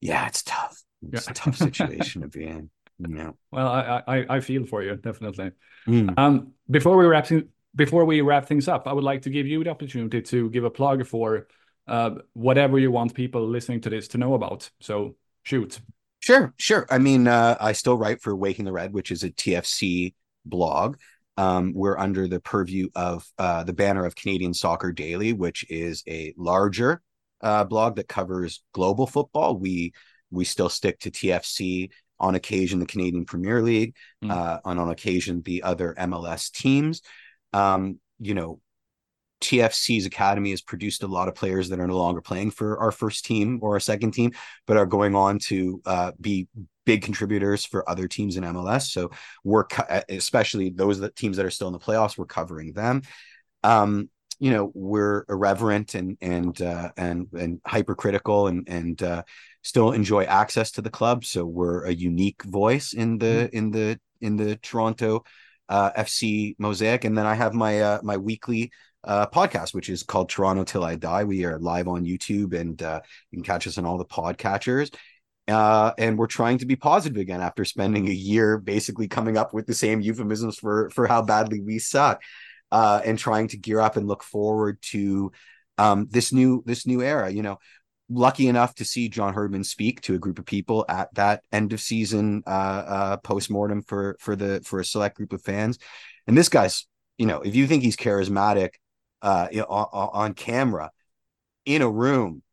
yeah 0.02 0.28
it's 0.28 0.44
tough. 0.44 0.82
It's 1.12 1.26
yeah. 1.26 1.32
a 1.32 1.34
tough 1.34 1.58
situation 1.58 2.22
to 2.22 2.28
be 2.28 2.46
in 2.46 2.70
yeah 3.10 3.32
well 3.52 3.68
i 3.68 4.04
i, 4.08 4.26
I 4.36 4.40
feel 4.40 4.66
for 4.66 4.84
you 4.84 4.96
definitely. 4.96 5.52
Mm. 5.88 6.14
um 6.16 6.54
before 6.70 6.96
we 6.96 7.06
wrap 7.06 7.28
before 7.76 8.06
we 8.06 8.22
wrap 8.22 8.46
things 8.46 8.68
up 8.68 8.88
i 8.88 8.94
would 8.94 9.04
like 9.04 9.24
to 9.24 9.32
give 9.32 9.48
you 9.48 9.64
the 9.64 9.72
opportunity 9.72 10.22
to 10.22 10.50
give 10.52 10.64
a 10.64 10.70
plug 10.70 11.06
for 11.06 11.48
uh, 11.88 12.12
whatever 12.34 12.80
you 12.80 12.92
want 12.92 13.14
people 13.14 13.48
listening 13.48 13.82
to 13.82 13.90
this 13.90 14.08
to 14.10 14.18
know 14.18 14.34
about. 14.34 14.70
So 14.80 15.16
shoot 15.44 15.80
sure 16.24 16.54
sure 16.58 16.88
i 16.90 16.98
mean 16.98 17.28
uh, 17.28 17.58
i 17.60 17.72
still 17.72 17.98
write 17.98 18.22
for 18.22 18.36
waking 18.36 18.66
the 18.66 18.72
red 18.72 18.94
which 18.94 19.12
is 19.12 19.24
a 19.24 19.30
tfc 19.30 20.14
blog 20.46 20.98
um, 21.38 21.74
we're 21.74 21.98
under 21.98 22.28
the 22.28 22.40
purview 22.40 22.90
of 22.96 23.28
uh, 23.38 23.64
the 23.64 23.74
banner 23.74 24.06
of 24.06 24.16
Canadian 24.16 24.54
Soccer 24.54 24.92
Daily, 24.92 25.34
which 25.34 25.66
is 25.70 26.04
a 26.08 26.34
larger 26.38 27.02
uh, 27.42 27.64
blog 27.64 27.96
that 27.96 28.08
covers 28.08 28.64
global 28.74 29.08
football. 29.08 29.58
We 29.58 29.94
we 30.32 30.46
still 30.46 30.70
stick 30.70 31.00
to 31.00 31.12
TFC 31.12 31.90
on 32.20 32.36
occasion, 32.36 32.80
the 32.80 32.86
Canadian 32.86 33.26
Premier 33.26 33.62
League, 33.62 33.96
mm. 34.24 34.32
uh, 34.32 34.60
and 34.66 34.80
on 34.80 34.90
occasion 34.90 35.42
the 35.42 35.64
other 35.64 35.96
MLS 35.98 36.52
teams. 36.52 37.02
Um, 37.52 38.00
you 38.20 38.34
know, 38.34 38.60
TFC's 39.44 40.06
academy 40.06 40.52
has 40.52 40.62
produced 40.62 41.04
a 41.04 41.08
lot 41.08 41.28
of 41.28 41.36
players 41.36 41.70
that 41.70 41.80
are 41.80 41.88
no 41.88 41.98
longer 41.98 42.22
playing 42.22 42.52
for 42.52 42.80
our 42.80 42.92
first 42.92 43.26
team 43.26 43.60
or 43.62 43.74
our 43.74 43.80
second 43.80 44.12
team, 44.12 44.32
but 44.66 44.78
are 44.78 44.86
going 44.86 45.16
on 45.16 45.38
to 45.40 45.82
uh, 45.86 46.12
be 46.20 46.48
big 46.86 47.02
contributors 47.02 47.66
for 47.66 47.88
other 47.90 48.08
teams 48.08 48.38
in 48.38 48.44
MLS. 48.44 48.90
So 48.90 49.12
we're 49.44 49.66
co- 49.66 50.02
especially 50.08 50.70
those 50.70 51.00
that 51.00 51.16
teams 51.16 51.38
that 51.38 51.46
are 51.46 51.52
still 51.52 51.68
in 51.68 51.74
the 51.74 51.80
playoffs, 51.80 52.18
we're 52.18 52.26
covering 52.26 52.72
them. 52.72 53.02
Um, 53.64 54.10
you 54.40 54.52
know, 54.52 54.72
we're 54.74 55.26
irreverent 55.30 55.94
and 55.94 56.18
and 56.22 56.60
uh, 56.62 56.92
and 56.98 57.28
and 57.34 57.62
hypercritical 57.66 58.48
and 58.48 58.68
and 58.68 59.04
uh, 59.04 59.24
still 59.62 59.92
enjoy 59.92 60.24
access 60.24 60.72
to 60.72 60.82
the 60.82 60.90
club. 60.90 61.26
So 61.26 61.46
we're 61.46 61.86
a 61.86 61.94
unique 61.94 62.44
voice 62.44 62.94
in 62.94 63.18
the 63.18 63.26
mm-hmm. 63.26 63.58
in 63.58 63.72
the 63.72 64.00
in 64.22 64.38
the 64.38 64.56
Toronto 64.56 65.24
uh, 65.70 65.92
FC 65.92 66.56
mosaic. 66.58 67.04
And 67.04 67.18
then 67.18 67.26
I 67.26 67.36
have 67.36 67.54
my 67.54 67.82
uh, 67.82 68.00
my 68.04 68.18
weekly 68.18 68.72
uh, 69.04 69.28
podcast, 69.28 69.74
which 69.74 69.90
is 69.90 70.04
called 70.04 70.30
Toronto 70.30 70.64
Till 70.64 70.84
I 70.84 70.96
Die. 70.96 71.24
We 71.24 71.46
are 71.46 71.60
live 71.60 71.88
on 71.88 72.06
YouTube 72.06 72.54
and 72.54 72.82
uh, 72.82 73.02
you 73.32 73.38
can 73.38 73.44
catch 73.44 73.68
us 73.68 73.78
on 73.78 73.86
all 73.86 73.98
the 73.98 74.06
podcatchers 74.06 74.94
uh, 75.48 75.92
and 75.98 76.18
we're 76.18 76.28
trying 76.28 76.58
to 76.58 76.66
be 76.66 76.76
positive 76.76 77.18
again 77.18 77.42
after 77.42 77.66
spending 77.66 78.08
a 78.08 78.14
year 78.14 78.58
basically 78.58 79.08
coming 79.08 79.38
up 79.38 79.54
with 79.54 79.68
the 79.68 79.74
same 79.74 80.00
euphemisms 80.02 80.58
for 80.58 80.90
for 80.92 81.06
how 81.06 81.22
badly 81.22 81.60
we 81.60 81.80
suck, 81.80 82.22
uh, 82.72 83.02
and 83.04 83.20
trying 83.20 83.48
to 83.50 83.58
gear 83.58 83.80
up 83.80 83.98
and 83.98 84.08
look 84.08 84.24
forward 84.24 84.82
to 84.82 85.32
um, 85.78 86.08
this 86.10 86.32
new 86.32 86.64
this 86.66 86.88
new 86.88 87.02
era. 87.02 87.30
You 87.30 87.42
know, 87.42 87.60
lucky 88.10 88.48
enough 88.48 88.74
to 88.76 88.86
see 88.86 89.10
John 89.10 89.34
Herdman 89.34 89.66
speak 89.66 90.00
to 90.02 90.16
a 90.16 90.20
group 90.20 90.40
of 90.40 90.46
people 90.46 90.86
at 90.88 91.14
that 91.16 91.44
end 91.52 91.74
of 91.74 91.82
season 91.82 92.44
uh, 92.48 92.50
uh, 92.50 93.18
post 93.18 93.50
mortem 93.50 93.82
for 93.82 94.16
for 94.22 94.38
the 94.38 94.62
for 94.64 94.80
a 94.80 94.86
select 94.86 95.18
group 95.18 95.34
of 95.34 95.42
fans, 95.42 95.78
and 96.26 96.38
this 96.38 96.48
guy's 96.50 96.88
you 97.18 97.26
know 97.26 97.42
if 97.42 97.54
you 97.54 97.68
think 97.68 97.84
he's 97.84 97.98
charismatic 97.98 98.76
uh, 99.24 99.48
on, 99.68 100.10
on 100.14 100.34
camera 100.36 100.92
in 101.66 101.82
a 101.82 101.90
room 101.90 102.44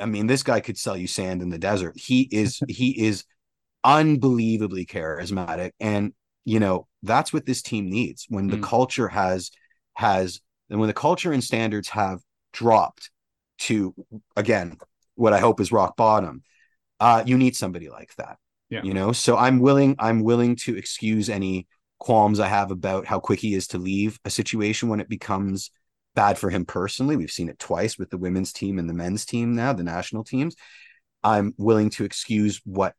I 0.00 0.06
mean, 0.06 0.26
this 0.26 0.42
guy 0.42 0.60
could 0.60 0.78
sell 0.78 0.96
you 0.96 1.06
sand 1.06 1.42
in 1.42 1.50
the 1.50 1.58
desert. 1.58 1.98
He 1.98 2.28
is 2.30 2.60
he 2.68 3.06
is 3.06 3.24
unbelievably 3.84 4.86
charismatic, 4.86 5.72
and 5.80 6.12
you 6.44 6.60
know 6.60 6.86
that's 7.02 7.32
what 7.32 7.46
this 7.46 7.62
team 7.62 7.88
needs 7.88 8.26
when 8.28 8.48
the 8.48 8.58
mm. 8.58 8.62
culture 8.62 9.08
has 9.08 9.50
has 9.94 10.40
and 10.70 10.78
when 10.80 10.86
the 10.86 10.94
culture 10.94 11.32
and 11.32 11.42
standards 11.42 11.88
have 11.90 12.20
dropped 12.52 13.10
to 13.58 13.94
again 14.36 14.76
what 15.14 15.32
I 15.32 15.40
hope 15.40 15.60
is 15.60 15.72
rock 15.72 15.96
bottom. 15.96 16.42
Uh, 17.00 17.22
you 17.26 17.36
need 17.36 17.56
somebody 17.56 17.88
like 17.88 18.14
that. 18.16 18.38
Yeah. 18.70 18.82
You 18.84 18.94
know, 18.94 19.12
so 19.12 19.36
I'm 19.36 19.58
willing 19.60 19.96
I'm 19.98 20.22
willing 20.22 20.56
to 20.56 20.76
excuse 20.76 21.28
any 21.28 21.66
qualms 21.98 22.40
I 22.40 22.48
have 22.48 22.70
about 22.70 23.06
how 23.06 23.20
quick 23.20 23.38
he 23.38 23.54
is 23.54 23.68
to 23.68 23.78
leave 23.78 24.18
a 24.24 24.30
situation 24.30 24.88
when 24.88 25.00
it 25.00 25.08
becomes 25.08 25.70
bad 26.14 26.38
for 26.38 26.50
him 26.50 26.64
personally. 26.64 27.16
We've 27.16 27.30
seen 27.30 27.48
it 27.48 27.58
twice 27.58 27.98
with 27.98 28.10
the 28.10 28.18
women's 28.18 28.52
team 28.52 28.78
and 28.78 28.88
the 28.88 28.94
men's 28.94 29.24
team 29.24 29.54
now, 29.54 29.72
the 29.72 29.82
national 29.82 30.24
teams. 30.24 30.54
I'm 31.22 31.54
willing 31.56 31.90
to 31.90 32.04
excuse 32.04 32.60
what 32.64 32.94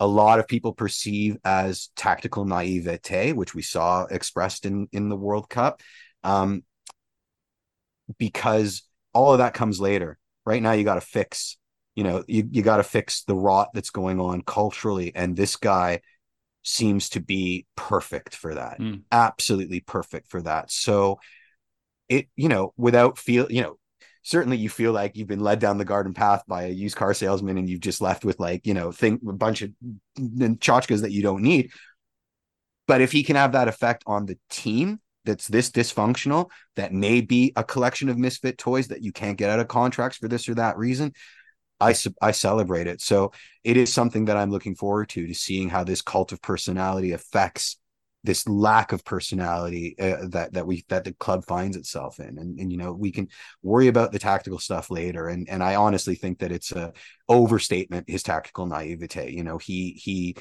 a 0.00 0.06
lot 0.06 0.38
of 0.40 0.48
people 0.48 0.72
perceive 0.72 1.36
as 1.44 1.90
tactical 1.96 2.44
naivete, 2.44 3.32
which 3.32 3.54
we 3.54 3.62
saw 3.62 4.04
expressed 4.04 4.66
in 4.66 4.88
in 4.92 5.08
the 5.08 5.16
World 5.16 5.48
Cup, 5.48 5.80
um, 6.24 6.64
because 8.18 8.82
all 9.12 9.32
of 9.32 9.38
that 9.38 9.54
comes 9.54 9.80
later. 9.80 10.18
Right 10.44 10.62
now, 10.62 10.72
you 10.72 10.84
got 10.84 10.96
to 10.96 11.00
fix, 11.00 11.56
you 11.94 12.04
know, 12.04 12.24
you 12.26 12.46
you 12.50 12.62
got 12.62 12.78
to 12.78 12.82
fix 12.82 13.22
the 13.22 13.36
rot 13.36 13.68
that's 13.72 13.90
going 13.90 14.20
on 14.20 14.42
culturally, 14.42 15.14
and 15.14 15.36
this 15.36 15.56
guy 15.56 16.00
seems 16.64 17.10
to 17.10 17.20
be 17.20 17.66
perfect 17.76 18.34
for 18.34 18.54
that, 18.54 18.80
mm. 18.80 19.02
absolutely 19.12 19.80
perfect 19.80 20.28
for 20.28 20.42
that. 20.42 20.70
So 20.70 21.20
it 22.08 22.28
you 22.36 22.48
know 22.48 22.72
without 22.76 23.18
feel 23.18 23.50
you 23.50 23.62
know 23.62 23.78
certainly 24.22 24.56
you 24.56 24.68
feel 24.68 24.92
like 24.92 25.16
you've 25.16 25.28
been 25.28 25.40
led 25.40 25.58
down 25.58 25.78
the 25.78 25.84
garden 25.84 26.14
path 26.14 26.42
by 26.48 26.64
a 26.64 26.70
used 26.70 26.96
car 26.96 27.14
salesman 27.14 27.58
and 27.58 27.68
you've 27.68 27.80
just 27.80 28.00
left 28.00 28.24
with 28.24 28.40
like 28.40 28.66
you 28.66 28.74
know 28.74 28.90
think 28.90 29.20
a 29.28 29.32
bunch 29.32 29.62
of 29.62 29.70
tchotchkes 30.18 31.02
that 31.02 31.12
you 31.12 31.22
don't 31.22 31.42
need. 31.42 31.70
But 32.86 33.00
if 33.00 33.12
he 33.12 33.22
can 33.22 33.36
have 33.36 33.52
that 33.52 33.68
effect 33.68 34.02
on 34.06 34.26
the 34.26 34.38
team 34.50 35.00
that's 35.24 35.46
this 35.48 35.70
dysfunctional 35.70 36.50
that 36.76 36.92
may 36.92 37.20
be 37.20 37.52
a 37.56 37.64
collection 37.64 38.08
of 38.08 38.18
misfit 38.18 38.58
toys 38.58 38.88
that 38.88 39.02
you 39.02 39.12
can't 39.12 39.38
get 39.38 39.48
out 39.48 39.60
of 39.60 39.68
contracts 39.68 40.18
for 40.18 40.28
this 40.28 40.48
or 40.48 40.54
that 40.54 40.76
reason 40.76 41.12
I, 41.80 41.94
I 42.22 42.30
celebrate 42.30 42.86
it. 42.86 43.00
So 43.00 43.32
it 43.62 43.76
is 43.76 43.92
something 43.92 44.26
that 44.26 44.36
i'm 44.36 44.50
looking 44.50 44.74
forward 44.74 45.08
to 45.10 45.26
to 45.26 45.34
seeing 45.34 45.68
how 45.68 45.84
this 45.84 46.02
cult 46.02 46.32
of 46.32 46.40
personality 46.40 47.12
affects 47.12 47.78
this 48.24 48.48
lack 48.48 48.92
of 48.92 49.04
personality 49.04 49.94
uh, 50.00 50.26
that 50.30 50.54
that 50.54 50.66
we 50.66 50.84
that 50.88 51.04
the 51.04 51.12
club 51.12 51.44
finds 51.44 51.76
itself 51.76 52.18
in. 52.18 52.38
And, 52.38 52.58
and 52.58 52.72
you 52.72 52.78
know 52.78 52.92
we 52.92 53.12
can 53.12 53.28
worry 53.62 53.88
about 53.88 54.12
the 54.12 54.18
tactical 54.18 54.58
stuff 54.58 54.90
later. 54.90 55.28
And 55.28 55.48
and 55.48 55.62
I 55.62 55.76
honestly 55.76 56.14
think 56.14 56.40
that 56.40 56.50
it's 56.50 56.72
a 56.72 56.92
overstatement 57.28 58.08
his 58.08 58.22
tactical 58.22 58.66
naivete. 58.66 59.30
You 59.30 59.44
know 59.44 59.58
he 59.58 59.92
he 59.92 60.36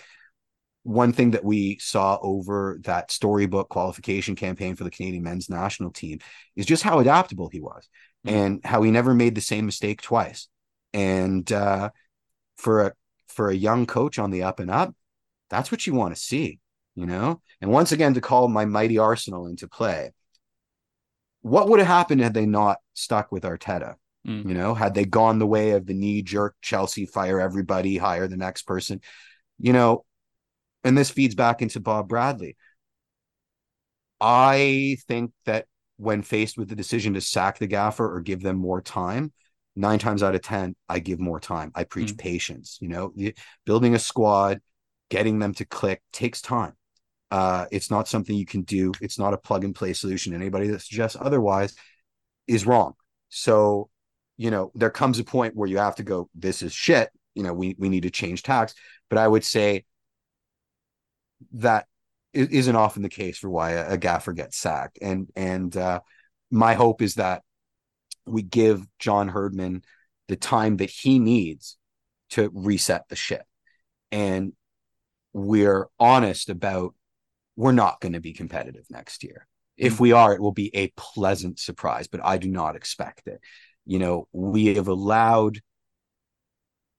one 0.83 1.13
thing 1.13 1.31
that 1.31 1.45
we 1.45 1.77
saw 1.79 2.17
over 2.21 2.79
that 2.83 3.11
storybook 3.11 3.69
qualification 3.69 4.35
campaign 4.35 4.75
for 4.75 4.83
the 4.83 4.91
Canadian 4.91 5.23
men's 5.23 5.49
national 5.49 5.91
team 5.91 6.19
is 6.55 6.65
just 6.65 6.83
how 6.83 6.99
adaptable 6.99 7.49
he 7.49 7.61
was 7.61 7.87
mm-hmm. 8.25 8.35
and 8.35 8.65
how 8.65 8.81
he 8.81 8.91
never 8.91 9.13
made 9.13 9.35
the 9.35 9.41
same 9.41 9.65
mistake 9.65 10.01
twice. 10.01 10.47
And 10.93 11.49
uh, 11.51 11.89
for 12.57 12.87
a 12.87 12.93
for 13.27 13.49
a 13.49 13.55
young 13.55 13.85
coach 13.85 14.19
on 14.19 14.31
the 14.31 14.43
up 14.43 14.59
and 14.59 14.71
up 14.71 14.95
that's 15.49 15.71
what 15.71 15.85
you 15.85 15.93
want 15.93 16.15
to 16.15 16.21
see 16.21 16.59
you 16.95 17.05
know? 17.05 17.41
And 17.61 17.71
once 17.71 17.91
again, 17.91 18.13
to 18.13 18.21
call 18.21 18.47
my 18.47 18.65
mighty 18.65 18.97
Arsenal 18.97 19.47
into 19.47 19.67
play, 19.67 20.11
what 21.41 21.69
would 21.69 21.79
have 21.79 21.87
happened 21.87 22.21
had 22.21 22.33
they 22.33 22.45
not 22.45 22.77
stuck 22.93 23.31
with 23.31 23.43
Arteta? 23.43 23.95
Mm. 24.27 24.47
You 24.47 24.53
know, 24.53 24.73
had 24.73 24.93
they 24.93 25.05
gone 25.05 25.39
the 25.39 25.47
way 25.47 25.71
of 25.71 25.85
the 25.85 25.93
knee 25.93 26.21
jerk 26.21 26.55
Chelsea, 26.61 27.05
fire 27.05 27.39
everybody, 27.39 27.97
hire 27.97 28.27
the 28.27 28.37
next 28.37 28.63
person, 28.63 29.01
you 29.59 29.73
know, 29.73 30.05
and 30.83 30.97
this 30.97 31.09
feeds 31.09 31.35
back 31.35 31.61
into 31.61 31.79
Bob 31.79 32.07
Bradley. 32.07 32.55
I 34.19 34.97
think 35.07 35.31
that 35.45 35.65
when 35.97 36.21
faced 36.21 36.57
with 36.57 36.69
the 36.69 36.75
decision 36.75 37.13
to 37.15 37.21
sack 37.21 37.59
the 37.59 37.67
gaffer 37.67 38.13
or 38.13 38.21
give 38.21 38.41
them 38.41 38.57
more 38.57 38.81
time, 38.81 39.33
nine 39.75 39.99
times 39.99 40.23
out 40.23 40.35
of 40.35 40.41
10, 40.41 40.75
I 40.87 40.99
give 40.99 41.19
more 41.19 41.39
time. 41.39 41.71
I 41.75 41.83
preach 41.83 42.13
mm. 42.13 42.17
patience. 42.17 42.77
You 42.81 42.89
know, 42.89 43.13
building 43.65 43.95
a 43.95 43.99
squad, 43.99 44.61
getting 45.09 45.39
them 45.39 45.53
to 45.55 45.65
click 45.65 46.01
takes 46.11 46.41
time. 46.41 46.73
Uh, 47.33 47.65
it's 47.71 47.89
not 47.89 48.07
something 48.07 48.35
you 48.35 48.45
can 48.45 48.61
do. 48.61 48.91
It's 49.01 49.17
not 49.17 49.33
a 49.33 49.39
plug 49.39 49.63
and 49.63 49.73
play 49.73 49.93
solution. 49.93 50.35
Anybody 50.35 50.67
that 50.67 50.83
suggests 50.83 51.17
otherwise 51.19 51.73
is 52.45 52.67
wrong. 52.67 52.93
So, 53.29 53.89
you 54.37 54.51
know, 54.51 54.71
there 54.75 54.91
comes 54.91 55.17
a 55.17 55.23
point 55.23 55.55
where 55.55 55.67
you 55.67 55.79
have 55.79 55.95
to 55.95 56.03
go, 56.03 56.29
this 56.35 56.61
is 56.61 56.73
shit. 56.73 57.09
You 57.33 57.41
know, 57.41 57.51
we, 57.51 57.75
we 57.79 57.89
need 57.89 58.03
to 58.03 58.11
change 58.11 58.43
tax. 58.43 58.75
But 59.09 59.17
I 59.17 59.27
would 59.27 59.43
say 59.43 59.85
that 61.53 61.87
isn't 62.33 62.75
often 62.75 63.01
the 63.01 63.09
case 63.09 63.39
for 63.39 63.49
why 63.49 63.71
a, 63.71 63.93
a 63.93 63.97
gaffer 63.97 64.33
gets 64.33 64.55
sacked. 64.55 64.99
And, 65.01 65.27
and, 65.35 65.75
uh, 65.75 66.01
my 66.51 66.75
hope 66.75 67.01
is 67.01 67.15
that 67.15 67.41
we 68.27 68.43
give 68.43 68.85
John 68.99 69.27
Herdman 69.27 69.81
the 70.27 70.35
time 70.35 70.77
that 70.77 70.91
he 70.91 71.17
needs 71.17 71.77
to 72.29 72.51
reset 72.53 73.09
the 73.09 73.15
ship. 73.15 73.45
And 74.11 74.53
we're 75.33 75.87
honest 75.99 76.51
about 76.51 76.93
we're 77.55 77.71
not 77.71 77.99
going 77.99 78.13
to 78.13 78.19
be 78.19 78.33
competitive 78.33 78.85
next 78.89 79.23
year. 79.23 79.47
If 79.77 79.97
mm. 79.97 79.99
we 80.01 80.11
are, 80.11 80.33
it 80.33 80.41
will 80.41 80.53
be 80.53 80.75
a 80.75 80.91
pleasant 80.95 81.59
surprise, 81.59 82.07
but 82.07 82.21
I 82.23 82.37
do 82.37 82.49
not 82.49 82.75
expect 82.75 83.27
it. 83.27 83.39
you 83.85 83.99
know, 83.99 84.27
we 84.31 84.75
have 84.75 84.87
allowed 84.87 85.59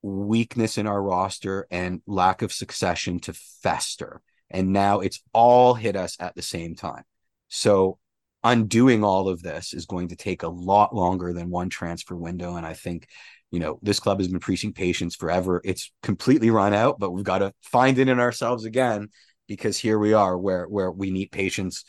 weakness 0.02 0.76
in 0.76 0.86
our 0.86 1.02
roster 1.02 1.66
and 1.70 2.02
lack 2.06 2.42
of 2.42 2.52
succession 2.52 3.18
to 3.20 3.32
fester. 3.32 4.20
And 4.50 4.72
now 4.72 5.00
it's 5.00 5.22
all 5.32 5.72
hit 5.74 5.96
us 5.96 6.16
at 6.20 6.34
the 6.34 6.42
same 6.42 6.74
time. 6.74 7.04
So 7.48 7.98
undoing 8.42 9.02
all 9.02 9.28
of 9.28 9.42
this 9.42 9.72
is 9.72 9.86
going 9.86 10.08
to 10.08 10.16
take 10.16 10.42
a 10.42 10.48
lot 10.48 10.94
longer 10.94 11.32
than 11.32 11.48
one 11.48 11.70
transfer 11.70 12.14
window. 12.14 12.56
And 12.56 12.66
I 12.66 12.74
think, 12.74 13.08
you 13.50 13.58
know, 13.58 13.78
this 13.80 13.98
club 13.98 14.18
has 14.18 14.28
been 14.28 14.40
preaching 14.40 14.74
patience 14.74 15.16
forever. 15.16 15.62
It's 15.64 15.90
completely 16.02 16.50
run 16.50 16.74
out, 16.74 16.98
but 16.98 17.12
we've 17.12 17.24
got 17.24 17.38
to 17.38 17.54
find 17.62 17.98
it 17.98 18.08
in 18.08 18.20
ourselves 18.20 18.66
again 18.66 19.08
because 19.46 19.78
here 19.78 19.98
we 19.98 20.12
are 20.12 20.36
where 20.36 20.66
where 20.66 20.90
we 20.90 21.10
need 21.10 21.30
patience 21.30 21.84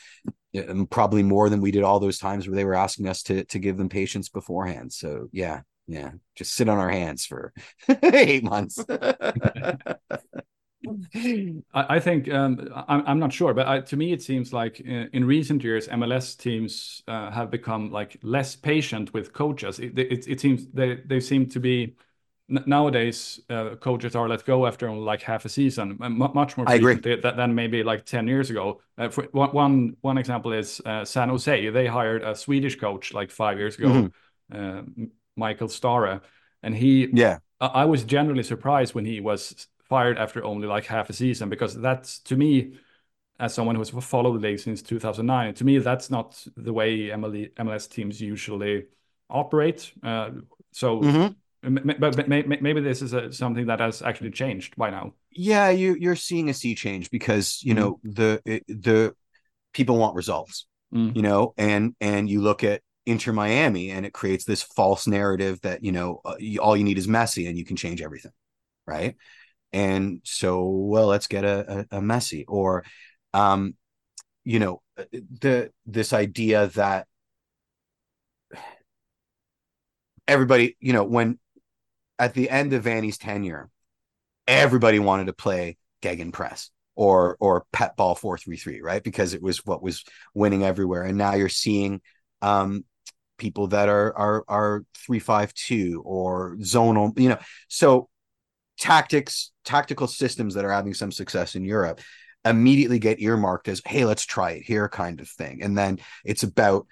um, 0.69 0.87
probably 0.87 1.23
more 1.23 1.49
than 1.49 1.61
we 1.61 1.71
did 1.71 1.83
all 1.83 1.99
those 1.99 2.17
times 2.17 2.47
where 2.47 2.55
they 2.55 2.65
were 2.65 2.75
asking 2.75 3.07
us 3.07 3.23
to 3.23 3.43
to 3.45 3.59
give 3.59 3.77
them 3.77 3.89
patience 3.89 4.29
beforehand. 4.29 4.93
So 4.93 5.29
yeah, 5.31 5.61
yeah, 5.87 6.11
just 6.35 6.53
sit 6.53 6.69
on 6.69 6.77
our 6.77 6.89
hands 6.89 7.25
for 7.25 7.53
eight 8.03 8.43
months. 8.43 8.83
I, 11.73 11.99
think 11.99 12.31
um, 12.31 12.69
I'm, 12.87 13.03
I'm 13.07 13.19
not 13.19 13.33
sure, 13.33 13.53
but 13.53 13.67
I, 13.67 13.81
to 13.81 13.97
me 13.97 14.13
it 14.13 14.21
seems 14.21 14.53
like 14.53 14.79
in, 14.79 15.09
in 15.13 15.25
recent 15.25 15.63
years 15.63 15.87
MLS 15.87 16.37
teams 16.37 17.01
uh, 17.07 17.31
have 17.31 17.49
become 17.49 17.91
like 17.91 18.17
less 18.21 18.55
patient 18.55 19.13
with 19.13 19.33
coaches. 19.33 19.79
It, 19.79 19.97
it, 19.97 20.27
it 20.27 20.39
seems 20.39 20.67
they 20.67 21.01
they 21.05 21.19
seem 21.19 21.47
to 21.49 21.59
be 21.59 21.95
nowadays 22.47 23.39
uh, 23.49 23.75
coaches 23.75 24.15
are 24.15 24.29
let 24.29 24.45
go 24.45 24.67
after 24.67 24.87
only 24.87 25.03
like 25.03 25.21
half 25.21 25.45
a 25.45 25.49
season, 25.49 25.97
much 25.99 26.57
more 26.57 26.65
frequently 26.65 27.15
than 27.15 27.55
maybe 27.55 27.83
like 27.83 28.05
ten 28.05 28.27
years 28.27 28.49
ago. 28.49 28.81
Uh, 28.97 29.09
for, 29.09 29.23
one 29.31 29.95
one 30.01 30.17
example 30.17 30.53
is 30.53 30.81
uh, 30.85 31.03
San 31.03 31.29
Jose. 31.29 31.69
They 31.69 31.87
hired 31.87 32.23
a 32.23 32.35
Swedish 32.35 32.77
coach 32.77 33.13
like 33.13 33.31
five 33.31 33.57
years 33.57 33.75
ago, 33.75 33.87
mm-hmm. 33.87 34.07
Uh, 34.51 34.81
Mikael 35.35 35.67
Stahre, 35.67 36.21
and 36.61 36.75
he. 36.75 37.07
Yeah. 37.11 37.39
I, 37.59 37.67
I 37.67 37.85
was 37.85 38.03
generally 38.03 38.43
surprised 38.43 38.93
when 38.93 39.05
he 39.05 39.21
was 39.21 39.67
fired 39.89 40.17
after 40.17 40.43
only 40.43 40.67
like 40.67 40.85
half 40.85 41.09
a 41.09 41.13
season 41.13 41.49
because 41.49 41.75
that's 41.75 42.19
to 42.19 42.35
me 42.35 42.73
as 43.39 43.53
someone 43.53 43.75
who's 43.75 43.89
followed 43.89 44.33
the 44.35 44.47
league 44.47 44.59
since 44.59 44.81
2009 44.81 45.53
to 45.53 45.63
me 45.63 45.77
that's 45.77 46.09
not 46.09 46.43
the 46.57 46.73
way 46.73 47.09
MLS 47.09 47.87
teams 47.87 48.19
usually 48.19 48.85
operate 49.29 49.91
uh, 50.01 50.31
so 50.71 51.01
mm-hmm 51.01 51.27
but 51.65 52.27
maybe 52.27 52.81
this 52.81 53.01
is 53.01 53.13
a, 53.13 53.31
something 53.31 53.67
that 53.67 53.79
has 53.79 54.01
actually 54.01 54.31
changed 54.31 54.75
by 54.75 54.89
now. 54.89 55.13
Yeah, 55.31 55.69
you 55.69 55.95
you're 55.99 56.15
seeing 56.15 56.49
a 56.49 56.53
sea 56.53 56.75
change 56.75 57.09
because 57.11 57.61
you 57.63 57.73
mm. 57.73 57.77
know 57.77 57.99
the 58.03 58.41
the 58.67 59.13
people 59.73 59.97
want 59.97 60.15
results, 60.15 60.67
mm. 60.93 61.15
you 61.15 61.21
know, 61.21 61.53
and 61.57 61.95
and 61.99 62.29
you 62.29 62.41
look 62.41 62.63
at 62.63 62.81
Inter 63.05 63.33
Miami 63.33 63.91
and 63.91 64.05
it 64.05 64.13
creates 64.13 64.45
this 64.45 64.63
false 64.63 65.07
narrative 65.07 65.59
that 65.61 65.83
you 65.83 65.91
know 65.91 66.21
uh, 66.25 66.35
all 66.61 66.77
you 66.77 66.83
need 66.83 66.97
is 66.97 67.07
Messi 67.07 67.47
and 67.47 67.57
you 67.57 67.65
can 67.65 67.75
change 67.75 68.01
everything, 68.01 68.31
right? 68.87 69.15
And 69.75 70.21
so, 70.23 70.63
well, 70.63 71.07
let's 71.07 71.27
get 71.27 71.43
a, 71.43 71.85
a, 71.91 71.97
a 71.97 72.01
Messi 72.01 72.45
or, 72.47 72.85
um, 73.33 73.75
you 74.45 74.59
know, 74.59 74.81
uh, 74.97 75.03
the 75.11 75.71
this 75.85 76.13
idea 76.13 76.67
that 76.67 77.07
everybody, 80.27 80.77
you 80.79 80.93
know, 80.93 81.03
when 81.03 81.39
at 82.17 82.33
the 82.33 82.49
end 82.49 82.73
of 82.73 82.83
Vanney's 82.83 83.17
tenure, 83.17 83.69
everybody 84.47 84.99
wanted 84.99 85.27
to 85.27 85.33
play 85.33 85.77
Gegenpress 86.01 86.69
or 86.95 87.35
or 87.39 87.65
Pep 87.71 87.97
ball 87.97 88.15
433 88.15 88.81
right? 88.81 89.03
Because 89.03 89.33
it 89.33 89.41
was 89.41 89.65
what 89.65 89.81
was 89.81 90.03
winning 90.33 90.63
everywhere. 90.63 91.03
And 91.03 91.17
now 91.17 91.33
you're 91.33 91.49
seeing 91.49 92.01
um 92.41 92.85
people 93.37 93.67
that 93.67 93.89
are 93.89 94.15
are 94.17 94.43
are 94.47 94.85
352 94.95 96.01
or 96.05 96.55
zonal 96.59 97.17
you 97.19 97.29
know. 97.29 97.39
So 97.67 98.09
tactics 98.77 99.51
tactical 99.63 100.07
systems 100.07 100.53
that 100.53 100.65
are 100.65 100.71
having 100.71 100.93
some 100.93 101.11
success 101.11 101.55
in 101.55 101.65
Europe 101.65 102.01
immediately 102.43 102.99
get 102.99 103.19
earmarked 103.19 103.67
as 103.67 103.81
hey 103.85 104.05
let's 104.05 104.25
try 104.25 104.51
it 104.51 104.63
here 104.63 104.87
kind 104.87 105.19
of 105.19 105.29
thing. 105.29 105.61
And 105.61 105.77
then 105.77 105.99
it's 106.23 106.43
about 106.43 106.87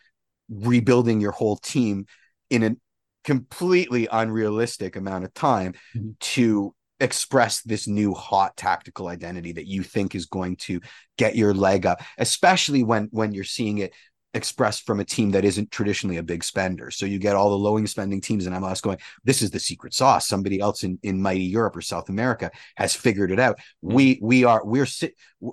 rebuilding 0.49 1.21
your 1.21 1.32
whole 1.32 1.57
team 1.57 2.07
in 2.49 2.63
an 2.63 2.80
completely 3.24 4.07
unrealistic 4.11 4.95
amount 4.95 5.24
of 5.26 5.34
time 5.34 5.74
mm-hmm. 5.95 6.11
to 6.19 6.74
express 6.99 7.61
this 7.63 7.88
new 7.88 8.13
hot 8.13 8.55
tactical 8.55 9.07
identity 9.07 9.51
that 9.51 9.67
you 9.67 9.84
think 9.84 10.15
is 10.15 10.26
going 10.28 10.55
to 10.55 10.80
get 11.17 11.36
your 11.36 11.53
leg 11.53 11.86
up 11.86 12.01
especially 12.17 12.84
when 12.84 13.09
when 13.11 13.34
you're 13.34 13.43
seeing 13.43 13.80
it 13.80 13.93
expressed 14.34 14.86
from 14.86 14.99
a 14.99 15.05
team 15.05 15.32
that 15.32 15.45
isn't 15.45 15.71
traditionally 15.71 16.17
a 16.17 16.24
big 16.24 16.43
spender. 16.43 16.89
So 16.89 17.05
you 17.05 17.19
get 17.19 17.36
all 17.36 17.51
the 17.51 17.57
low 17.57 17.84
spending 17.86 18.21
teams 18.21 18.47
in 18.47 18.53
MLS 18.53 18.82
going, 18.82 18.97
this 19.24 19.41
is 19.41 19.51
the 19.51 19.59
secret 19.59 19.93
sauce. 19.93 20.28
Somebody 20.28 20.59
else 20.59 20.84
in, 20.84 20.97
in 21.03 21.21
mighty 21.21 21.43
Europe 21.43 21.76
or 21.76 21.82
South 21.82 22.09
America 22.09 22.49
has 22.76 22.95
figured 22.95 23.32
it 23.32 23.39
out. 23.39 23.57
Mm-hmm. 23.57 23.93
We 23.93 24.19
we 24.21 24.43
are 24.43 24.65
we're 24.65 24.88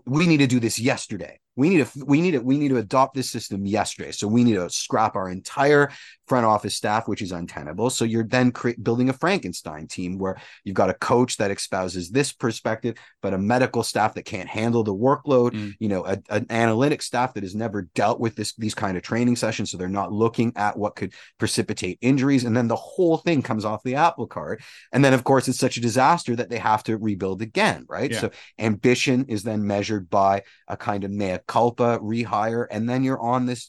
we 0.07 0.27
need 0.27 0.39
to 0.39 0.47
do 0.47 0.61
this 0.61 0.79
yesterday. 0.79 1.39
We 1.57 1.69
need 1.69 1.87
to 1.87 2.05
we 2.05 2.21
need 2.21 2.33
to 2.33 2.39
we 2.39 2.59
need 2.59 2.69
to 2.69 2.79
adopt 2.79 3.15
this 3.15 3.31
system 3.31 3.67
yesterday. 3.67 4.13
So 4.13 4.29
we 4.29 4.45
need 4.45 4.55
to 4.55 4.71
scrap 4.71 5.17
our 5.17 5.29
entire 5.29 5.91
front 6.27 6.47
office 6.47 6.77
staff, 6.77 7.09
which 7.09 7.23
is 7.23 7.33
untenable. 7.33 7.91
So 7.91 8.05
you're 8.05 8.25
then 8.25 8.53
cre- 8.53 8.71
building 8.81 9.09
a 9.09 9.13
Frankenstein 9.13 9.89
team 9.89 10.17
where 10.17 10.37
you've 10.63 10.77
got 10.77 10.89
a 10.89 10.95
coach 10.95 11.39
that 11.39 11.51
espouses 11.51 12.11
this 12.11 12.33
perspective, 12.33 12.97
but 13.21 13.35
a 13.35 13.39
medical 13.39 13.83
staff 13.83 14.15
that 14.15 14.23
can't 14.23 14.49
handle 14.49 14.85
the 14.85 14.95
workload. 14.95 15.51
Mm. 15.51 15.75
You 15.81 15.89
know, 15.89 16.07
a, 16.07 16.19
an 16.31 16.47
analytic 16.49 17.03
staff 17.03 17.35
that 17.35 17.43
has 17.43 17.57
never 17.57 17.83
dealt 17.97 18.21
with 18.21 18.37
this 18.37 18.55
these 18.55 18.77
kind 18.77 18.97
of 18.97 19.03
training 19.03 19.35
sessions, 19.35 19.73
so 19.73 19.77
they're 19.77 19.89
not 19.89 20.13
looking 20.13 20.53
at 20.55 20.79
what 20.79 20.95
could 20.95 21.15
precipitate 21.39 21.99
injuries, 22.01 22.45
and 22.45 22.57
then 22.57 22.69
the 22.69 22.77
whole 22.77 23.17
thing 23.17 23.43
comes 23.43 23.65
off 23.65 23.83
the 23.83 23.97
apple 23.97 24.29
cart. 24.29 24.63
And 24.93 25.05
then, 25.05 25.15
of 25.15 25.25
course, 25.25 25.49
it's 25.49 25.59
such 25.59 25.77
a 25.77 25.81
disaster 25.81 26.37
that 26.37 26.49
they 26.49 26.59
have 26.59 26.85
to 26.85 26.97
rebuild 26.97 27.43
again, 27.43 27.87
right? 27.89 28.13
Yeah. 28.13 28.21
So 28.21 28.31
ambition 28.59 29.25
is 29.27 29.43
then 29.43 29.67
measured 29.67 30.09
by 30.09 30.45
a 30.69 30.77
kind 30.77 31.03
of 31.03 31.11
mea 31.11 31.40
culpa 31.47 31.99
rehire, 31.99 32.67
and 32.71 32.89
then 32.89 33.05
you're 33.05 33.21
on 33.21 33.47
this 33.47 33.69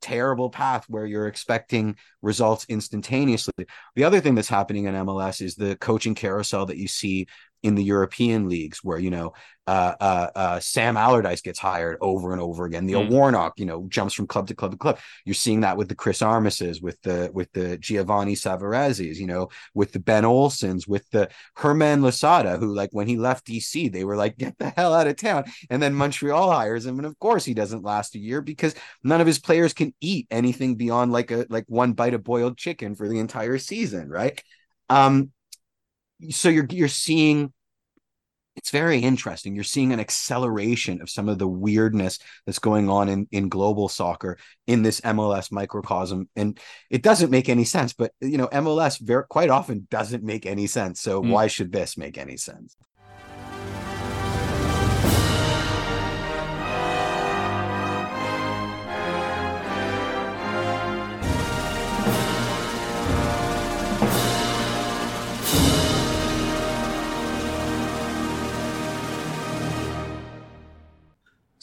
terrible 0.00 0.50
path 0.50 0.84
where 0.88 1.06
you're 1.06 1.26
expecting 1.26 1.96
results 2.22 2.66
instantaneously. 2.68 3.66
The 3.96 4.04
other 4.04 4.20
thing 4.20 4.34
that's 4.34 4.48
happening 4.48 4.84
in 4.84 4.94
MLS 4.94 5.42
is 5.42 5.54
the 5.54 5.76
coaching 5.76 6.14
carousel 6.14 6.66
that 6.66 6.76
you 6.78 6.88
see 6.88 7.26
in 7.62 7.74
the 7.74 7.84
European 7.84 8.48
leagues 8.48 8.82
where 8.82 8.98
you 8.98 9.10
know 9.10 9.32
uh, 9.68 9.94
uh, 10.00 10.30
uh, 10.34 10.60
Sam 10.60 10.96
Allardyce 10.96 11.42
gets 11.42 11.58
hired 11.58 11.98
over 12.00 12.32
and 12.32 12.40
over 12.40 12.64
again. 12.64 12.86
The 12.86 12.94
mm. 12.94 13.10
Warnock, 13.10 13.52
you 13.58 13.66
know, 13.66 13.86
jumps 13.90 14.14
from 14.14 14.26
club 14.26 14.46
to 14.46 14.54
club 14.54 14.70
to 14.70 14.78
club. 14.78 14.98
You're 15.26 15.34
seeing 15.34 15.60
that 15.60 15.76
with 15.76 15.90
the 15.90 15.94
Chris 15.94 16.20
Armases, 16.20 16.80
with 16.80 16.98
the 17.02 17.30
with 17.34 17.52
the 17.52 17.76
Giovanni 17.76 18.34
Savareses, 18.34 19.16
you 19.16 19.26
know, 19.26 19.50
with 19.74 19.92
the 19.92 19.98
Ben 19.98 20.24
Olsens, 20.24 20.88
with 20.88 21.06
the 21.10 21.28
Hernán 21.58 22.02
Losada, 22.02 22.56
who 22.56 22.74
like 22.74 22.88
when 22.92 23.06
he 23.06 23.18
left 23.18 23.46
DC, 23.46 23.92
they 23.92 24.04
were 24.04 24.16
like, 24.16 24.38
get 24.38 24.56
the 24.56 24.70
hell 24.70 24.94
out 24.94 25.06
of 25.06 25.16
town. 25.16 25.44
And 25.68 25.82
then 25.82 25.92
Montreal 25.92 26.50
hires 26.50 26.86
him, 26.86 26.98
and 26.98 27.04
of 27.04 27.18
course 27.18 27.44
he 27.44 27.52
doesn't 27.52 27.84
last 27.84 28.14
a 28.14 28.18
year 28.18 28.40
because 28.40 28.74
none 29.04 29.20
of 29.20 29.26
his 29.26 29.38
players 29.38 29.74
can 29.74 29.92
eat 30.00 30.28
anything 30.30 30.76
beyond 30.76 31.12
like 31.12 31.30
a 31.30 31.44
like 31.50 31.66
one 31.68 31.92
bite 31.92 32.14
of 32.14 32.24
boiled 32.24 32.56
chicken 32.56 32.94
for 32.94 33.06
the 33.06 33.18
entire 33.18 33.58
season, 33.58 34.08
right? 34.08 34.42
Um, 34.88 35.30
so 36.30 36.48
you're 36.48 36.66
you're 36.70 36.88
seeing 36.88 37.52
it's 38.58 38.70
very 38.70 38.98
interesting. 38.98 39.54
You're 39.54 39.62
seeing 39.62 39.92
an 39.92 40.00
acceleration 40.00 41.00
of 41.00 41.08
some 41.08 41.28
of 41.28 41.38
the 41.38 41.46
weirdness 41.46 42.18
that's 42.44 42.58
going 42.58 42.90
on 42.90 43.08
in, 43.08 43.28
in 43.30 43.48
global 43.48 43.88
soccer 43.88 44.36
in 44.66 44.82
this 44.82 45.00
MLS 45.02 45.52
microcosm. 45.52 46.28
And 46.34 46.58
it 46.90 47.02
doesn't 47.02 47.30
make 47.30 47.48
any 47.48 47.62
sense, 47.62 47.92
but 47.92 48.12
you 48.20 48.36
know, 48.36 48.48
MLS 48.48 49.00
very 49.00 49.22
quite 49.28 49.48
often 49.48 49.86
doesn't 49.90 50.24
make 50.24 50.44
any 50.44 50.66
sense. 50.66 51.00
So 51.00 51.22
mm. 51.22 51.30
why 51.30 51.46
should 51.46 51.70
this 51.70 51.96
make 51.96 52.18
any 52.18 52.36
sense? 52.36 52.76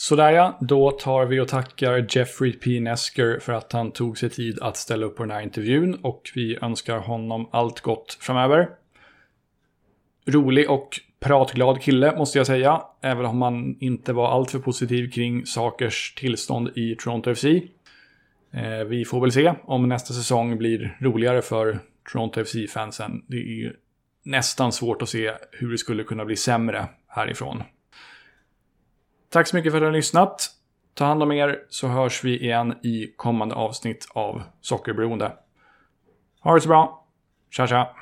Sådär 0.06 0.32
ja, 0.32 0.57
då 0.61 0.91
tar 0.91 1.26
vi 1.26 1.40
och 1.40 1.48
tackar 1.48 2.06
Jeffrey 2.10 2.53
P. 2.53 2.80
Nesker 2.80 3.40
för 3.40 3.53
att 3.53 3.72
han 3.72 3.91
tog 3.91 4.18
sig 4.18 4.30
tid 4.30 4.60
att 4.61 4.77
ställa 4.77 5.06
upp 5.06 5.18
på 5.18 5.23
den 5.23 5.32
här 5.32 5.41
intervjun 5.41 5.95
och 5.95 6.32
vi 6.36 6.57
önskar 6.61 6.98
honom 6.98 7.49
allt 7.52 7.82
gott 7.82 8.18
framöver. 8.22 8.69
Rolig 10.26 10.69
och 10.69 10.99
pratglad 11.19 11.82
kille 11.82 12.18
måste 12.18 12.38
jag 12.38 12.48
säga, 12.48 12.82
även 13.02 13.26
om 13.26 13.41
han 13.41 13.77
inte 13.80 14.14
var 14.14 14.32
alltför 14.32 14.60
positiv 14.60 15.11
kring 15.11 15.45
sakers 15.45 16.14
tillstånd 16.18 16.77
i 16.77 16.95
Toronto 16.95 17.36
FC. 17.36 17.45
Eh, 17.45 18.84
vi 18.88 19.06
får 19.06 19.22
väl 19.22 19.32
se 19.32 19.53
om 19.64 19.90
nästa 19.90 20.14
säsong 20.14 20.57
blir 20.57 20.98
roligare 21.02 21.41
för 21.41 21.80
Toronto 22.11 22.44
FC-fansen. 22.44 23.26
Det 23.27 23.38
är 23.38 23.56
ju 23.57 23.73
nästan 24.23 24.72
svårt 24.72 25.02
att 25.02 25.10
se 25.10 25.32
hur 25.52 25.72
det 25.72 25.77
skulle 25.77 26.03
kunna 26.03 26.26
bli 26.26 26.36
sämre 26.36 26.88
härifrån. 27.07 27.64
Tack 29.36 29.48
så 29.48 29.56
mycket 29.56 29.72
för 29.72 29.78
att 29.78 29.82
du 29.82 29.86
har 29.86 29.94
lyssnat. 29.94 30.49
Ta 30.94 31.06
hand 31.06 31.24
om 31.24 31.32
er 31.32 31.60
så 31.70 31.88
hörs 31.88 32.24
vi 32.24 32.44
igen 32.44 32.76
i 32.84 33.14
kommande 33.16 33.56
avsnitt 33.56 34.07
av 34.14 34.44
Sockerberoende. 34.62 35.32
Ha 36.41 36.56
det 36.56 36.62
så 36.62 36.68
bra. 36.68 37.06
Tja 37.49 37.68
tja. 37.68 37.95